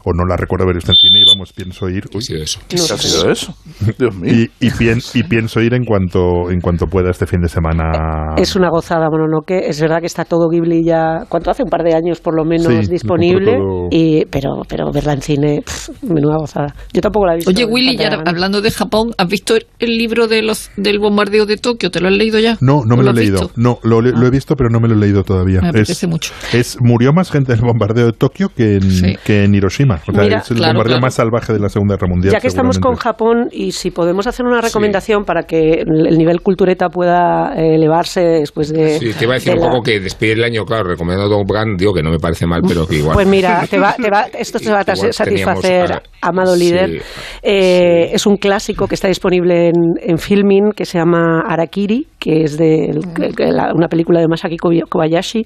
[0.06, 2.04] o no la recuerdo haber visto en cine, y vamos, pienso ir.
[2.10, 2.60] ¿Qué ha sido eso?
[2.68, 3.54] ¿Qué ha sido eso?
[3.98, 4.34] Dios mío.
[4.34, 8.36] Y, y, pien- y pienso ir en cuanto en cuanto pueda este fin de semana.
[8.38, 9.68] Es una gozada, Mononoke.
[9.68, 11.64] Es verdad que está todo Ghibli ya, ¿cuánto hace?
[11.64, 13.56] Un par de años por lo menos Sí, disponible.
[13.58, 13.88] todo.
[13.92, 16.74] Y, pero, pero verla en cine, pff, menuda gozada.
[16.94, 17.52] Yo tampoco la he visto.
[17.52, 21.58] Oye, Willy, ya hablando de Japón, ¿has visto el libro de los, del bombardeo de
[21.58, 21.90] Tokio?
[21.92, 22.58] ¿Te lo has leído ya?
[22.62, 23.40] No, no ¿O me lo he leído.
[23.42, 23.54] visto?
[23.56, 25.62] No, lo, lo he visto, pero no me lo he leído todavía.
[25.62, 26.34] Me es, apetece mucho.
[26.54, 29.16] es- murió más gente en el bombardeo de Tokio que en, Sí.
[29.26, 30.02] que en Hiroshima.
[30.08, 31.02] O sea, Mira, es el claro, bombardeo claro.
[31.02, 32.34] más salvaje de la Segunda Guerra Mundial.
[32.34, 32.96] Ya que estamos con.
[32.98, 38.22] Japón y si podemos hacer una recomendación para que el nivel cultureta pueda eh, elevarse
[38.22, 38.98] después de.
[39.00, 41.38] Sí, te iba a decir de un la- poco que despedir el año, claro, recomendando
[41.38, 43.14] Top Gun, digo que no me parece mal, pero que igual.
[43.14, 47.02] Pues mira, te va, te va, esto te va a satisfacer, amado sí, líder.
[47.44, 52.44] Eh, Es un clásico que está disponible en, en Filmin que se llama Arakiri, que
[52.44, 53.00] es de
[53.38, 55.46] la- una película de Masaki Kobayashi,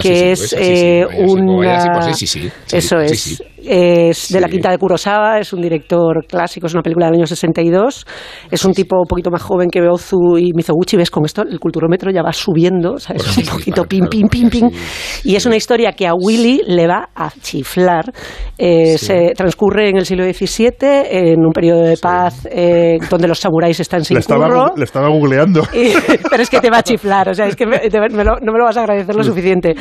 [0.00, 0.52] que es
[1.30, 1.44] una...
[1.94, 2.06] pues
[2.72, 3.36] Eso sí,
[3.66, 4.18] es.
[4.18, 4.34] sí.
[4.34, 4.52] De la Sí.
[4.52, 8.06] quinta de Kurosawa, es un director clásico, es una película del año 62.
[8.50, 10.96] Es un tipo un poquito más joven que Ozu y Mizoguchi.
[10.96, 11.10] ¿Ves?
[11.10, 13.22] Con esto el culturómetro ya va subiendo, ¿sabes?
[13.24, 14.70] Bueno, un sí, poquito pim, pim, pim, pim.
[14.70, 18.12] sí, Y es una historia que a Willy le va a chiflar.
[18.58, 20.72] Eh, Se transcurre en el siglo XVII,
[21.10, 24.72] en un periodo de paz eh, donde los samuráis están sin Le estaba, curro.
[24.76, 25.62] le estaba googleando.
[25.74, 25.92] Y-
[26.30, 28.38] pero es que te va a chiflar, o sea, es que me- te- me lo-
[28.40, 29.74] no me lo vas a agradecer lo suficiente.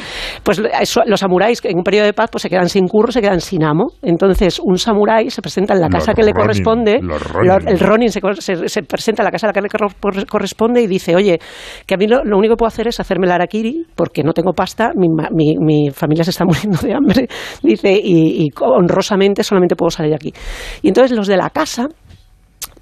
[0.44, 3.22] Pues eso, los samuráis en un periodo de paz pues se quedan sin curro, se
[3.22, 3.88] quedan sin amo.
[4.02, 7.68] Entonces un samurái se presenta en la casa que le Ronin, corresponde, Ronin.
[7.68, 10.82] el Ronin se, se- se presenta en la casa a la que le cor- corresponde
[10.82, 11.40] y dice, oye,
[11.86, 14.34] que a mí lo, lo único que puedo hacer es hacerme el harakiri porque no
[14.34, 17.28] tengo pasta, mi, mi- mi familia se está muriendo de hambre,
[17.64, 20.34] dice, y, y honrosamente solamente puedo salir de aquí.
[20.82, 21.88] Y entonces los de la casa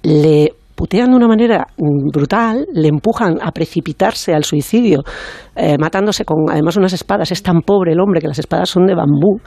[0.02, 5.02] le putean de una manera mm, brutal, le empujan a precipitarse al suicidio,
[5.54, 7.30] eh, matándose con además unas espadas.
[7.32, 9.40] Es tan pobre el hombre que las espadas son de bambú,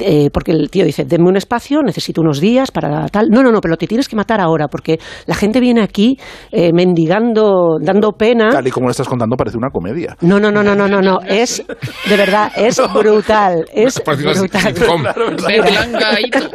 [0.00, 3.28] eh, porque el tío dice, denme un espacio, necesito unos días para tal.
[3.30, 6.18] No, no, no, pero te tienes que matar ahora, porque la gente viene aquí
[6.52, 8.50] eh, mendigando, dando pena.
[8.50, 10.14] Tal y como lo estás contando, parece una comedia.
[10.20, 11.64] No, no, no, no, no, no, no, es,
[12.06, 14.60] de verdad, es brutal, es brutal.
[14.74, 15.02] sitcom.
[15.46, 16.50] Berlanga y todo.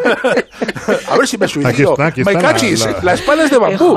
[1.09, 1.91] A ver si me suicido.
[1.93, 3.95] está, aquí Me está la- la, la- espada es de bambú.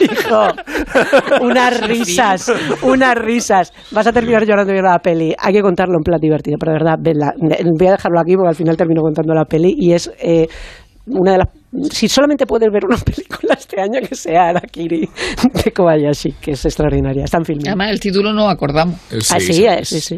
[0.00, 0.46] Hijo, hijo,
[1.42, 2.52] unas risas,
[2.82, 3.72] unas risas.
[3.90, 5.34] Vas a terminar llorando viendo la peli.
[5.38, 7.32] Hay que contarlo en plan divertido, pero de verdad, vedla.
[7.38, 10.46] voy a dejarlo aquí porque al final termino contando la peli y es eh,
[11.06, 11.48] una de las.
[11.92, 15.08] Si solamente puedes ver una película este año, que sea Arakiri
[15.64, 17.24] de Kobayashi, que es extraordinaria.
[17.24, 17.60] Está en film.
[17.66, 18.96] Además, el título no acordamos.
[19.12, 20.16] Eh, Ah, sí, eh, sí, sí.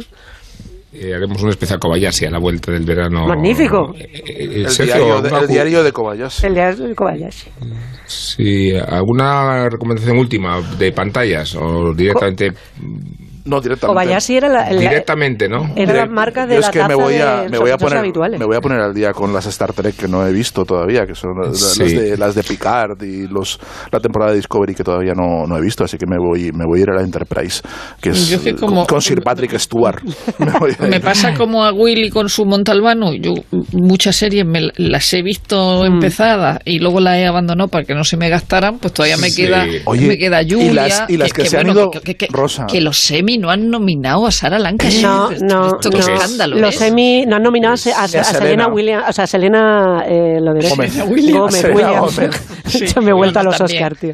[0.94, 3.27] Eh, haremos un especial Kobayashi a la vuelta del verano.
[3.27, 3.94] Magnífico.
[3.98, 6.47] Eh, eh, El, Sergio, diario de, ¿alguna el diario de Kobayashi.
[6.47, 7.51] El de Kobayashi.
[8.05, 12.52] Sí, ¿alguna recomendación última de pantallas o directamente?
[13.44, 13.86] No, directamente.
[14.05, 15.73] Kobayashi era la, la- directamente, ¿no?
[15.77, 17.77] era la marca de Yo la es que me voy a, de me voy a
[17.77, 18.39] poner habituales.
[18.39, 21.06] me voy a poner al día con las Star Trek que no he visto todavía
[21.06, 21.81] que son las, Sí.
[21.82, 23.59] las de las de Picard y los
[23.90, 26.64] la temporada de Discovery que todavía no, no he visto así que me voy me
[26.66, 27.62] voy a ir a la Enterprise
[28.01, 30.01] que es Yo es que como- con, con Sir Patrick Stewart
[30.81, 33.12] me, Me pasa como a Willy con su Montalbano.
[33.14, 33.35] Yo
[33.73, 35.86] muchas series me las he visto Mm.
[35.94, 38.78] empezadas y luego las he abandonado para que no se me gastaran.
[38.78, 39.43] Pues todavía me Sí.
[39.43, 40.73] queda Oye, me queda y Julia.
[40.73, 42.66] las- y las que se han ido, que, que- Rosa.
[42.66, 45.03] que lo sé, mi Emmy no han nominado a Sarah Lancashire.
[45.03, 45.99] No, no, Esto no.
[45.99, 46.57] escándalo.
[46.59, 46.89] Los ¿eh?
[46.89, 48.69] Emmy no han nominado a, Se- a- a Selena.
[48.69, 50.69] Williams, o sea, Selena, eh, lo diré.
[50.69, 50.99] Gómez.
[50.99, 51.65] Gómez, Gómez.
[51.75, 52.17] Williams.
[52.17, 52.93] Gómez.
[52.95, 53.83] Yo me he vuelto a los también.
[53.85, 54.11] Oscar, tío.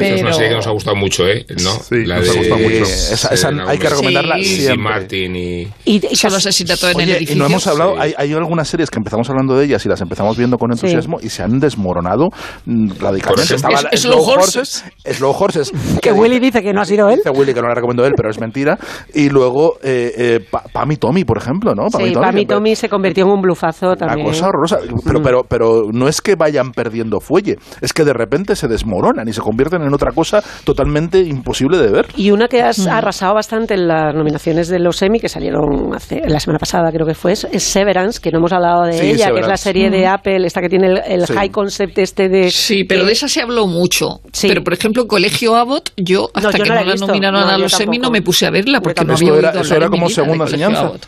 [0.00, 1.44] Es una serie que nos ha gustado mucho, ¿eh?
[1.62, 1.70] ¿No?
[1.70, 2.82] Sí, la nos ha de gustado mucho.
[2.84, 4.76] Esa- esa hay que recomendarla Y siempre.
[4.78, 5.62] Martin y...
[5.84, 7.36] Y, y Solo casi- asesinato en el Oye, y edificio.
[7.36, 8.00] no hemos hablado, Sí.
[8.00, 11.18] hay, hay algunas series que empezamos hablando de ellas y las empezamos viendo con entusiasmo
[11.22, 12.30] y se han desmoronado
[12.66, 13.54] mm, radicalmente.
[13.54, 14.84] Estaba Es- Slow Horses.
[15.04, 15.70] Slow Horses.
[16.02, 17.16] que Willy dice que no ha sido él.
[17.16, 18.78] Dice Willy que no la recomendó él, pero es mentira.
[19.12, 21.88] Y luego eh, eh, Pa- Pam y Tommy, por ejemplo, ¿no?
[21.90, 24.26] Pam y Sí, Tommy, Pam y que- Tommy se convirtió en un blufazo Una también.
[24.28, 24.78] cosa horrorosa.
[25.04, 29.26] Pero, pero, pero no es que vayan perdiendo fuelle, es que de repente se desmoronan
[29.28, 32.06] y se convierten en otra cosa totalmente imposible de ver.
[32.16, 32.88] Y una que has Mm.
[32.90, 37.06] arrasado bastante en las nominaciones de los Emmy, que salieron hace, la semana pasada, creo
[37.06, 39.90] que fue, es Severance, que no hemos hablado de Sí, ella, que es la serie
[39.90, 41.32] de Apple, esta que tiene el, el Sí.
[41.34, 42.50] high concept este de...
[42.50, 44.20] Sí, pero que- de esa se habló mucho.
[44.32, 44.48] Sí.
[44.48, 47.58] Pero, por ejemplo, Colegio Abbott, yo hasta yo que no la no nominaron No, a
[47.58, 50.08] los Emmy no me puse a verla porque no había era- oído eso era como
[50.08, 50.98] segunda Colegio enseñanza.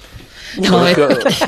[0.58, 0.96] No, eh,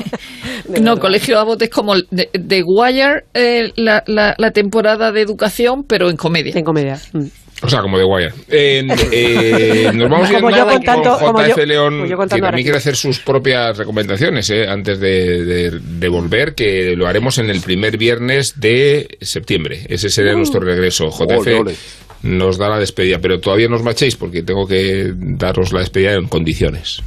[0.81, 5.83] no, Colegio Abbott es como de, de Wire eh, la, la- la temporada de educación,
[5.87, 6.53] pero en comedia.
[6.55, 6.99] En comedia.
[7.13, 7.25] Mm.
[7.61, 8.31] O sea, como de Wire.
[8.47, 12.17] Eh, eh, nos vamos a ir yo contando- con como JF yo- León, como yo
[12.17, 17.05] que también quiere hacer sus propias recomendaciones eh, antes de, de- de volver, que lo
[17.07, 19.85] haremos en el primer viernes de septiembre.
[19.89, 21.09] Ese será nuestro regreso.
[21.09, 21.75] JF Ole, ole.
[22.23, 23.83] Nos da la despedida, pero todavía no os
[24.15, 27.01] porque tengo que daros la despedida en condiciones.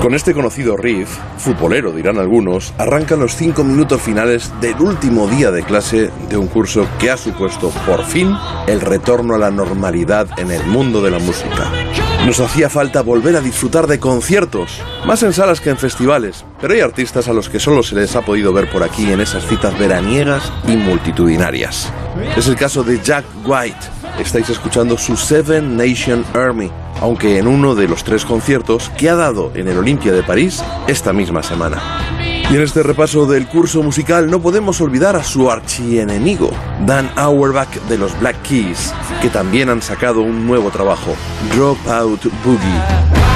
[0.00, 5.50] Con este conocido riff, futbolero dirán algunos, arrancan los cinco minutos finales del último día
[5.50, 8.34] de clase de un curso que ha supuesto por fin
[8.66, 11.70] el retorno a la normalidad en el mundo de la música.
[12.24, 16.72] Nos hacía falta volver a disfrutar de conciertos, más en salas que en festivales, pero
[16.72, 19.46] hay artistas a los que solo se les ha podido ver por aquí en esas
[19.46, 21.92] citas veraniegas y multitudinarias.
[22.38, 24.00] Es el caso de Jack White.
[24.18, 26.70] Estáis escuchando su Seven Nation Army,
[27.00, 30.62] aunque en uno de los tres conciertos que ha dado en el Olympia de París
[30.86, 31.82] esta misma semana.
[32.50, 36.50] Y en este repaso del curso musical no podemos olvidar a su archienemigo,
[36.84, 41.14] Dan Auerbach de los Black Keys, que también han sacado un nuevo trabajo,
[41.54, 43.29] Dropout Boogie.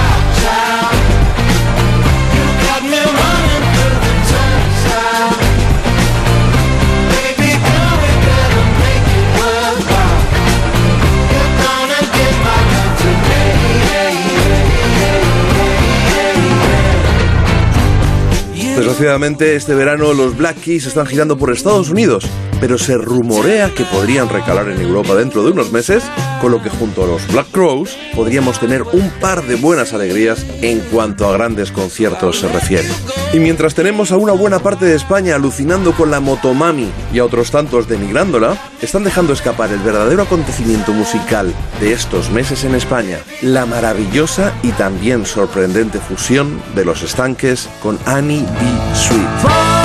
[18.77, 22.25] Desgraciadamente, este verano los Black Keys están girando por Estados Unidos,
[22.61, 26.03] pero se rumorea que podrían recalar en Europa dentro de unos meses,
[26.41, 30.45] con lo que junto a los Black Crows podríamos tener un par de buenas alegrías
[30.61, 32.89] en cuanto a grandes conciertos se refiere.
[33.33, 37.25] Y mientras tenemos a una buena parte de España alucinando con la motomami y a
[37.25, 43.19] otros tantos denigrándola, están dejando escapar el verdadero acontecimiento musical de estos meses en España,
[43.41, 48.95] la maravillosa y también sorprendente fusión de los estanques con Annie B.
[48.95, 49.84] Sweet.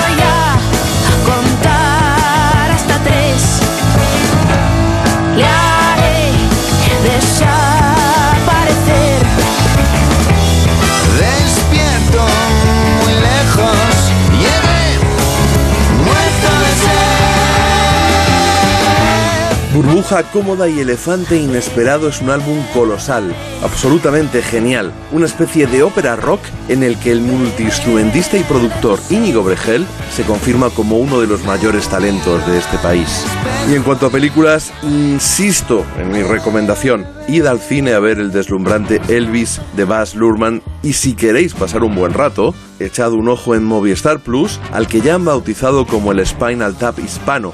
[20.10, 23.31] Burbuja cómoda y elefante inesperado es un álbum colosal,
[23.61, 29.44] absolutamente genial, una especie de ópera rock en el que el multiinstrumentista y productor Íñigo
[29.44, 33.23] Bregel se confirma como uno de los mayores talentos de este país.
[33.69, 38.31] Y en cuanto a películas, insisto en mi recomendación, id al cine a ver el
[38.31, 43.53] deslumbrante Elvis de Baz Luhrmann y si queréis pasar un buen rato, echad un ojo
[43.53, 47.53] en Movistar Plus al que ya han bautizado como el Spinal Tap hispano,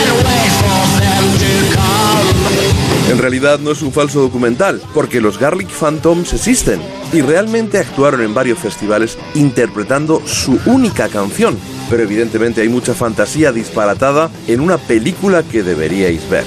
[3.11, 6.79] En realidad no es un falso documental, porque los Garlic Phantoms existen
[7.11, 11.57] y realmente actuaron en varios festivales interpretando su única canción.
[11.89, 16.45] Pero evidentemente hay mucha fantasía disparatada en una película que deberíais ver.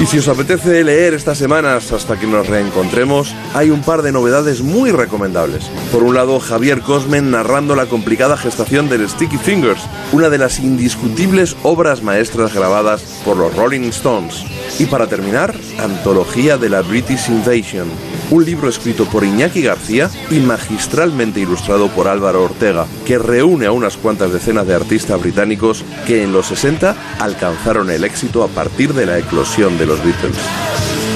[0.00, 4.12] Y si os apetece leer estas semanas hasta que nos reencontremos, hay un par de
[4.12, 5.70] novedades muy recomendables.
[5.92, 9.82] Por un lado, Javier Cosmen narrando la complicada gestación del Sticky Fingers,
[10.12, 14.44] una de las indiscutibles obras maestras grabadas por los Rolling Stones.
[14.78, 17.88] Y para terminar, Antología de la British Invasion,
[18.32, 23.72] un libro escrito por Iñaki García y magistralmente ilustrado por Álvaro Ortega, que reúne a
[23.72, 28.94] unas cuantas decenas de artistas británicos que en los 60 alcanzaron el éxito a partir
[28.94, 30.36] de la eclosión de los Beatles.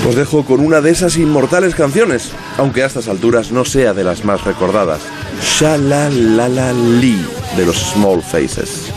[0.07, 4.05] Os dejo con una de esas inmortales canciones, aunque a estas alturas no sea de
[4.05, 5.01] las más recordadas.
[5.41, 7.27] Shalalali
[7.57, 8.93] de los Small Faces.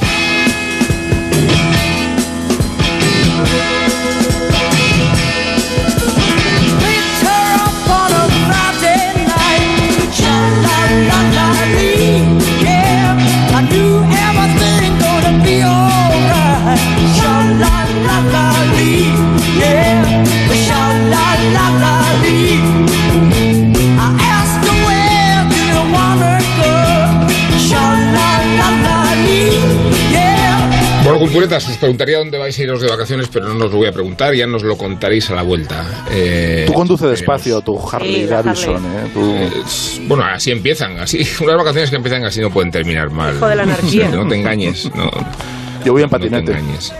[31.30, 33.92] Culturetas, os preguntaría dónde vais a iros de vacaciones, pero no os lo voy a
[33.92, 35.86] preguntar, ya nos lo contaréis a la vuelta.
[36.10, 39.10] Eh, Tú conduce despacio, tu Harley Sí, Davidson, ¿eh?
[39.14, 39.52] Tú- Eh,
[40.08, 41.20] bueno, así empiezan, así.
[41.44, 43.36] Unas vacaciones que empiezan así no pueden terminar mal.
[43.36, 44.10] Hijo de la anarquía.
[44.16, 45.12] No te engañes, no,
[45.86, 46.52] Yo voy en no te patinete.
[46.52, 46.92] engañes.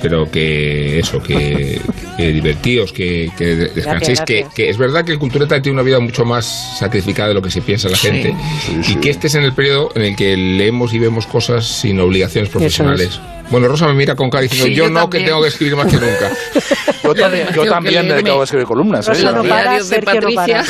[0.00, 1.78] Pero que eso, que,
[2.18, 4.54] que divertíos, que, que descanséis, que, gracias.
[4.54, 7.50] que es verdad que el Cultureta tiene una vida mucho más sacrificada de lo que
[7.50, 8.34] se piensa la gente.
[8.66, 8.94] Sí, Y sí.
[8.96, 12.50] que este es en el periodo en el que leemos y vemos cosas sin obligaciones
[12.50, 13.20] profesionales.
[13.50, 15.22] Bueno, Rosa me mira con cara diciendo, Sí, yo, yo no, también.
[15.24, 16.30] que tengo que escribir más que nunca.
[17.04, 18.20] Yo, también- tengo yo que también leerme.
[18.28, 19.08] acabo de escribir columnas.
[19.08, 19.10] ¿eh?
[19.12, 20.64] Rosa no Ya- para, de no Patricia.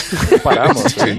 [0.44, 0.66] para.
[0.66, 0.84] no paramos.
[0.92, 1.16] Sí.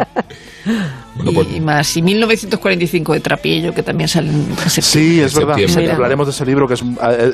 [1.16, 1.98] Bueno, pues, Y, más.
[1.98, 4.82] Y 1945 de Trapillo, que también sale en septiembre.
[4.84, 5.58] Sí, es verdad.
[5.68, 6.84] Sí, hablaremos de ese libro que es,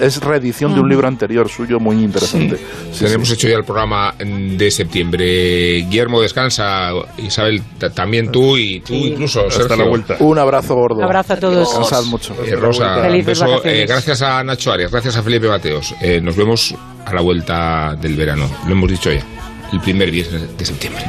[0.02, 2.58] es reedición de un libro anterior suyo muy interesante.
[2.92, 3.34] Sí, Tenemos sí.
[3.34, 5.82] hecho ya el programa de septiembre.
[5.90, 9.76] Guillermo descansa, Isabel ta- también tú y tú incluso Hasta Sergio.
[9.78, 10.16] la vuelta.
[10.20, 10.98] Un abrazo gordo.
[10.98, 11.68] Un abrazo a todos.
[11.70, 12.36] Descansad mucho.
[12.46, 13.46] Eh, Rosa, beso.
[13.48, 13.66] vacaciones.
[13.66, 15.94] Eh, gracias a Nacho Arias, gracias a Felipe Mateos.
[16.02, 16.74] Eh, nos vemos
[17.06, 18.50] a la vuelta del verano.
[18.66, 19.24] Lo hemos dicho ya,
[19.74, 21.04] el primer viernes de septiembre.